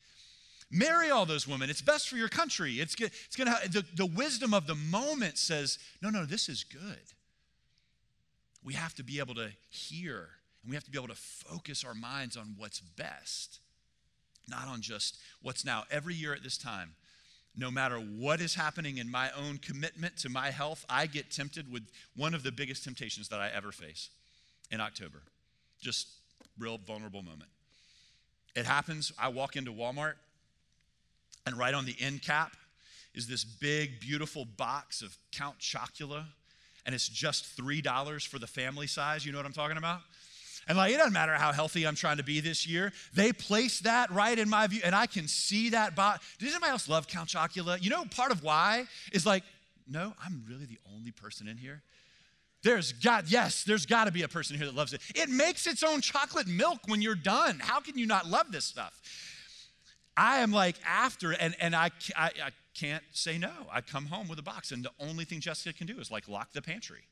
Marry 0.71 1.11
all 1.11 1.27
those 1.27 1.47
women. 1.47 1.71
It's 1.71 1.83
best 1.83 2.09
for 2.09 2.17
your 2.17 2.29
country. 2.29 2.81
It's, 2.81 2.97
it's 2.99 3.37
gonna 3.37 3.57
the, 3.71 3.85
the 3.95 4.07
wisdom 4.07 4.55
of 4.55 4.67
the 4.67 4.75
moment 4.75 5.39
says, 5.39 5.79
no, 6.03 6.11
no, 6.11 6.25
this 6.25 6.49
is 6.49 6.65
good. 6.65 7.13
We 8.65 8.73
have 8.73 8.95
to 8.95 9.05
be 9.05 9.19
able 9.21 9.35
to 9.35 9.51
hear 9.69 10.31
and 10.63 10.71
we 10.71 10.77
have 10.77 10.85
to 10.85 10.91
be 10.91 10.99
able 10.99 11.09
to 11.09 11.15
focus 11.15 11.85
our 11.85 11.95
minds 11.95 12.39
on 12.39 12.55
what's 12.57 12.81
best 12.81 13.61
not 14.49 14.69
on 14.69 14.81
just 14.81 15.19
what's 15.43 15.65
now. 15.65 15.85
Every 15.91 16.15
year 16.15 16.35
at 16.35 16.43
this 16.43 16.59
time, 16.59 16.95
no 17.57 17.71
matter 17.71 17.97
what 17.97 18.41
is 18.41 18.55
happening 18.55 18.99
in 18.99 19.11
my 19.11 19.31
own 19.37 19.59
commitment 19.59 20.17
to 20.19 20.29
my 20.29 20.51
health, 20.51 20.85
I 20.89 21.07
get 21.07 21.31
tempted 21.31 21.71
with 21.73 21.85
one 22.17 22.35
of 22.35 22.43
the 22.43 22.51
biggest 22.51 22.85
temptations 22.85 23.29
that 23.29 23.41
I 23.41 23.51
ever 23.55 23.71
face 23.71 24.11
in 24.71 24.81
October. 24.81 25.23
Just 25.81 26.09
real 26.59 26.79
vulnerable 26.79 27.23
moment. 27.23 27.51
It 28.57 28.67
happens, 28.67 29.13
I 29.19 29.29
walk 29.29 29.57
into 29.57 29.73
Walmart, 29.73 30.15
and 31.47 31.57
right 31.57 31.75
on 31.75 31.85
the 31.85 31.97
end 32.01 32.23
cap 32.23 32.57
is 33.15 33.27
this 33.27 33.45
big, 33.45 34.01
beautiful 34.01 34.45
box 34.45 35.03
of 35.03 35.17
Count 35.33 35.59
Chocula, 35.59 36.25
and 36.87 36.95
it's 36.95 37.09
just 37.09 37.57
$3 37.57 38.27
for 38.27 38.39
the 38.39 38.47
family 38.47 38.87
size. 38.87 39.25
You 39.25 39.33
know 39.33 39.39
what 39.39 39.47
I'm 39.47 39.53
talking 39.53 39.77
about? 39.77 40.01
And 40.67 40.79
like, 40.79 40.93
it 40.93 40.97
doesn't 40.97 41.13
matter 41.13 41.35
how 41.35 41.53
healthy 41.53 41.87
I'm 41.87 41.95
trying 41.95 42.17
to 42.17 42.25
be 42.25 42.41
this 42.41 42.67
year. 42.67 42.93
They 43.13 43.33
place 43.33 43.81
that 43.81 44.11
right 44.11 44.39
in 44.39 44.49
my 44.49 44.67
view, 44.67 44.81
and 44.85 44.95
I 44.95 45.07
can 45.07 45.29
see 45.29 45.71
that. 45.71 45.95
Bo- 45.95 46.15
Does 46.39 46.51
anybody 46.51 46.71
else 46.71 46.89
love 46.89 47.07
Count 47.07 47.29
Chocula? 47.29 47.83
You 47.83 47.91
know, 47.91 48.05
part 48.07 48.33
of 48.33 48.43
why 48.43 48.87
is 49.13 49.27
like, 49.27 49.45
no, 49.87 50.15
I'm 50.25 50.45
really 50.49 50.65
the 50.65 50.79
only 50.95 51.11
person 51.11 51.49
in 51.49 51.57
here. 51.57 51.83
There's 52.63 52.93
got, 52.93 53.31
yes, 53.31 53.63
there's 53.65 53.85
got 53.85 54.05
to 54.07 54.11
be 54.11 54.23
a 54.23 54.29
person 54.29 54.57
here 54.57 54.65
that 54.65 54.75
loves 54.75 54.95
it. 54.95 55.03
It 55.15 55.29
makes 55.29 55.67
its 55.67 55.83
own 55.83 56.01
chocolate 56.01 56.47
milk 56.47 56.79
when 56.87 57.03
you're 57.03 57.15
done. 57.15 57.61
How 57.61 57.81
can 57.81 57.99
you 57.99 58.07
not 58.07 58.27
love 58.27 58.51
this 58.51 58.65
stuff? 58.65 58.99
I 60.17 60.39
am 60.39 60.51
like 60.51 60.77
after, 60.87 61.33
and, 61.33 61.55
and 61.61 61.77
I, 61.77 61.91
I, 62.17 62.31
I 62.43 62.51
can't 62.75 63.05
say 63.13 63.37
no. 63.37 63.51
I 63.71 63.83
come 63.83 64.07
home 64.07 64.29
with 64.29 64.39
a 64.39 64.43
box, 64.43 64.73
and 64.73 64.83
the 64.83 64.93
only 64.99 65.25
thing 65.25 65.41
Jessica 65.41 65.77
can 65.77 65.87
do 65.87 65.99
is 66.01 66.11
like 66.11 66.27
lock 66.27 66.53
the 66.55 66.63
pantry. 66.63 67.03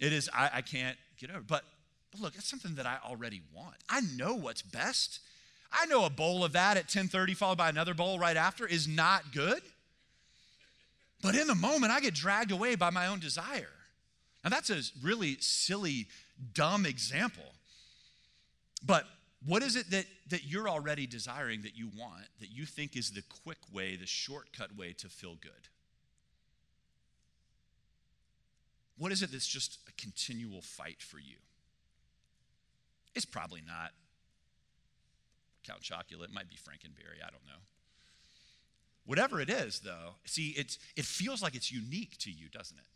It 0.00 0.12
is, 0.12 0.30
I, 0.32 0.50
I 0.54 0.60
can't 0.62 0.96
get 1.18 1.30
over. 1.30 1.40
But 1.40 1.64
but 2.12 2.20
look, 2.20 2.34
it's 2.36 2.48
something 2.48 2.76
that 2.76 2.86
I 2.86 2.98
already 3.04 3.42
want. 3.52 3.76
I 3.88 4.02
know 4.16 4.34
what's 4.34 4.62
best. 4.62 5.18
I 5.72 5.86
know 5.86 6.04
a 6.04 6.10
bowl 6.10 6.44
of 6.44 6.52
that 6.52 6.76
at 6.76 6.88
10:30 6.88 7.34
followed 7.34 7.58
by 7.58 7.70
another 7.70 7.94
bowl 7.94 8.18
right 8.18 8.36
after 8.36 8.66
is 8.66 8.86
not 8.86 9.32
good. 9.32 9.62
But 11.22 11.34
in 11.34 11.46
the 11.46 11.54
moment 11.54 11.92
I 11.92 12.00
get 12.00 12.14
dragged 12.14 12.50
away 12.50 12.74
by 12.74 12.90
my 12.90 13.06
own 13.06 13.18
desire. 13.18 13.72
Now 14.44 14.50
that's 14.50 14.70
a 14.70 14.82
really 15.02 15.38
silly 15.40 16.08
dumb 16.52 16.84
example. 16.84 17.54
But 18.84 19.06
what 19.44 19.62
is 19.62 19.76
it 19.76 19.90
that, 19.90 20.06
that 20.28 20.44
you're 20.44 20.68
already 20.68 21.06
desiring 21.06 21.62
that 21.62 21.76
you 21.76 21.88
want, 21.96 22.24
that 22.40 22.50
you 22.50 22.66
think 22.66 22.96
is 22.96 23.12
the 23.12 23.22
quick 23.44 23.58
way, 23.72 23.96
the 23.96 24.06
shortcut 24.06 24.76
way 24.76 24.92
to 24.98 25.08
feel 25.08 25.36
good? 25.36 25.68
What 28.98 29.10
is 29.10 29.22
it 29.22 29.32
that's 29.32 29.46
just 29.46 29.78
a 29.88 29.92
continual 29.92 30.60
fight 30.60 31.00
for 31.00 31.18
you? 31.18 31.36
It's 33.14 33.24
probably 33.24 33.62
not 33.66 33.90
Count 35.64 35.80
Chocula. 35.82 36.24
It 36.24 36.32
might 36.32 36.48
be 36.48 36.56
Frankenberry. 36.56 37.24
I 37.24 37.30
don't 37.30 37.46
know. 37.46 37.62
Whatever 39.04 39.40
it 39.40 39.50
is, 39.50 39.80
though, 39.80 40.14
see, 40.24 40.50
it's, 40.50 40.78
it 40.96 41.04
feels 41.04 41.42
like 41.42 41.54
it's 41.54 41.72
unique 41.72 42.16
to 42.18 42.30
you, 42.30 42.48
doesn't 42.48 42.78
it? 42.78 42.86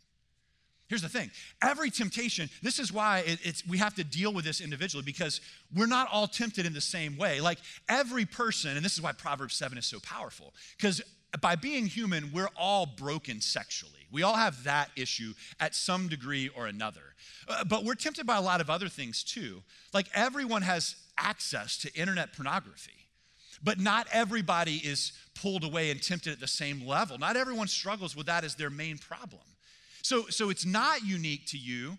Here's 0.87 1.01
the 1.01 1.09
thing 1.09 1.31
every 1.61 1.89
temptation, 1.89 2.49
this 2.61 2.79
is 2.79 2.93
why 2.93 3.19
it, 3.19 3.39
it's, 3.43 3.67
we 3.67 3.77
have 3.77 3.95
to 3.95 4.03
deal 4.03 4.33
with 4.33 4.45
this 4.45 4.61
individually 4.61 5.03
because 5.05 5.41
we're 5.75 5.85
not 5.85 6.07
all 6.11 6.27
tempted 6.27 6.65
in 6.65 6.73
the 6.73 6.81
same 6.81 7.17
way. 7.17 7.41
Like 7.41 7.59
every 7.89 8.25
person, 8.25 8.75
and 8.75 8.85
this 8.85 8.93
is 8.93 9.01
why 9.01 9.11
Proverbs 9.11 9.55
7 9.55 9.77
is 9.77 9.85
so 9.85 9.99
powerful, 9.99 10.53
because 10.77 11.01
by 11.41 11.55
being 11.55 11.87
human, 11.87 12.31
we're 12.31 12.49
all 12.55 12.85
broken 12.85 13.41
sexually. 13.41 14.07
We 14.11 14.23
all 14.23 14.35
have 14.35 14.63
that 14.63 14.89
issue 14.95 15.33
at 15.59 15.75
some 15.75 16.07
degree 16.07 16.49
or 16.55 16.67
another. 16.67 17.01
Uh, 17.47 17.65
but 17.65 17.83
we're 17.83 17.95
tempted 17.95 18.25
by 18.25 18.37
a 18.37 18.41
lot 18.41 18.61
of 18.61 18.69
other 18.69 18.87
things 18.87 19.23
too. 19.23 19.61
Like 19.93 20.07
everyone 20.13 20.61
has 20.61 20.95
access 21.17 21.77
to 21.79 21.93
internet 21.93 22.33
pornography, 22.33 23.09
but 23.61 23.77
not 23.79 24.07
everybody 24.13 24.77
is 24.77 25.11
pulled 25.35 25.65
away 25.65 25.91
and 25.91 26.01
tempted 26.01 26.31
at 26.31 26.39
the 26.39 26.47
same 26.47 26.87
level. 26.87 27.17
Not 27.17 27.35
everyone 27.35 27.67
struggles 27.67 28.15
with 28.15 28.27
that 28.27 28.45
as 28.45 28.55
their 28.55 28.69
main 28.69 28.97
problem. 28.97 29.41
So, 30.01 30.27
so 30.29 30.49
it's 30.49 30.65
not 30.65 31.03
unique 31.03 31.45
to 31.47 31.57
you, 31.57 31.97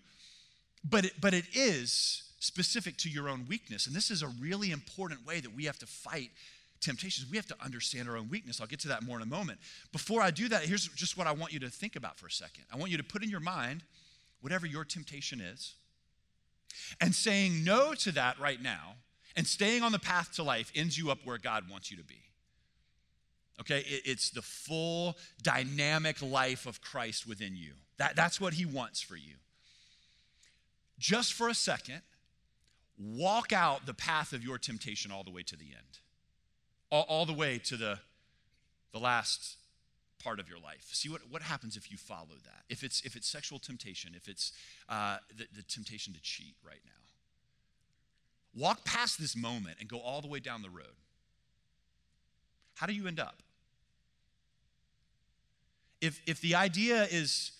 but 0.87 1.05
it, 1.05 1.13
but 1.19 1.33
it 1.33 1.45
is 1.53 2.23
specific 2.39 2.97
to 2.97 3.09
your 3.09 3.29
own 3.29 3.45
weakness. 3.47 3.87
And 3.87 3.95
this 3.95 4.09
is 4.11 4.23
a 4.23 4.27
really 4.39 4.71
important 4.71 5.25
way 5.25 5.39
that 5.39 5.53
we 5.53 5.65
have 5.65 5.77
to 5.79 5.85
fight 5.85 6.31
temptations. 6.79 7.29
We 7.29 7.37
have 7.37 7.47
to 7.47 7.55
understand 7.63 8.07
our 8.07 8.15
own 8.15 8.29
weakness. 8.29 8.61
I'll 8.61 8.67
get 8.67 8.79
to 8.81 8.87
that 8.89 9.03
more 9.03 9.17
in 9.17 9.23
a 9.23 9.25
moment. 9.25 9.59
Before 9.91 10.21
I 10.21 10.31
do 10.31 10.47
that, 10.47 10.63
here's 10.63 10.87
just 10.87 11.17
what 11.17 11.27
I 11.27 11.33
want 11.33 11.51
you 11.51 11.59
to 11.59 11.69
think 11.69 11.95
about 11.95 12.17
for 12.17 12.27
a 12.27 12.31
second. 12.31 12.63
I 12.73 12.77
want 12.77 12.91
you 12.91 12.97
to 12.97 13.03
put 13.03 13.23
in 13.23 13.29
your 13.29 13.41
mind 13.41 13.83
whatever 14.41 14.65
your 14.65 14.85
temptation 14.85 15.41
is, 15.41 15.73
and 17.01 17.13
saying 17.13 17.63
no 17.63 17.93
to 17.93 18.11
that 18.13 18.39
right 18.39 18.61
now 18.61 18.95
and 19.35 19.47
staying 19.47 19.83
on 19.83 19.91
the 19.91 19.99
path 19.99 20.33
to 20.33 20.43
life 20.43 20.71
ends 20.75 20.97
you 20.97 21.11
up 21.11 21.19
where 21.23 21.37
God 21.37 21.69
wants 21.69 21.91
you 21.91 21.97
to 21.97 22.03
be. 22.03 22.21
Okay, 23.59 23.83
it's 23.85 24.29
the 24.29 24.41
full 24.41 25.17
dynamic 25.41 26.21
life 26.21 26.65
of 26.65 26.81
Christ 26.81 27.27
within 27.27 27.55
you. 27.55 27.71
That, 27.97 28.15
that's 28.15 28.39
what 28.39 28.53
He 28.53 28.65
wants 28.65 29.01
for 29.01 29.17
you. 29.17 29.35
Just 30.97 31.33
for 31.33 31.49
a 31.49 31.53
second, 31.53 32.01
walk 32.97 33.51
out 33.51 33.85
the 33.85 33.93
path 33.93 34.33
of 34.33 34.43
your 34.43 34.57
temptation 34.57 35.11
all 35.11 35.23
the 35.23 35.31
way 35.31 35.43
to 35.43 35.57
the 35.57 35.65
end, 35.65 35.99
all, 36.89 37.05
all 37.09 37.25
the 37.25 37.33
way 37.33 37.57
to 37.65 37.75
the, 37.75 37.99
the 38.93 38.99
last 38.99 39.57
part 40.23 40.39
of 40.39 40.49
your 40.49 40.59
life. 40.59 40.89
See 40.91 41.09
what, 41.09 41.21
what 41.29 41.41
happens 41.41 41.75
if 41.77 41.91
you 41.91 41.97
follow 41.97 42.37
that. 42.45 42.63
If 42.69 42.83
it's, 42.83 43.01
if 43.01 43.15
it's 43.15 43.27
sexual 43.27 43.59
temptation, 43.59 44.13
if 44.15 44.27
it's 44.27 44.53
uh, 44.87 45.17
the, 45.37 45.47
the 45.55 45.63
temptation 45.63 46.13
to 46.13 46.21
cheat 46.21 46.55
right 46.65 46.81
now. 46.85 46.91
Walk 48.55 48.83
past 48.83 49.19
this 49.19 49.35
moment 49.35 49.77
and 49.79 49.87
go 49.87 49.99
all 49.99 50.21
the 50.21 50.27
way 50.27 50.39
down 50.39 50.61
the 50.61 50.69
road. 50.69 50.95
How 52.75 52.87
do 52.87 52.93
you 52.93 53.07
end 53.07 53.19
up? 53.19 53.41
If, 56.01 56.21
if 56.25 56.41
the 56.41 56.55
idea 56.55 57.03
is 57.03 57.51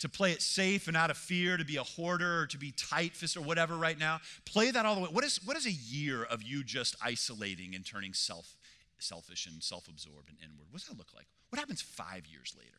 to 0.00 0.08
play 0.08 0.32
it 0.32 0.42
safe 0.42 0.86
and 0.88 0.96
out 0.96 1.10
of 1.10 1.16
fear, 1.16 1.56
to 1.56 1.64
be 1.64 1.76
a 1.76 1.82
hoarder 1.82 2.42
or 2.42 2.46
to 2.46 2.58
be 2.58 2.72
tight 2.72 3.14
fist 3.14 3.36
or 3.36 3.40
whatever 3.40 3.76
right 3.76 3.98
now, 3.98 4.20
play 4.44 4.70
that 4.70 4.86
all 4.86 4.94
the 4.94 5.00
way. 5.00 5.08
What 5.10 5.24
is, 5.24 5.40
what 5.44 5.56
is 5.56 5.66
a 5.66 5.72
year 5.72 6.22
of 6.22 6.42
you 6.42 6.62
just 6.62 6.94
isolating 7.02 7.74
and 7.74 7.84
turning 7.84 8.14
self 8.14 8.56
selfish 9.00 9.46
and 9.46 9.62
self 9.62 9.88
absorbed 9.88 10.28
and 10.28 10.38
inward? 10.42 10.66
What 10.70 10.80
does 10.80 10.88
that 10.88 10.98
look 10.98 11.14
like? 11.14 11.26
What 11.50 11.58
happens 11.58 11.80
five 11.80 12.26
years 12.26 12.54
later? 12.56 12.70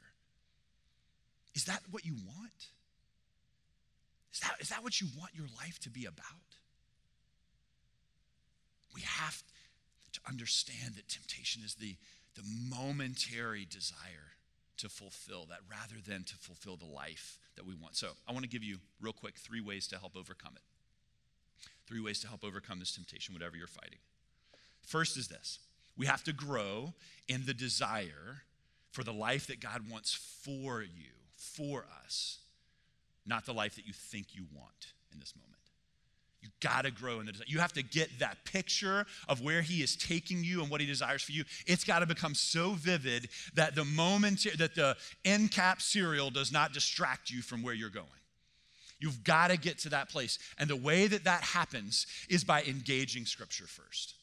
Is 1.55 1.65
that 1.65 1.81
what 1.91 2.05
you 2.05 2.13
want? 2.13 2.67
Is 4.33 4.39
that, 4.41 4.53
is 4.59 4.69
that 4.69 4.83
what 4.83 5.01
you 5.01 5.07
want 5.17 5.31
your 5.33 5.47
life 5.57 5.79
to 5.79 5.89
be 5.89 6.05
about? 6.05 6.25
We 8.93 9.01
have 9.01 9.43
to 10.13 10.19
understand 10.27 10.95
that 10.95 11.07
temptation 11.07 11.63
is 11.65 11.75
the, 11.75 11.95
the 12.35 12.43
momentary 12.69 13.65
desire 13.69 14.35
to 14.79 14.89
fulfill 14.89 15.45
that 15.49 15.59
rather 15.69 16.01
than 16.05 16.23
to 16.23 16.35
fulfill 16.35 16.75
the 16.75 16.85
life 16.85 17.37
that 17.55 17.65
we 17.65 17.75
want. 17.75 17.95
So, 17.95 18.09
I 18.27 18.31
want 18.31 18.43
to 18.43 18.49
give 18.49 18.63
you, 18.63 18.77
real 19.01 19.13
quick, 19.13 19.35
three 19.37 19.61
ways 19.61 19.87
to 19.87 19.97
help 19.97 20.15
overcome 20.17 20.53
it. 20.55 20.61
Three 21.87 22.01
ways 22.01 22.19
to 22.21 22.27
help 22.27 22.43
overcome 22.43 22.79
this 22.79 22.95
temptation, 22.95 23.33
whatever 23.33 23.57
you're 23.57 23.67
fighting. 23.67 23.99
First 24.81 25.17
is 25.17 25.27
this 25.27 25.59
we 25.97 26.05
have 26.05 26.23
to 26.23 26.33
grow 26.33 26.93
in 27.27 27.45
the 27.45 27.53
desire 27.53 28.43
for 28.91 29.03
the 29.03 29.13
life 29.13 29.47
that 29.47 29.59
God 29.59 29.89
wants 29.89 30.13
for 30.13 30.81
you, 30.81 31.11
for 31.35 31.85
us, 32.03 32.39
not 33.25 33.45
the 33.45 33.53
life 33.53 33.75
that 33.75 33.85
you 33.85 33.93
think 33.93 34.27
you 34.33 34.45
want 34.55 34.93
in 35.11 35.19
this 35.19 35.33
moment. 35.35 35.58
You 36.41 36.49
got 36.61 36.83
to 36.83 36.91
grow 36.91 37.19
in 37.19 37.25
the 37.25 37.33
desire. 37.33 37.45
You 37.47 37.59
have 37.59 37.73
to 37.73 37.83
get 37.83 38.19
that 38.19 38.37
picture 38.45 39.05
of 39.27 39.41
where 39.41 39.61
he 39.61 39.81
is 39.81 39.95
taking 39.97 40.43
you 40.43 40.61
and 40.61 40.71
what 40.71 40.79
he 40.79 40.87
desires 40.87 41.21
for 41.21 41.33
you. 41.33 41.43
It's 41.67 41.83
got 41.83 41.99
to 41.99 42.05
become 42.05 42.33
so 42.33 42.73
vivid 42.73 43.29
that 43.55 43.75
the 43.75 43.83
moment 43.83 44.47
that 44.57 44.75
the 44.75 44.95
end 45.25 45.51
cap 45.51 45.81
cereal 45.81 46.29
does 46.29 46.51
not 46.51 46.71
distract 46.71 47.29
you 47.29 47.41
from 47.41 47.61
where 47.61 47.73
you're 47.73 47.89
going. 47.89 48.07
You've 48.99 49.23
got 49.23 49.49
to 49.49 49.57
get 49.57 49.79
to 49.79 49.89
that 49.89 50.09
place. 50.09 50.39
And 50.57 50.69
the 50.69 50.75
way 50.75 51.07
that 51.07 51.23
that 51.25 51.41
happens 51.41 52.05
is 52.29 52.43
by 52.43 52.63
engaging 52.63 53.25
scripture 53.25 53.67
first. 53.67 54.15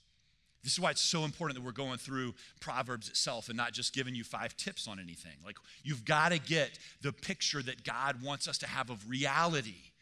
This 0.62 0.72
is 0.72 0.80
why 0.80 0.90
it's 0.90 1.00
so 1.00 1.24
important 1.24 1.56
that 1.56 1.64
we're 1.64 1.70
going 1.70 1.98
through 1.98 2.34
Proverbs 2.60 3.08
itself 3.08 3.48
and 3.48 3.56
not 3.56 3.72
just 3.72 3.94
giving 3.94 4.14
you 4.14 4.24
five 4.24 4.56
tips 4.56 4.88
on 4.88 4.98
anything. 4.98 5.36
Like, 5.44 5.56
you've 5.84 6.04
got 6.04 6.32
to 6.32 6.40
get 6.40 6.78
the 7.02 7.12
picture 7.12 7.62
that 7.62 7.84
God 7.84 8.20
wants 8.22 8.48
us 8.48 8.58
to 8.58 8.66
have 8.66 8.90
of 8.90 9.08
reality, 9.08 9.92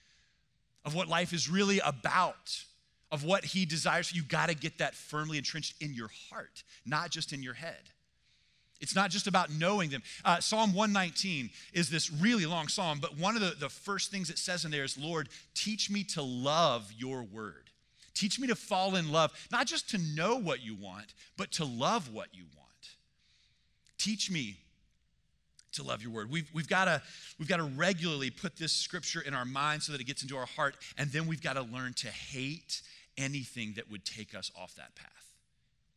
of 0.85 0.95
what 0.95 1.09
life 1.09 1.33
is 1.33 1.49
really 1.49 1.81
about, 1.81 2.65
of 3.11 3.25
what 3.25 3.45
He 3.45 3.65
desires. 3.65 4.13
You've 4.15 4.29
got 4.29 4.49
to 4.49 4.55
get 4.55 4.79
that 4.79 4.95
firmly 4.95 5.39
entrenched 5.39 5.81
in 5.83 5.95
your 5.95 6.11
heart, 6.31 6.63
not 6.85 7.11
just 7.11 7.33
in 7.33 7.43
your 7.43 7.55
head. 7.55 7.91
It's 8.81 8.95
not 8.95 9.11
just 9.11 9.27
about 9.27 9.51
knowing 9.51 9.89
them. 9.89 10.03
Uh, 10.25 10.41
psalm 10.41 10.75
119 10.75 11.49
is 11.73 11.89
this 11.89 12.13
really 12.13 12.45
long 12.45 12.69
psalm, 12.69 12.99
but 13.01 13.17
one 13.17 13.35
of 13.35 13.41
the, 13.41 13.55
the 13.59 13.71
first 13.71 14.11
things 14.11 14.29
it 14.29 14.39
says 14.39 14.65
in 14.65 14.71
there 14.71 14.85
is, 14.85 14.99
Lord, 14.99 15.29
teach 15.55 15.91
me 15.91 16.05
to 16.05 16.23
love 16.23 16.93
your 16.97 17.23
word. 17.23 17.71
Teach 18.15 18.39
me 18.39 18.47
to 18.49 18.55
fall 18.55 18.95
in 18.97 19.11
love, 19.11 19.33
not 19.51 19.67
just 19.67 19.91
to 19.91 19.99
know 19.99 20.37
what 20.37 20.63
you 20.63 20.75
want, 20.75 21.15
but 21.37 21.51
to 21.53 21.65
love 21.65 22.13
what 22.13 22.29
you 22.33 22.45
want. 22.57 22.65
Teach 23.99 24.31
me 24.31 24.59
to 25.75 25.83
love 25.83 26.03
your 26.03 26.13
word. 26.13 26.31
We've, 26.31 26.49
we've 26.53 26.69
got 26.69 26.87
to 26.87 27.03
we've 27.39 27.49
to 27.49 27.63
regularly 27.63 28.31
put 28.31 28.57
this 28.57 28.73
scripture 28.73 29.21
in 29.21 29.35
our 29.35 29.45
mind 29.45 29.83
so 29.83 29.93
that 29.93 30.01
it 30.01 30.05
gets 30.05 30.23
into 30.23 30.37
our 30.37 30.47
heart, 30.47 30.77
and 30.99 31.11
then 31.11 31.27
we've 31.27 31.43
got 31.43 31.55
to 31.55 31.63
learn 31.63 31.95
to 31.95 32.09
hate 32.09 32.83
anything 33.17 33.75
that 33.77 33.91
would 33.91 34.05
take 34.05 34.35
us 34.35 34.51
off 34.57 34.75
that 34.77 34.95
path. 34.95 35.11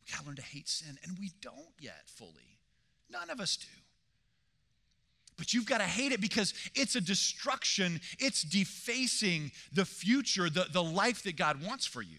We've 0.00 0.14
got 0.14 0.20
to 0.22 0.26
learn 0.26 0.36
to 0.36 0.42
hate 0.42 0.68
sin, 0.68 0.98
and 1.02 1.16
we 1.18 1.32
don't 1.40 1.74
yet 1.80 2.02
fully. 2.06 2.58
None 3.10 3.30
of 3.30 3.40
us 3.40 3.56
do. 3.56 3.66
But 5.36 5.54
you've 5.54 5.66
got 5.66 5.78
to 5.78 5.84
hate 5.84 6.12
it 6.12 6.20
because 6.20 6.52
it's 6.74 6.96
a 6.96 7.00
destruction. 7.00 8.00
It's 8.18 8.42
defacing 8.42 9.52
the 9.72 9.84
future, 9.84 10.50
the, 10.50 10.66
the 10.72 10.82
life 10.82 11.22
that 11.22 11.36
God 11.36 11.64
wants 11.64 11.86
for 11.86 12.02
you. 12.02 12.18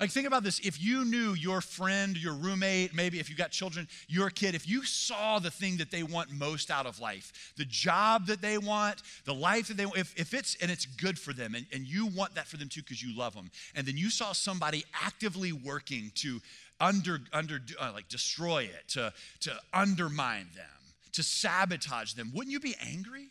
Like, 0.00 0.10
think 0.10 0.26
about 0.26 0.42
this. 0.42 0.60
If 0.60 0.82
you 0.82 1.04
knew 1.04 1.34
your 1.34 1.60
friend, 1.60 2.16
your 2.16 2.32
roommate, 2.32 2.94
maybe 2.94 3.20
if 3.20 3.28
you 3.28 3.36
got 3.36 3.50
children, 3.50 3.86
your 4.08 4.30
kid, 4.30 4.54
if 4.54 4.66
you 4.66 4.82
saw 4.82 5.38
the 5.38 5.50
thing 5.50 5.76
that 5.76 5.90
they 5.90 6.02
want 6.02 6.30
most 6.30 6.70
out 6.70 6.86
of 6.86 6.98
life, 7.00 7.52
the 7.58 7.66
job 7.66 8.26
that 8.28 8.40
they 8.40 8.56
want, 8.56 9.02
the 9.26 9.34
life 9.34 9.68
that 9.68 9.76
they 9.76 9.84
want, 9.84 9.98
if, 9.98 10.18
if 10.18 10.32
it's, 10.32 10.56
and 10.62 10.70
it's 10.70 10.86
good 10.86 11.18
for 11.18 11.34
them, 11.34 11.54
and, 11.54 11.66
and 11.70 11.86
you 11.86 12.06
want 12.06 12.34
that 12.34 12.48
for 12.48 12.56
them 12.56 12.70
too 12.70 12.80
because 12.80 13.02
you 13.02 13.14
love 13.14 13.34
them, 13.34 13.50
and 13.74 13.86
then 13.86 13.98
you 13.98 14.08
saw 14.08 14.32
somebody 14.32 14.86
actively 15.04 15.52
working 15.52 16.10
to 16.14 16.40
under, 16.80 17.18
under 17.34 17.60
uh, 17.78 17.90
like 17.92 18.08
destroy 18.08 18.62
it, 18.62 18.88
to, 18.88 19.12
to 19.40 19.52
undermine 19.74 20.46
them, 20.56 20.94
to 21.12 21.22
sabotage 21.22 22.14
them, 22.14 22.32
wouldn't 22.34 22.52
you 22.52 22.60
be 22.60 22.74
angry? 22.80 23.28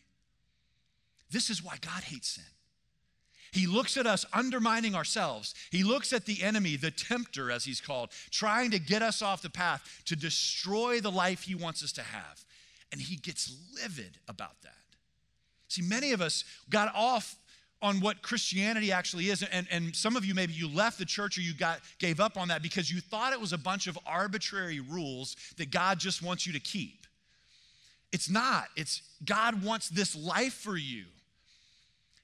This 1.31 1.49
is 1.49 1.63
why 1.63 1.77
God 1.81 2.03
hates 2.03 2.29
sin. 2.29 2.43
He 3.51 3.67
looks 3.67 3.97
at 3.97 4.05
us 4.05 4.25
undermining 4.33 4.95
ourselves. 4.95 5.55
He 5.71 5.83
looks 5.83 6.13
at 6.13 6.25
the 6.25 6.43
enemy, 6.43 6.75
the 6.75 6.91
tempter, 6.91 7.51
as 7.51 7.65
he's 7.65 7.81
called, 7.81 8.09
trying 8.31 8.71
to 8.71 8.79
get 8.79 9.01
us 9.01 9.21
off 9.21 9.41
the 9.41 9.49
path 9.49 10.01
to 10.05 10.15
destroy 10.15 10.99
the 10.99 11.11
life 11.11 11.43
he 11.43 11.55
wants 11.55 11.83
us 11.83 11.91
to 11.93 12.01
have. 12.01 12.45
And 12.91 13.01
he 13.01 13.15
gets 13.15 13.55
livid 13.75 14.17
about 14.27 14.61
that. 14.63 14.73
See, 15.67 15.81
many 15.81 16.11
of 16.11 16.21
us 16.21 16.43
got 16.69 16.93
off 16.95 17.35
on 17.81 18.01
what 18.01 18.21
Christianity 18.21 18.91
actually 18.91 19.29
is. 19.29 19.43
And, 19.43 19.67
and 19.71 19.95
some 19.95 20.15
of 20.15 20.25
you, 20.25 20.33
maybe 20.33 20.53
you 20.53 20.67
left 20.67 20.97
the 20.97 21.05
church 21.05 21.37
or 21.37 21.41
you 21.41 21.53
got, 21.53 21.79
gave 21.99 22.19
up 22.19 22.37
on 22.37 22.49
that 22.49 22.61
because 22.61 22.91
you 22.91 22.99
thought 22.99 23.31
it 23.31 23.39
was 23.39 23.53
a 23.53 23.57
bunch 23.57 23.87
of 23.87 23.97
arbitrary 24.05 24.79
rules 24.79 25.35
that 25.57 25.71
God 25.71 25.99
just 25.99 26.21
wants 26.21 26.45
you 26.45 26.53
to 26.53 26.59
keep. 26.59 27.07
It's 28.11 28.29
not. 28.29 28.65
It's 28.75 29.01
God 29.23 29.63
wants 29.63 29.89
this 29.89 30.15
life 30.15 30.53
for 30.53 30.75
you. 30.75 31.05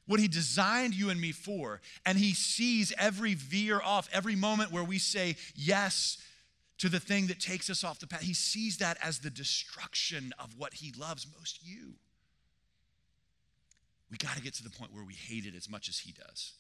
What 0.08 0.20
he 0.20 0.28
designed 0.28 0.94
you 0.94 1.10
and 1.10 1.20
me 1.20 1.32
for. 1.32 1.82
And 2.06 2.18
he 2.18 2.34
sees 2.34 2.94
every 2.98 3.34
veer 3.34 3.82
off, 3.82 4.08
every 4.12 4.36
moment 4.36 4.72
where 4.72 4.84
we 4.84 5.00
say 5.00 5.36
yes 5.56 6.18
to 6.78 6.90
the 6.90 7.00
thing 7.00 7.28
that 7.28 7.40
takes 7.40 7.70
us 7.70 7.84
off 7.84 8.00
the 8.00 8.08
path. 8.08 8.22
He 8.22 8.34
sees 8.34 8.78
that 8.78 8.98
as 9.02 9.20
the 9.20 9.30
destruction 9.30 10.34
of 10.38 10.58
what 10.58 10.74
he 10.76 10.94
loves 10.98 11.26
most 11.38 11.60
you. 11.66 11.94
We 14.12 14.18
got 14.18 14.36
to 14.36 14.42
get 14.42 14.54
to 14.56 14.64
the 14.64 14.70
point 14.70 14.94
where 14.94 15.04
we 15.04 15.14
hate 15.14 15.46
it 15.46 15.56
as 15.56 15.70
much 15.70 15.90
as 15.90 16.00
he 16.00 16.12
does. 16.12 16.54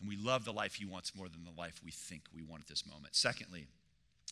And 0.00 0.08
we 0.08 0.16
love 0.16 0.44
the 0.44 0.52
life 0.52 0.74
he 0.74 0.84
wants 0.84 1.14
more 1.16 1.28
than 1.28 1.44
the 1.44 1.60
life 1.60 1.80
we 1.84 1.90
think 1.90 2.22
we 2.34 2.42
want 2.42 2.62
at 2.62 2.68
this 2.68 2.86
moment. 2.86 3.14
Secondly, 3.14 3.66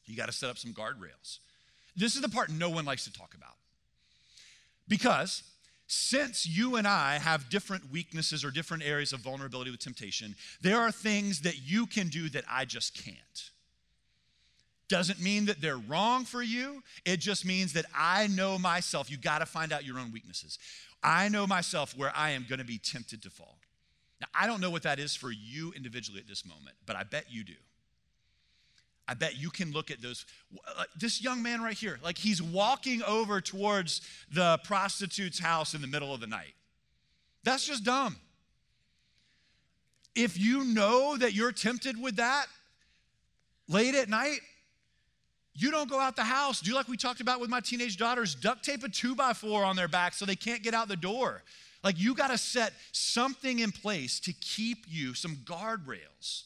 you 0.06 0.16
got 0.16 0.26
to 0.26 0.32
set 0.32 0.50
up 0.50 0.58
some 0.58 0.72
guardrails. 0.72 1.38
This 1.96 2.14
is 2.14 2.22
the 2.22 2.28
part 2.28 2.50
no 2.50 2.70
one 2.70 2.84
likes 2.84 3.04
to 3.04 3.12
talk 3.12 3.34
about. 3.34 3.54
Because 4.88 5.42
since 5.92 6.46
you 6.46 6.76
and 6.76 6.86
I 6.86 7.18
have 7.18 7.48
different 7.50 7.90
weaknesses 7.90 8.44
or 8.44 8.52
different 8.52 8.84
areas 8.84 9.12
of 9.12 9.18
vulnerability 9.20 9.72
with 9.72 9.80
temptation, 9.80 10.36
there 10.60 10.78
are 10.78 10.92
things 10.92 11.40
that 11.40 11.68
you 11.68 11.84
can 11.84 12.06
do 12.06 12.28
that 12.28 12.44
I 12.48 12.64
just 12.64 12.94
can't. 12.94 13.50
Doesn't 14.88 15.20
mean 15.20 15.46
that 15.46 15.60
they're 15.60 15.78
wrong 15.78 16.24
for 16.24 16.42
you. 16.42 16.84
It 17.04 17.16
just 17.18 17.44
means 17.44 17.72
that 17.72 17.86
I 17.92 18.28
know 18.28 18.56
myself. 18.56 19.10
You 19.10 19.16
got 19.16 19.40
to 19.40 19.46
find 19.46 19.72
out 19.72 19.84
your 19.84 19.98
own 19.98 20.12
weaknesses. 20.12 20.60
I 21.02 21.28
know 21.28 21.44
myself 21.44 21.96
where 21.96 22.12
I 22.14 22.30
am 22.30 22.46
going 22.48 22.60
to 22.60 22.64
be 22.64 22.78
tempted 22.78 23.20
to 23.24 23.30
fall. 23.30 23.58
Now, 24.20 24.28
I 24.32 24.46
don't 24.46 24.60
know 24.60 24.70
what 24.70 24.84
that 24.84 25.00
is 25.00 25.16
for 25.16 25.32
you 25.32 25.72
individually 25.74 26.20
at 26.20 26.28
this 26.28 26.46
moment, 26.46 26.76
but 26.86 26.94
I 26.94 27.02
bet 27.02 27.24
you 27.30 27.42
do. 27.42 27.54
I 29.10 29.14
bet 29.14 29.36
you 29.36 29.50
can 29.50 29.72
look 29.72 29.90
at 29.90 30.00
those. 30.00 30.24
This 30.96 31.20
young 31.20 31.42
man 31.42 31.60
right 31.60 31.76
here, 31.76 31.98
like 32.00 32.16
he's 32.16 32.40
walking 32.40 33.02
over 33.02 33.40
towards 33.40 34.02
the 34.32 34.60
prostitute's 34.62 35.40
house 35.40 35.74
in 35.74 35.80
the 35.80 35.88
middle 35.88 36.14
of 36.14 36.20
the 36.20 36.28
night. 36.28 36.54
That's 37.42 37.66
just 37.66 37.82
dumb. 37.82 38.14
If 40.14 40.38
you 40.38 40.62
know 40.62 41.16
that 41.16 41.34
you're 41.34 41.50
tempted 41.50 42.00
with 42.00 42.16
that 42.16 42.46
late 43.66 43.96
at 43.96 44.08
night, 44.08 44.38
you 45.54 45.72
don't 45.72 45.90
go 45.90 45.98
out 45.98 46.14
the 46.14 46.22
house. 46.22 46.60
Do 46.60 46.72
like 46.72 46.86
we 46.86 46.96
talked 46.96 47.20
about 47.20 47.40
with 47.40 47.50
my 47.50 47.58
teenage 47.58 47.96
daughters, 47.96 48.36
duct 48.36 48.64
tape 48.64 48.84
a 48.84 48.88
two 48.88 49.16
by 49.16 49.32
four 49.32 49.64
on 49.64 49.74
their 49.74 49.88
back 49.88 50.14
so 50.14 50.24
they 50.24 50.36
can't 50.36 50.62
get 50.62 50.72
out 50.72 50.86
the 50.86 50.94
door. 50.94 51.42
Like 51.82 51.98
you 51.98 52.14
got 52.14 52.28
to 52.28 52.38
set 52.38 52.74
something 52.92 53.58
in 53.58 53.72
place 53.72 54.20
to 54.20 54.32
keep 54.34 54.84
you, 54.88 55.14
some 55.14 55.34
guardrails. 55.44 56.44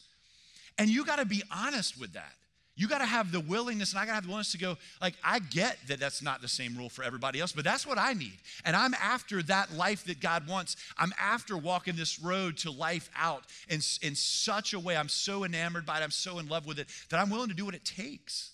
And 0.78 0.88
you 0.88 1.04
got 1.04 1.16
to 1.16 1.26
be 1.26 1.42
honest 1.50 2.00
with 2.00 2.14
that. 2.14 2.32
You 2.76 2.88
got 2.88 2.98
to 2.98 3.06
have 3.06 3.30
the 3.30 3.38
willingness, 3.38 3.92
and 3.92 4.00
I 4.00 4.04
got 4.04 4.10
to 4.10 4.14
have 4.16 4.24
the 4.24 4.30
willingness 4.30 4.50
to 4.52 4.58
go, 4.58 4.76
like, 5.00 5.14
I 5.22 5.38
get 5.38 5.78
that 5.86 6.00
that's 6.00 6.22
not 6.22 6.42
the 6.42 6.48
same 6.48 6.76
rule 6.76 6.88
for 6.88 7.04
everybody 7.04 7.38
else, 7.38 7.52
but 7.52 7.62
that's 7.62 7.86
what 7.86 7.98
I 7.98 8.14
need. 8.14 8.36
And 8.64 8.74
I'm 8.74 8.94
after 8.94 9.44
that 9.44 9.72
life 9.72 10.04
that 10.06 10.18
God 10.18 10.48
wants. 10.48 10.76
I'm 10.98 11.12
after 11.20 11.56
walking 11.56 11.94
this 11.94 12.18
road 12.18 12.56
to 12.58 12.72
life 12.72 13.08
out 13.16 13.44
in, 13.68 13.80
in 14.02 14.16
such 14.16 14.74
a 14.74 14.80
way. 14.80 14.96
I'm 14.96 15.08
so 15.08 15.44
enamored 15.44 15.86
by 15.86 16.00
it. 16.00 16.02
I'm 16.02 16.10
so 16.10 16.40
in 16.40 16.48
love 16.48 16.66
with 16.66 16.80
it 16.80 16.88
that 17.10 17.20
I'm 17.20 17.30
willing 17.30 17.48
to 17.48 17.54
do 17.54 17.64
what 17.64 17.76
it 17.76 17.84
takes. 17.84 18.50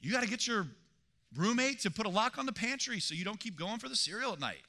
You 0.00 0.12
got 0.12 0.22
to 0.22 0.28
get 0.28 0.46
your 0.46 0.68
roommate 1.36 1.80
to 1.80 1.90
put 1.90 2.06
a 2.06 2.08
lock 2.10 2.38
on 2.38 2.46
the 2.46 2.52
pantry 2.52 3.00
so 3.00 3.14
you 3.14 3.24
don't 3.24 3.40
keep 3.40 3.56
going 3.56 3.78
for 3.78 3.88
the 3.88 3.96
cereal 3.96 4.32
at 4.32 4.40
night. 4.40 4.62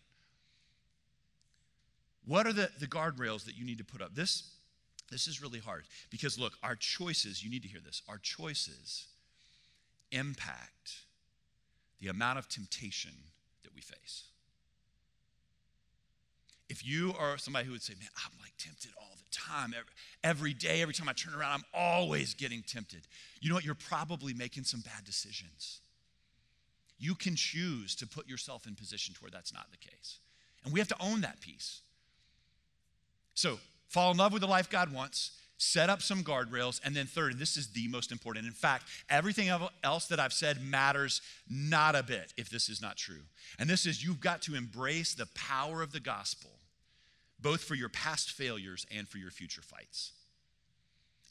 What 2.26 2.48
are 2.48 2.54
the, 2.54 2.72
the 2.80 2.88
guardrails 2.88 3.46
that 3.46 3.58
you 3.58 3.65
need 3.65 3.78
to 3.78 3.84
put 3.84 4.02
up? 4.02 4.15
This 4.15 4.50
this 5.10 5.28
is 5.28 5.42
really 5.42 5.60
hard 5.60 5.86
because, 6.10 6.39
look, 6.39 6.54
our 6.63 6.76
choices, 6.76 7.44
you 7.44 7.50
need 7.50 7.62
to 7.63 7.68
hear 7.68 7.82
this, 7.84 8.02
our 8.08 8.18
choices 8.18 9.08
impact 10.12 11.04
the 12.00 12.08
amount 12.08 12.39
of 12.39 12.48
temptation 12.48 13.12
that 13.63 13.74
we 13.74 13.82
face. 13.82 14.24
If 16.70 16.86
you 16.86 17.13
are 17.20 17.38
somebody 17.38 17.66
who 17.66 17.74
would 17.74 17.82
say, 17.82 17.94
man, 18.00 18.10
I'm 18.18 18.32
like 18.42 18.54
tempted 18.58 18.92
all 19.00 19.16
the 19.18 19.30
time, 19.32 19.74
every, 19.78 19.94
every 20.24 20.54
day, 20.54 20.82
every 20.82 20.94
time 20.94 21.08
I 21.08 21.13
turn 21.13 21.34
around, 21.34 21.54
I'm 21.54 21.63
always 21.74 22.34
getting 22.34 22.63
tempted. 22.63 23.02
You 23.42 23.50
know 23.50 23.56
what? 23.56 23.66
You're 23.66 23.76
probably 23.76 24.34
making 24.34 24.63
some 24.63 24.82
bad 24.82 25.04
decisions. 25.04 25.82
You 26.98 27.16
can 27.16 27.36
choose 27.36 27.96
to 27.96 28.08
put 28.08 28.28
yourself 28.28 28.66
in 28.66 28.76
position 28.76 29.13
to 29.16 29.22
where 29.22 29.32
that's 29.32 29.54
not 29.54 29.70
the 29.72 29.78
case. 29.78 30.20
And 30.63 30.74
we 30.74 30.80
have 30.80 30.88
to 30.88 30.96
own 31.00 31.22
that 31.22 31.42
piece. 31.42 31.82
So, 33.34 33.60
Fall 33.88 34.12
in 34.12 34.17
love 34.17 34.34
with 34.34 34.41
the 34.41 34.48
life 34.48 34.69
God 34.69 34.91
wants. 34.91 35.32
set 35.63 35.89
up 35.89 36.02
some 36.02 36.24
guardrails, 36.24 36.82
and 36.84 36.96
then 36.96 37.06
third, 37.06 37.32
and 37.32 37.39
this 37.39 37.58
is 37.58 37.69
the 37.69 37.88
most 37.88 38.12
important. 38.12 38.46
In 38.46 38.52
fact, 38.52 38.86
everything 39.10 39.50
else 39.84 40.08
that 40.08 40.19
I've 40.19 40.34
said 40.34 40.62
matters 40.62 41.22
not 41.50 41.96
a 41.96 42.04
bit 42.04 42.34
if 42.38 42.50
this 42.50 42.69
is 42.69 42.82
not 42.82 42.98
true. 42.98 43.22
And 43.58 43.69
this 43.69 43.86
is 43.86 44.04
you've 44.04 44.19
got 44.19 44.41
to 44.43 44.56
embrace 44.56 45.13
the 45.13 45.28
power 45.34 45.82
of 45.82 45.91
the 45.91 46.00
gospel, 46.00 46.52
both 47.39 47.63
for 47.63 47.76
your 47.76 47.89
past 47.89 48.32
failures 48.32 48.86
and 48.96 49.08
for 49.08 49.17
your 49.17 49.32
future 49.32 49.62
fights. 49.62 50.12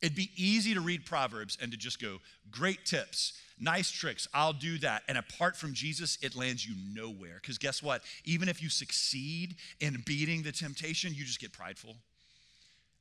It'd 0.01 0.17
be 0.17 0.31
easy 0.37 0.75
to 0.75 0.81
read 0.81 1.07
Proverbs 1.07 1.57
and 1.61 1.71
to 1.71 1.79
just 1.79 2.01
go, 2.01 2.19
great 2.51 2.85
tips, 2.85 3.35
nice 3.61 3.89
tricks, 3.89 4.27
I'll 4.35 4.53
do 4.53 4.79
that. 4.79 5.03
And 5.07 5.17
apart 5.17 5.57
from 5.57 5.75
Jesus, 5.75 6.19
it 6.23 6.35
lands 6.35 6.67
you 6.67 6.75
nowhere. 6.93 7.39
Because 7.41 7.57
guess 7.57 7.83
what? 7.83 8.03
Even 8.25 8.49
if 8.49 8.61
you 8.61 8.69
succeed 8.69 9.55
in 9.79 10.03
beating 10.05 10.43
the 10.43 10.51
temptation, 10.51 11.15
you 11.15 11.25
just 11.25 11.41
get 11.41 11.53
prideful 11.53 11.97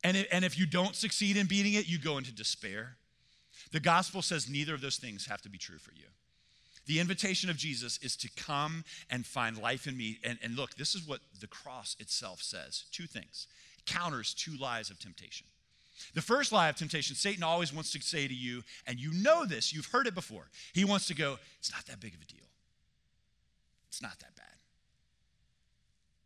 and, 0.04 0.18
it, 0.18 0.28
and 0.32 0.44
if 0.44 0.58
you 0.58 0.66
don't 0.66 0.96
succeed 0.96 1.38
in 1.38 1.48
beating 1.48 1.74
it, 1.74 1.88
you 1.88 2.00
go 2.00 2.18
into 2.18 2.32
despair. 2.32 2.98
The 3.72 3.80
gospel 3.80 4.22
says 4.22 4.50
neither 4.50 4.74
of 4.74 4.82
those 4.82 4.98
things 4.98 5.28
have 5.28 5.42
to 5.44 5.50
be 5.50 5.58
true 5.58 5.78
for 5.78 5.92
you. 5.94 6.06
The 6.88 7.00
invitation 7.00 7.50
of 7.50 7.58
Jesus 7.58 8.00
is 8.02 8.16
to 8.18 8.30
come 8.36 8.84
and 9.10 9.26
find 9.26 9.58
life 9.58 9.88
in 9.88 9.96
me. 9.96 10.20
And, 10.24 10.40
and 10.44 10.56
look, 10.56 10.76
this 10.76 10.96
is 10.96 11.08
what 11.08 11.20
the 11.40 11.48
cross 11.48 11.96
itself 12.00 12.42
says 12.42 12.86
two 12.92 13.06
things 13.06 13.48
it 13.78 13.86
counters 13.86 14.34
two 14.34 14.58
lies 14.58 14.90
of 14.90 15.00
temptation. 15.00 15.48
The 16.16 16.22
first 16.22 16.52
lie 16.52 16.70
of 16.70 16.76
temptation, 16.76 17.16
Satan 17.16 17.44
always 17.44 17.74
wants 17.74 17.92
to 17.92 18.02
say 18.02 18.28
to 18.28 18.34
you, 18.34 18.64
and 18.88 19.00
you 19.00 19.14
know 19.14 19.46
this, 19.46 19.72
you've 19.72 19.86
heard 19.86 20.08
it 20.08 20.16
before. 20.16 20.50
He 20.74 20.84
wants 20.84 21.06
to 21.08 21.14
go, 21.14 21.38
it's 21.60 21.72
not 21.72 21.86
that 21.86 22.00
big 22.00 22.16
of 22.16 22.22
a 22.22 22.26
deal. 22.26 22.40
It's 23.90 24.02
not 24.02 24.18
that 24.20 24.36
bad. 24.36 24.56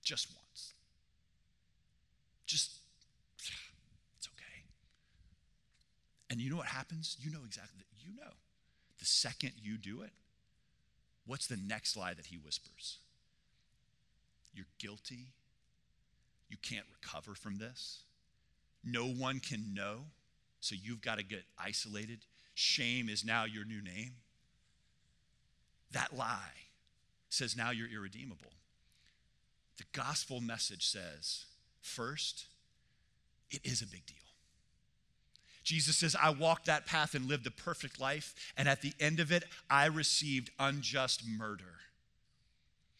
Just 0.03 0.29
once. 0.29 0.73
Just 2.45 2.71
And 6.29 6.41
you 6.41 6.49
know 6.49 6.57
what 6.57 6.67
happens? 6.67 7.17
You 7.19 7.31
know 7.31 7.43
exactly 7.45 7.77
that. 7.77 7.85
You 8.05 8.15
know. 8.15 8.31
The 8.99 9.05
second 9.05 9.51
you 9.61 9.77
do 9.77 10.01
it, 10.01 10.11
what's 11.25 11.47
the 11.47 11.57
next 11.57 11.97
lie 11.97 12.13
that 12.13 12.27
he 12.27 12.37
whispers? 12.37 12.99
You're 14.53 14.65
guilty. 14.79 15.33
You 16.49 16.57
can't 16.61 16.85
recover 17.01 17.35
from 17.35 17.57
this. 17.57 18.03
No 18.83 19.05
one 19.05 19.39
can 19.39 19.73
know. 19.73 20.05
So 20.61 20.75
you've 20.81 21.01
got 21.01 21.17
to 21.17 21.23
get 21.23 21.43
isolated. 21.59 22.19
Shame 22.53 23.09
is 23.09 23.25
now 23.25 23.45
your 23.45 23.65
new 23.65 23.81
name. 23.81 24.13
That 25.91 26.15
lie 26.15 26.69
says 27.29 27.55
now 27.55 27.71
you're 27.71 27.91
irredeemable. 27.91 28.53
The 29.77 29.83
gospel 29.91 30.39
message 30.39 30.87
says, 30.87 31.45
first, 31.81 32.45
it 33.51 33.59
is 33.63 33.81
a 33.81 33.87
big 33.87 34.05
deal. 34.05 34.24
Jesus 35.65 35.97
says, 35.97 36.15
I 36.15 36.29
walked 36.29 36.67
that 36.67 36.85
path 36.85 37.15
and 37.15 37.27
lived 37.27 37.45
a 37.47 37.51
perfect 37.51 37.99
life, 37.99 38.33
and 38.55 38.69
at 38.69 38.81
the 38.81 38.93
end 38.99 39.19
of 39.19 39.31
it, 39.31 39.43
I 39.69 39.87
received 39.87 40.51
unjust 40.59 41.23
murder 41.27 41.65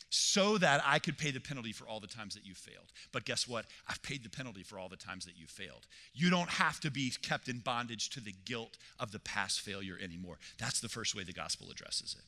so 0.09 0.57
that 0.57 0.81
I 0.85 0.99
could 0.99 1.17
pay 1.17 1.31
the 1.31 1.39
penalty 1.39 1.71
for 1.71 1.87
all 1.87 1.99
the 1.99 2.07
times 2.07 2.35
that 2.35 2.45
you 2.45 2.53
failed. 2.53 2.91
But 3.11 3.25
guess 3.25 3.47
what? 3.47 3.65
I've 3.87 4.01
paid 4.01 4.23
the 4.23 4.29
penalty 4.29 4.63
for 4.63 4.79
all 4.79 4.89
the 4.89 4.95
times 4.95 5.25
that 5.25 5.37
you 5.37 5.45
failed. 5.45 5.85
You 6.13 6.29
don't 6.29 6.49
have 6.49 6.79
to 6.81 6.91
be 6.91 7.11
kept 7.21 7.49
in 7.49 7.59
bondage 7.59 8.09
to 8.11 8.19
the 8.19 8.33
guilt 8.45 8.77
of 8.99 9.11
the 9.11 9.19
past 9.19 9.61
failure 9.61 9.97
anymore. 10.01 10.37
That's 10.57 10.79
the 10.79 10.89
first 10.89 11.15
way 11.15 11.23
the 11.23 11.33
gospel 11.33 11.69
addresses 11.69 12.15
it. 12.17 12.25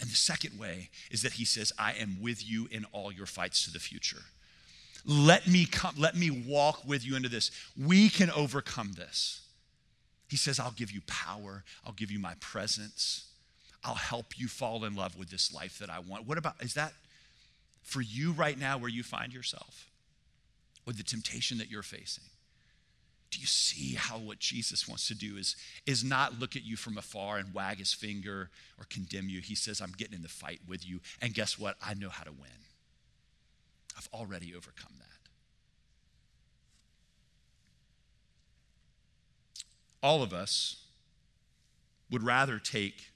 And 0.00 0.10
the 0.10 0.16
second 0.16 0.58
way 0.58 0.90
is 1.10 1.22
that 1.22 1.32
he 1.32 1.44
says, 1.44 1.72
I 1.78 1.92
am 1.92 2.18
with 2.20 2.48
you 2.48 2.68
in 2.70 2.86
all 2.92 3.12
your 3.12 3.26
fights 3.26 3.64
to 3.64 3.72
the 3.72 3.80
future. 3.80 4.22
Let 5.06 5.46
me 5.46 5.66
come, 5.66 5.94
let 5.96 6.16
me 6.16 6.30
walk 6.30 6.86
with 6.86 7.06
you 7.06 7.16
into 7.16 7.28
this. 7.28 7.50
We 7.76 8.08
can 8.08 8.30
overcome 8.30 8.92
this. 8.92 9.42
He 10.28 10.36
says, 10.36 10.60
I'll 10.60 10.72
give 10.72 10.90
you 10.90 11.00
power, 11.06 11.64
I'll 11.86 11.94
give 11.94 12.10
you 12.10 12.18
my 12.18 12.34
presence, 12.40 13.30
I'll 13.82 13.94
help 13.94 14.38
you 14.38 14.48
fall 14.48 14.84
in 14.84 14.94
love 14.94 15.16
with 15.16 15.30
this 15.30 15.54
life 15.54 15.78
that 15.78 15.88
I 15.88 16.00
want. 16.00 16.26
What 16.26 16.36
about, 16.36 16.62
is 16.62 16.74
that 16.74 16.92
for 17.82 18.02
you 18.02 18.32
right 18.32 18.58
now 18.58 18.76
where 18.76 18.90
you 18.90 19.02
find 19.02 19.32
yourself? 19.32 19.86
With 20.84 20.96
the 20.96 21.02
temptation 21.02 21.58
that 21.58 21.70
you're 21.70 21.82
facing? 21.82 22.24
Do 23.30 23.38
you 23.40 23.46
see 23.46 23.94
how 23.94 24.18
what 24.18 24.38
Jesus 24.38 24.88
wants 24.88 25.06
to 25.08 25.14
do 25.14 25.36
is, 25.36 25.56
is 25.86 26.02
not 26.02 26.38
look 26.38 26.56
at 26.56 26.64
you 26.64 26.76
from 26.76 26.96
afar 26.96 27.36
and 27.36 27.52
wag 27.52 27.78
his 27.78 27.92
finger 27.92 28.50
or 28.78 28.86
condemn 28.88 29.28
you? 29.28 29.40
He 29.40 29.54
says, 29.54 29.80
I'm 29.80 29.92
getting 29.96 30.14
in 30.14 30.22
the 30.22 30.28
fight 30.28 30.60
with 30.66 30.86
you. 30.86 31.00
And 31.20 31.34
guess 31.34 31.58
what? 31.58 31.76
I 31.82 31.94
know 31.94 32.08
how 32.08 32.24
to 32.24 32.32
win. 32.32 32.50
I've 33.98 34.08
already 34.12 34.54
overcome 34.54 34.92
that. 34.98 35.06
All 40.00 40.22
of 40.22 40.32
us 40.32 40.84
would 42.10 42.22
rather 42.22 42.60
take 42.60 43.10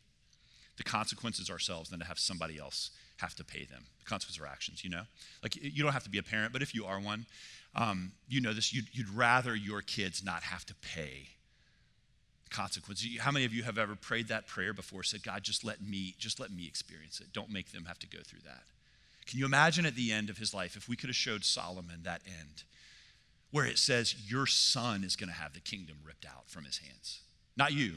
the 0.77 0.83
consequences 0.83 1.49
ourselves 1.49 1.91
than 1.91 2.01
to 2.01 2.07
have 2.07 2.19
somebody 2.19 2.59
else 2.59 2.91
have 3.19 3.35
to 3.37 3.45
pay 3.45 3.65
them. 3.65 3.85
The 4.01 4.05
consequences 4.05 4.39
of 4.39 4.43
our 4.45 4.51
actions, 4.51 4.83
you 4.83 4.91
know? 4.91 5.03
Like, 5.43 5.55
you 5.57 5.83
don't 5.83 5.93
have 5.93 6.03
to 6.05 6.11
be 6.11 6.19
a 6.19 6.23
parent, 6.23 6.53
but 6.53 6.61
if 6.61 6.75
you 6.75 6.85
are 6.85 6.99
one, 6.99 7.27
um, 7.77 8.13
you 8.29 8.41
know 8.41 8.53
this, 8.53 8.75
you'd, 8.75 8.87
you'd 8.93 9.09
rather 9.09 9.55
your 9.55 9.81
kids 9.81 10.25
not 10.25 10.43
have 10.43 10.67
to 10.67 10.75
pay 10.75 11.29
consequences. 12.51 13.09
How 13.21 13.31
many 13.31 13.45
of 13.45 13.55
you 13.55 13.63
have 13.63 13.79
ever 13.79 13.95
prayed 13.95 14.29
that 14.29 14.49
prayer 14.49 14.75
before, 14.75 15.05
said, 15.05 15.23
God, 15.23 15.45
just 15.45 15.65
let 15.65 15.81
me, 15.81 16.17
just 16.19 16.41
let 16.41 16.51
me 16.51 16.67
experience 16.67 17.21
it. 17.21 17.33
Don't 17.33 17.51
make 17.51 17.71
them 17.71 17.85
have 17.85 18.01
to 18.01 18.09
go 18.09 18.19
through 18.27 18.41
that. 18.45 18.65
Can 19.27 19.39
you 19.39 19.45
imagine 19.45 19.87
at 19.87 19.95
the 19.95 20.13
end 20.13 20.31
of 20.31 20.39
his 20.39 20.53
life 20.53 20.77
if 20.77 20.89
we 20.89 20.97
could 20.97 21.09
have 21.09 21.17
showed 21.17 21.45
Solomon 21.45 22.01
that 22.03 22.23
end 22.27 22.65
where 23.51 23.67
it 23.67 23.79
says, 23.79 24.15
Your 24.29 24.47
son 24.47 25.05
is 25.05 25.17
going 25.17 25.29
to 25.29 25.35
have 25.35 25.53
the 25.55 25.61
kingdom 25.61 25.97
ripped 26.05 26.27
out 26.27 26.49
from 26.49 26.65
his 26.65 26.79
hands? 26.79 27.21
Not 27.57 27.73
you, 27.73 27.95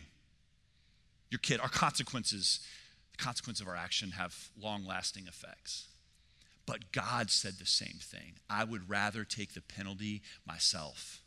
your 1.30 1.40
kid. 1.40 1.60
Our 1.60 1.70
consequences, 1.70 2.60
the 3.18 3.24
consequence 3.24 3.60
of 3.62 3.68
our 3.68 3.76
action, 3.76 4.12
have 4.12 4.50
long 4.62 4.86
lasting 4.86 5.28
effects. 5.28 5.88
But 6.66 6.92
God 6.92 7.30
said 7.30 7.54
the 7.60 7.66
same 7.66 8.00
thing. 8.02 8.34
I 8.50 8.64
would 8.64 8.90
rather 8.90 9.24
take 9.24 9.54
the 9.54 9.62
penalty 9.62 10.22
myself 10.48 11.22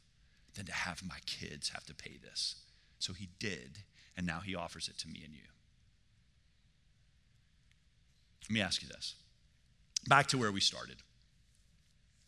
than 0.54 0.66
to 0.66 0.72
have 0.72 1.02
my 1.06 1.18
kids 1.26 1.70
have 1.70 1.86
to 1.86 1.94
pay 1.94 2.18
this. 2.22 2.56
So 2.98 3.12
he 3.12 3.28
did, 3.38 3.78
and 4.16 4.26
now 4.26 4.40
he 4.40 4.54
offers 4.54 4.88
it 4.88 4.98
to 4.98 5.08
me 5.08 5.22
and 5.24 5.32
you. 5.32 5.40
Let 8.42 8.50
me 8.50 8.60
ask 8.60 8.82
you 8.82 8.88
this 8.88 9.14
back 10.08 10.26
to 10.28 10.38
where 10.38 10.50
we 10.50 10.60
started. 10.60 10.96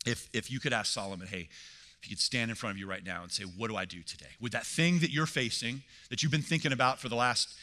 If, 0.06 0.28
if 0.32 0.50
you 0.50 0.60
could 0.60 0.72
ask 0.72 0.92
Solomon, 0.92 1.26
hey, 1.26 1.48
if 2.02 2.08
you 2.08 2.16
could 2.16 2.22
stand 2.22 2.50
in 2.50 2.54
front 2.54 2.74
of 2.74 2.78
you 2.78 2.86
right 2.86 3.04
now 3.04 3.22
and 3.22 3.30
say, 3.30 3.44
What 3.44 3.68
do 3.68 3.76
I 3.76 3.84
do 3.84 4.02
today? 4.02 4.30
With 4.40 4.52
that 4.52 4.64
thing 4.64 5.00
that 5.00 5.10
you're 5.10 5.26
facing, 5.26 5.82
that 6.08 6.22
you've 6.22 6.32
been 6.32 6.42
thinking 6.42 6.72
about 6.72 6.98
for 6.98 7.08
the 7.08 7.16
last 7.16 7.54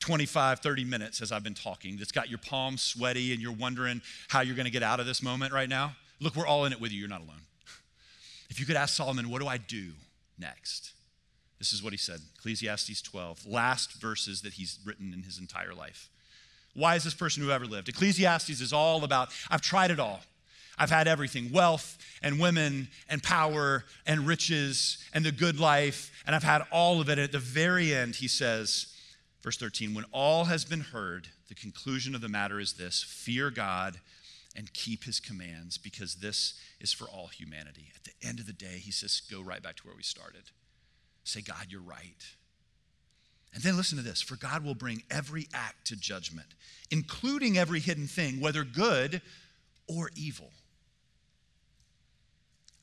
25, 0.00 0.60
30 0.60 0.84
minutes 0.84 1.22
as 1.22 1.32
I've 1.32 1.42
been 1.42 1.54
talking, 1.54 1.96
that's 1.96 2.12
got 2.12 2.28
your 2.28 2.38
palms 2.38 2.82
sweaty 2.82 3.32
and 3.32 3.40
you're 3.40 3.52
wondering 3.52 4.02
how 4.28 4.42
you're 4.42 4.56
going 4.56 4.66
to 4.66 4.70
get 4.70 4.82
out 4.82 5.00
of 5.00 5.06
this 5.06 5.22
moment 5.22 5.52
right 5.52 5.68
now. 5.68 5.96
Look, 6.20 6.36
we're 6.36 6.46
all 6.46 6.66
in 6.66 6.72
it 6.72 6.80
with 6.80 6.92
you. 6.92 7.00
You're 7.00 7.08
not 7.08 7.22
alone. 7.22 7.40
If 8.50 8.60
you 8.60 8.66
could 8.66 8.76
ask 8.76 8.94
Solomon, 8.94 9.30
What 9.30 9.40
do 9.40 9.48
I 9.48 9.56
do 9.56 9.92
next? 10.38 10.92
This 11.58 11.72
is 11.72 11.82
what 11.82 11.92
he 11.92 11.96
said 11.96 12.20
Ecclesiastes 12.38 13.00
12, 13.02 13.46
last 13.46 13.94
verses 13.94 14.42
that 14.42 14.54
he's 14.54 14.78
written 14.84 15.14
in 15.14 15.22
his 15.22 15.38
entire 15.38 15.74
life 15.74 16.10
wisest 16.78 17.18
person 17.18 17.42
who 17.42 17.50
ever 17.50 17.66
lived. 17.66 17.88
Ecclesiastes 17.88 18.60
is 18.60 18.72
all 18.72 19.04
about 19.04 19.30
I've 19.50 19.60
tried 19.60 19.90
it 19.90 20.00
all. 20.00 20.20
I've 20.78 20.90
had 20.90 21.08
everything 21.08 21.50
wealth 21.52 21.98
and 22.22 22.38
women 22.38 22.88
and 23.08 23.22
power 23.22 23.84
and 24.06 24.26
riches 24.26 24.98
and 25.12 25.24
the 25.24 25.32
good 25.32 25.58
life, 25.58 26.12
and 26.24 26.36
I've 26.36 26.44
had 26.44 26.62
all 26.70 27.00
of 27.00 27.08
it. 27.08 27.18
At 27.18 27.32
the 27.32 27.38
very 27.40 27.92
end, 27.92 28.14
he 28.14 28.28
says, 28.28 28.94
verse 29.42 29.56
13, 29.56 29.92
when 29.92 30.04
all 30.12 30.44
has 30.44 30.64
been 30.64 30.80
heard, 30.80 31.28
the 31.48 31.56
conclusion 31.56 32.14
of 32.14 32.20
the 32.20 32.28
matter 32.28 32.60
is 32.60 32.74
this 32.74 33.02
fear 33.02 33.50
God 33.50 33.98
and 34.54 34.72
keep 34.72 35.04
his 35.04 35.20
commands, 35.20 35.78
because 35.78 36.16
this 36.16 36.54
is 36.80 36.92
for 36.92 37.04
all 37.06 37.28
humanity. 37.28 37.92
At 37.94 38.04
the 38.04 38.26
end 38.26 38.40
of 38.40 38.46
the 38.46 38.52
day, 38.52 38.78
he 38.78 38.90
says, 38.90 39.22
go 39.30 39.40
right 39.40 39.62
back 39.62 39.76
to 39.76 39.86
where 39.86 39.96
we 39.96 40.02
started. 40.02 40.50
Say, 41.24 41.42
God, 41.42 41.66
you're 41.68 41.80
right. 41.80 42.24
And 43.54 43.62
then 43.62 43.76
listen 43.76 43.98
to 43.98 44.04
this 44.04 44.20
for 44.20 44.36
God 44.36 44.64
will 44.64 44.74
bring 44.74 45.02
every 45.10 45.48
act 45.52 45.86
to 45.88 45.96
judgment, 45.96 46.48
including 46.90 47.58
every 47.58 47.80
hidden 47.80 48.06
thing, 48.06 48.40
whether 48.40 48.64
good 48.64 49.22
or 49.88 50.10
evil. 50.14 50.50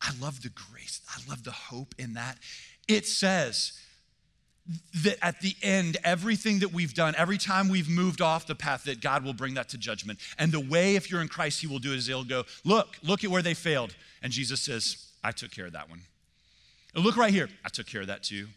I 0.01 0.11
love 0.21 0.41
the 0.41 0.49
grace, 0.49 1.01
I 1.09 1.19
love 1.29 1.43
the 1.43 1.51
hope 1.51 1.95
in 1.97 2.13
that. 2.13 2.37
It 2.87 3.07
says, 3.07 3.79
that 5.03 5.17
at 5.21 5.41
the 5.41 5.55
end, 5.61 5.97
everything 6.03 6.59
that 6.59 6.73
we've 6.73 6.93
done, 6.93 7.13
every 7.17 7.37
time 7.37 7.69
we've 7.69 7.89
moved 7.89 8.21
off 8.21 8.47
the 8.47 8.55
path, 8.55 8.85
that 8.85 8.99
God 8.99 9.23
will 9.23 9.33
bring 9.33 9.53
that 9.55 9.69
to 9.69 9.77
judgment. 9.77 10.19
And 10.39 10.51
the 10.51 10.59
way, 10.59 10.95
if 10.95 11.11
you're 11.11 11.21
in 11.21 11.27
Christ, 11.27 11.61
He 11.61 11.67
will 11.67 11.79
do 11.79 11.93
is 11.93 12.07
He'll 12.07 12.23
go, 12.23 12.45
Look, 12.63 12.97
look 13.03 13.23
at 13.23 13.29
where 13.29 13.43
they 13.43 13.53
failed. 13.53 13.95
And 14.23 14.31
Jesus 14.33 14.61
says, 14.61 15.11
I 15.23 15.31
took 15.31 15.51
care 15.51 15.67
of 15.67 15.73
that 15.73 15.89
one. 15.89 16.01
Look 16.95 17.17
right 17.17 17.33
here. 17.33 17.49
I 17.63 17.69
took 17.69 17.85
care 17.85 18.01
of 18.01 18.07
that 18.07 18.23
too. 18.23 18.47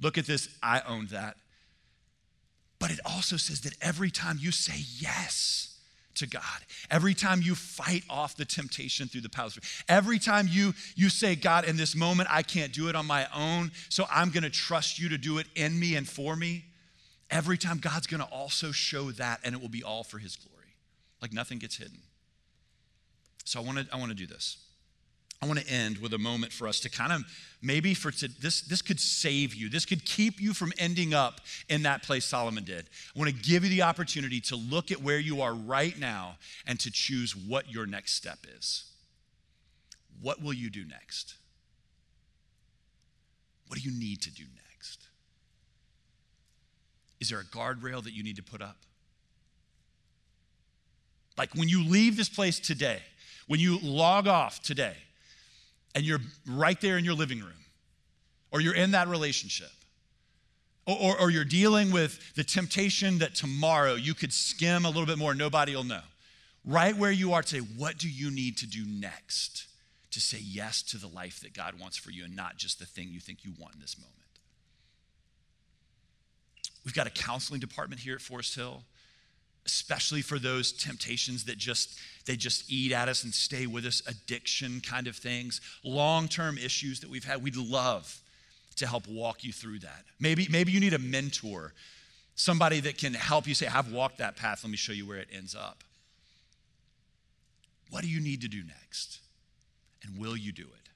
Look 0.00 0.18
at 0.18 0.26
this. 0.26 0.48
I 0.62 0.82
owned 0.86 1.10
that. 1.10 1.36
But 2.78 2.90
it 2.90 3.00
also 3.04 3.36
says 3.36 3.62
that 3.62 3.74
every 3.80 4.10
time 4.10 4.38
you 4.40 4.52
say 4.52 4.84
yes 4.98 5.76
to 6.16 6.26
God. 6.26 6.42
Every 6.90 7.14
time 7.14 7.40
you 7.42 7.54
fight 7.54 8.02
off 8.10 8.36
the 8.36 8.44
temptation 8.44 9.06
through 9.08 9.20
the 9.20 9.28
power 9.28 9.46
of 9.46 9.84
every 9.88 10.18
time 10.18 10.48
you 10.50 10.74
you 10.96 11.08
say, 11.08 11.36
God, 11.36 11.64
in 11.64 11.76
this 11.76 11.94
moment 11.94 12.28
I 12.30 12.42
can't 12.42 12.72
do 12.72 12.88
it 12.88 12.96
on 12.96 13.06
my 13.06 13.26
own, 13.34 13.70
so 13.88 14.06
I'm 14.10 14.30
going 14.30 14.42
to 14.42 14.50
trust 14.50 14.98
you 14.98 15.10
to 15.10 15.18
do 15.18 15.38
it 15.38 15.46
in 15.54 15.78
me 15.78 15.94
and 15.94 16.08
for 16.08 16.34
me. 16.34 16.64
Every 17.30 17.58
time 17.58 17.78
God's 17.78 18.06
going 18.06 18.22
to 18.22 18.28
also 18.28 18.72
show 18.72 19.10
that 19.12 19.40
and 19.44 19.54
it 19.54 19.60
will 19.60 19.68
be 19.68 19.82
all 19.82 20.04
for 20.04 20.18
his 20.18 20.36
glory. 20.36 20.74
Like 21.20 21.32
nothing 21.32 21.58
gets 21.58 21.76
hidden. 21.76 21.98
So 23.44 23.60
I 23.60 23.64
want 23.64 23.78
to 23.78 23.86
I 23.92 23.96
want 23.96 24.10
to 24.10 24.16
do 24.16 24.26
this. 24.26 24.58
I 25.42 25.46
want 25.46 25.58
to 25.58 25.68
end 25.68 25.98
with 25.98 26.14
a 26.14 26.18
moment 26.18 26.52
for 26.52 26.66
us 26.66 26.80
to 26.80 26.90
kind 26.90 27.12
of 27.12 27.22
maybe 27.60 27.92
for 27.92 28.10
to, 28.10 28.28
this 28.40 28.62
this 28.62 28.80
could 28.80 28.98
save 28.98 29.54
you. 29.54 29.68
This 29.68 29.84
could 29.84 30.04
keep 30.04 30.40
you 30.40 30.54
from 30.54 30.72
ending 30.78 31.12
up 31.12 31.40
in 31.68 31.82
that 31.82 32.02
place 32.02 32.24
Solomon 32.24 32.64
did. 32.64 32.86
I 33.14 33.18
want 33.18 33.30
to 33.30 33.36
give 33.36 33.62
you 33.62 33.70
the 33.70 33.82
opportunity 33.82 34.40
to 34.42 34.56
look 34.56 34.90
at 34.90 35.02
where 35.02 35.18
you 35.18 35.42
are 35.42 35.54
right 35.54 35.98
now 35.98 36.36
and 36.66 36.80
to 36.80 36.90
choose 36.90 37.36
what 37.36 37.70
your 37.70 37.86
next 37.86 38.14
step 38.14 38.38
is. 38.56 38.84
What 40.22 40.42
will 40.42 40.54
you 40.54 40.70
do 40.70 40.84
next? 40.84 41.34
What 43.68 43.78
do 43.78 43.88
you 43.88 43.98
need 43.98 44.22
to 44.22 44.30
do 44.30 44.44
next? 44.70 45.06
Is 47.20 47.28
there 47.28 47.40
a 47.40 47.44
guardrail 47.44 48.02
that 48.04 48.12
you 48.12 48.22
need 48.22 48.36
to 48.36 48.42
put 48.42 48.62
up? 48.62 48.76
Like 51.36 51.54
when 51.54 51.68
you 51.68 51.84
leave 51.84 52.16
this 52.16 52.28
place 52.28 52.58
today, 52.58 53.02
when 53.46 53.60
you 53.60 53.78
log 53.82 54.26
off 54.26 54.62
today, 54.62 54.96
and 55.96 56.04
you're 56.04 56.20
right 56.46 56.78
there 56.82 56.98
in 56.98 57.06
your 57.06 57.14
living 57.14 57.40
room, 57.40 57.64
or 58.52 58.60
you're 58.60 58.74
in 58.74 58.90
that 58.90 59.08
relationship, 59.08 59.70
or, 60.86 60.94
or, 61.00 61.20
or, 61.22 61.30
you're 61.30 61.44
dealing 61.44 61.90
with 61.90 62.34
the 62.34 62.44
temptation 62.44 63.18
that 63.18 63.34
tomorrow 63.34 63.94
you 63.94 64.12
could 64.12 64.32
skim 64.32 64.84
a 64.84 64.88
little 64.88 65.06
bit 65.06 65.16
more, 65.16 65.34
nobody 65.34 65.74
will 65.74 65.84
know. 65.84 66.02
Right 66.66 66.94
where 66.94 67.10
you 67.10 67.32
are 67.32 67.42
today, 67.42 67.66
what 67.76 67.96
do 67.96 68.10
you 68.10 68.30
need 68.30 68.58
to 68.58 68.66
do 68.66 68.84
next 68.84 69.66
to 70.10 70.20
say 70.20 70.38
yes 70.40 70.82
to 70.82 70.98
the 70.98 71.08
life 71.08 71.40
that 71.40 71.54
God 71.54 71.80
wants 71.80 71.96
for 71.96 72.10
you 72.10 72.24
and 72.24 72.36
not 72.36 72.58
just 72.58 72.78
the 72.78 72.86
thing 72.86 73.08
you 73.08 73.18
think 73.18 73.42
you 73.42 73.52
want 73.58 73.74
in 73.74 73.80
this 73.80 73.96
moment? 73.98 74.12
We've 76.84 76.94
got 76.94 77.06
a 77.06 77.10
counseling 77.10 77.60
department 77.60 78.02
here 78.02 78.14
at 78.14 78.20
Forest 78.20 78.54
Hill 78.54 78.82
especially 79.66 80.22
for 80.22 80.38
those 80.38 80.72
temptations 80.72 81.44
that 81.44 81.58
just 81.58 81.98
they 82.24 82.36
just 82.36 82.70
eat 82.70 82.92
at 82.92 83.08
us 83.08 83.24
and 83.24 83.34
stay 83.34 83.66
with 83.66 83.84
us 83.84 84.02
addiction 84.06 84.80
kind 84.80 85.06
of 85.06 85.16
things 85.16 85.60
long-term 85.84 86.56
issues 86.56 87.00
that 87.00 87.10
we've 87.10 87.24
had 87.24 87.42
we'd 87.42 87.56
love 87.56 88.20
to 88.76 88.86
help 88.86 89.08
walk 89.08 89.42
you 89.42 89.52
through 89.52 89.80
that. 89.80 90.04
Maybe 90.20 90.46
maybe 90.50 90.72
you 90.72 90.80
need 90.80 90.94
a 90.94 90.98
mentor 90.98 91.74
somebody 92.34 92.80
that 92.80 92.98
can 92.98 93.14
help 93.14 93.46
you 93.46 93.54
say 93.54 93.66
i've 93.66 93.92
walked 93.92 94.18
that 94.18 94.36
path. 94.36 94.62
Let 94.62 94.70
me 94.70 94.76
show 94.76 94.92
you 94.92 95.06
where 95.06 95.18
it 95.18 95.28
ends 95.32 95.54
up. 95.54 95.82
What 97.90 98.02
do 98.02 98.08
you 98.08 98.20
need 98.20 98.40
to 98.42 98.48
do 98.48 98.62
next? 98.62 99.20
And 100.02 100.18
will 100.18 100.36
you 100.36 100.52
do 100.52 100.62
it? 100.62 100.88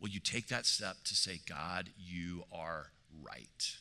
Will 0.00 0.08
you 0.08 0.20
take 0.20 0.48
that 0.48 0.64
step 0.64 0.96
to 1.04 1.14
say 1.14 1.40
god 1.46 1.90
you 1.98 2.44
are 2.52 2.86
right. 3.22 3.76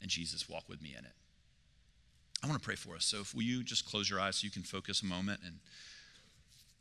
And 0.00 0.08
jesus 0.08 0.48
walk 0.48 0.64
with 0.68 0.80
me 0.80 0.94
in 0.98 1.04
it 1.04 1.12
I 2.42 2.46
want 2.46 2.60
to 2.60 2.64
pray 2.64 2.76
for 2.76 2.96
us. 2.96 3.04
So, 3.04 3.20
if 3.20 3.34
will 3.34 3.42
you 3.42 3.62
just 3.62 3.84
close 3.84 4.08
your 4.08 4.20
eyes 4.20 4.36
so 4.36 4.44
you 4.44 4.50
can 4.50 4.62
focus 4.62 5.02
a 5.02 5.06
moment 5.06 5.40
and 5.44 5.58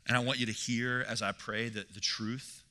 and 0.07 0.17
I 0.17 0.21
want 0.21 0.39
you 0.39 0.47
to 0.47 0.51
hear 0.51 1.05
as 1.07 1.21
I 1.21 1.31
pray 1.31 1.69
that 1.69 1.93
the 1.93 1.99
truth 1.99 2.63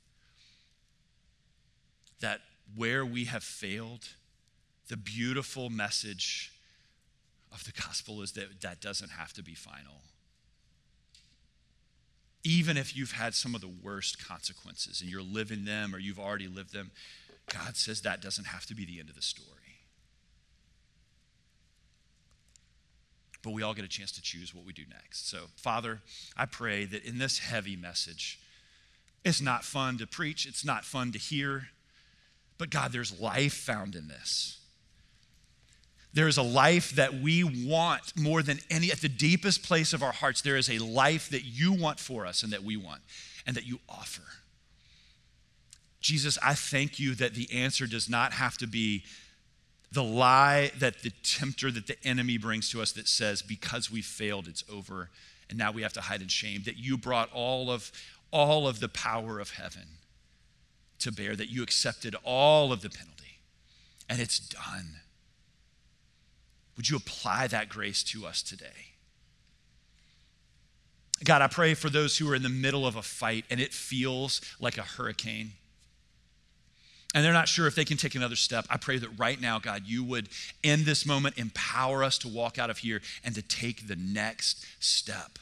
that 2.20 2.41
where 2.74 3.07
we 3.07 3.26
have 3.26 3.45
failed, 3.45 4.09
the 4.89 4.97
beautiful 4.97 5.70
message 5.70 6.53
of 7.53 7.64
the 7.64 7.72
gospel 7.72 8.22
is 8.22 8.32
that 8.32 8.61
that 8.62 8.80
doesn't 8.80 9.11
have 9.11 9.32
to 9.34 9.43
be 9.43 9.55
final. 9.55 10.03
Even 12.43 12.76
if 12.76 12.97
you've 12.97 13.12
had 13.12 13.34
some 13.34 13.55
of 13.55 13.61
the 13.61 13.70
worst 13.82 14.26
consequences 14.26 15.01
and 15.01 15.09
you're 15.09 15.22
living 15.22 15.64
them 15.64 15.95
or 15.95 15.99
you've 15.99 16.18
already 16.18 16.49
lived 16.49 16.72
them, 16.72 16.91
God 17.53 17.76
says 17.76 18.03
that 18.03 18.20
doesn't 18.20 18.47
have 18.47 18.66
to 18.66 18.74
be 18.74 18.84
the 18.84 18.99
end 18.99 19.09
of 19.09 19.14
the 19.14 19.22
story. 19.22 19.67
But 23.43 23.53
we 23.53 23.62
all 23.62 23.74
get 23.74 23.84
a 23.84 23.89
chance 23.89 24.12
to 24.12 24.22
choose 24.22 24.55
what 24.55 24.64
we 24.64 24.72
do 24.72 24.82
next. 24.91 25.28
So, 25.28 25.45
Father, 25.57 26.01
I 26.36 26.47
pray 26.47 26.84
that 26.86 27.05
in 27.05 27.18
this 27.18 27.39
heavy 27.39 27.76
message, 27.76 28.39
it's 29.24 29.41
not 29.41 29.64
fun 29.64 29.99
to 29.99 30.07
preach, 30.07 30.47
it's 30.47 30.64
not 30.64 30.84
fun 30.84 31.12
to 31.12 31.18
hear, 31.18 31.68
but 32.57 32.70
God, 32.70 32.93
there's 32.93 33.18
life 33.20 33.55
found 33.55 33.95
in 33.95 34.09
this. 34.09 34.59
There 36.14 36.26
is 36.26 36.39
a 36.39 36.43
life 36.43 36.93
that 36.93 37.14
we 37.14 37.45
want 37.45 38.16
more 38.16 38.43
than 38.43 38.59
any, 38.70 38.91
at 38.91 39.01
the 39.01 39.09
deepest 39.09 39.62
place 39.62 39.93
of 39.93 40.03
our 40.03 40.12
hearts, 40.12 40.41
there 40.41 40.57
is 40.57 40.70
a 40.70 40.78
life 40.78 41.28
that 41.30 41.45
you 41.45 41.72
want 41.72 42.01
for 42.01 42.26
us 42.26 42.43
and 42.43 42.53
that 42.53 42.64
we 42.64 42.76
want 42.76 43.03
and 43.47 43.55
that 43.57 43.66
you 43.66 43.78
offer. 43.89 44.22
Jesus, 46.01 46.39
I 46.43 46.55
thank 46.55 46.99
you 46.99 47.14
that 47.16 47.34
the 47.34 47.49
answer 47.53 47.86
does 47.86 48.09
not 48.09 48.32
have 48.32 48.57
to 48.59 48.66
be 48.66 49.05
the 49.91 50.05
lie 50.05 50.70
that 50.78 51.03
the 51.03 51.12
tempter, 51.22 51.70
that 51.70 51.86
the 51.86 51.97
enemy 52.05 52.39
brings 52.39 52.70
to 52.70 52.82
us 52.82 52.93
that 52.93 53.09
says, 53.09 53.43
because 53.43 53.91
we 53.91 54.03
failed, 54.03 54.47
it's 54.47 54.64
over, 54.70 55.11
and 55.49 55.59
now 55.59 55.72
we 55.72 55.82
have 55.82 55.95
to 55.95 56.03
hide 56.03 56.20
in 56.20 56.28
shame, 56.28 56.62
that 56.64 56.76
you 56.76 56.99
brought 56.99 57.32
all 57.32 57.70
of, 57.70 57.91
all 58.30 58.68
of 58.68 58.80
the 58.80 58.89
power 58.89 59.41
of 59.41 59.51
heaven 59.51 59.84
to 60.99 61.11
bear, 61.11 61.34
that 61.36 61.51
you 61.51 61.62
accepted 61.62 62.14
all 62.22 62.72
of 62.72 62.82
the 62.82 62.91
penalty, 62.91 63.41
and 64.09 64.20
it's 64.20 64.39
done. 64.39 65.01
Would 66.76 66.91
you 66.91 66.97
apply 66.97 67.47
that 67.49 67.68
grace 67.68 68.03
to 68.05 68.26
us 68.26 68.43
today? 68.43 68.95
God, 71.24 71.43
I 71.43 71.49
pray 71.49 71.74
for 71.74 71.91
those 71.91 72.18
who 72.18 72.30
are 72.30 72.34
in 72.34 72.43
the 72.43 72.49
middle 72.49 72.86
of 72.86 72.95
a 72.95 73.03
fight 73.03 73.45
and 73.51 73.59
it 73.59 73.72
feels 73.72 74.41
like 74.61 74.78
a 74.78 74.82
hurricane 74.82 75.55
and 77.14 77.24
they're 77.24 77.32
not 77.32 77.48
sure 77.48 77.66
if 77.66 77.74
they 77.74 77.84
can 77.84 77.96
take 77.96 78.14
another 78.14 78.36
step, 78.36 78.66
I 78.68 78.76
pray 78.76 78.98
that 78.98 79.18
right 79.18 79.40
now, 79.40 79.59
God, 79.59 79.82
you 79.86 80.04
would, 80.04 80.28
in 80.62 80.84
this 80.84 81.06
moment, 81.06 81.38
empower 81.38 82.04
us 82.04 82.18
to 82.18 82.28
walk 82.28 82.59
out 82.59 82.68
of 82.68 82.78
here 82.78 83.00
and 83.24 83.34
to 83.34 83.42
take 83.42 83.88
the 83.88 83.96
next 83.96 84.64
step 84.78 85.38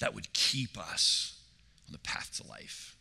that 0.00 0.14
would 0.14 0.32
keep 0.32 0.76
us 0.76 1.38
on 1.86 1.92
the 1.92 1.98
path 1.98 2.40
to 2.42 2.48
life. 2.48 2.96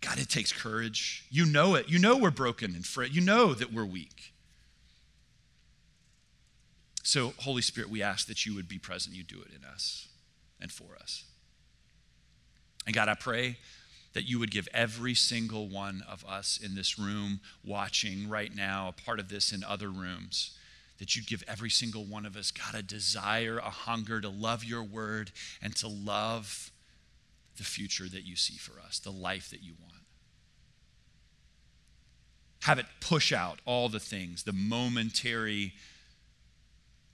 God, 0.00 0.18
it 0.18 0.28
takes 0.28 0.52
courage. 0.52 1.24
You 1.30 1.44
know 1.44 1.74
it. 1.74 1.88
You 1.88 1.98
know 1.98 2.16
we're 2.16 2.30
broken 2.30 2.74
and 2.74 2.86
frail. 2.86 3.08
You 3.08 3.20
know 3.20 3.52
that 3.52 3.72
we're 3.72 3.84
weak. 3.84 4.32
So, 7.02 7.32
Holy 7.38 7.62
Spirit, 7.62 7.90
we 7.90 8.02
ask 8.02 8.26
that 8.28 8.46
you 8.46 8.54
would 8.54 8.68
be 8.68 8.78
present. 8.78 9.16
You 9.16 9.24
do 9.24 9.40
it 9.40 9.48
in 9.54 9.64
us 9.64 10.08
and 10.60 10.70
for 10.70 10.94
us. 11.00 11.24
And 12.86 12.94
God, 12.94 13.08
I 13.08 13.14
pray 13.14 13.58
that 14.14 14.28
you 14.28 14.38
would 14.38 14.50
give 14.50 14.68
every 14.72 15.14
single 15.14 15.68
one 15.68 16.02
of 16.08 16.24
us 16.24 16.58
in 16.62 16.74
this 16.74 16.98
room 16.98 17.40
watching 17.64 18.28
right 18.28 18.54
now, 18.54 18.88
a 18.88 18.92
part 18.92 19.20
of 19.20 19.28
this 19.28 19.52
in 19.52 19.62
other 19.62 19.90
rooms, 19.90 20.56
that 20.98 21.14
you'd 21.14 21.26
give 21.26 21.44
every 21.46 21.70
single 21.70 22.04
one 22.04 22.26
of 22.26 22.36
us, 22.36 22.50
God, 22.50 22.74
a 22.74 22.82
desire, 22.82 23.58
a 23.58 23.70
hunger 23.70 24.20
to 24.20 24.28
love 24.28 24.64
your 24.64 24.82
word 24.82 25.30
and 25.62 25.76
to 25.76 25.88
love 25.88 26.72
the 27.56 27.64
future 27.64 28.08
that 28.08 28.24
you 28.24 28.34
see 28.34 28.56
for 28.56 28.80
us, 28.80 28.98
the 28.98 29.12
life 29.12 29.50
that 29.50 29.62
you 29.62 29.74
want. 29.80 29.94
Have 32.62 32.78
it 32.78 32.86
push 33.00 33.32
out 33.32 33.60
all 33.64 33.88
the 33.88 34.00
things, 34.00 34.42
the 34.42 34.52
momentary 34.52 35.74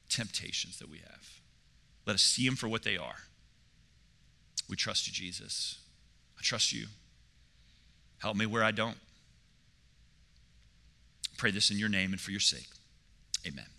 temptations 0.09 0.79
that 0.79 0.89
we 0.89 0.99
have. 0.99 1.41
Let 2.07 2.15
us 2.15 2.23
see 2.23 2.47
them 2.47 2.57
for 2.57 2.69
what 2.69 2.83
they 2.83 2.97
are. 2.97 3.25
We 4.69 4.77
trust 4.77 5.07
you, 5.07 5.13
Jesus 5.13 5.79
trust 6.45 6.73
you. 6.73 6.87
Help 8.19 8.37
me 8.37 8.47
where 8.47 8.63
I 8.65 8.71
don't. 8.71 8.97
Pray 11.37 11.51
this 11.51 11.71
in 11.71 11.79
your 11.79 11.89
name 11.89 12.13
and 12.13 12.21
for 12.21 12.31
your 12.31 12.41
sake. 12.41 12.69
Amen. 13.47 13.74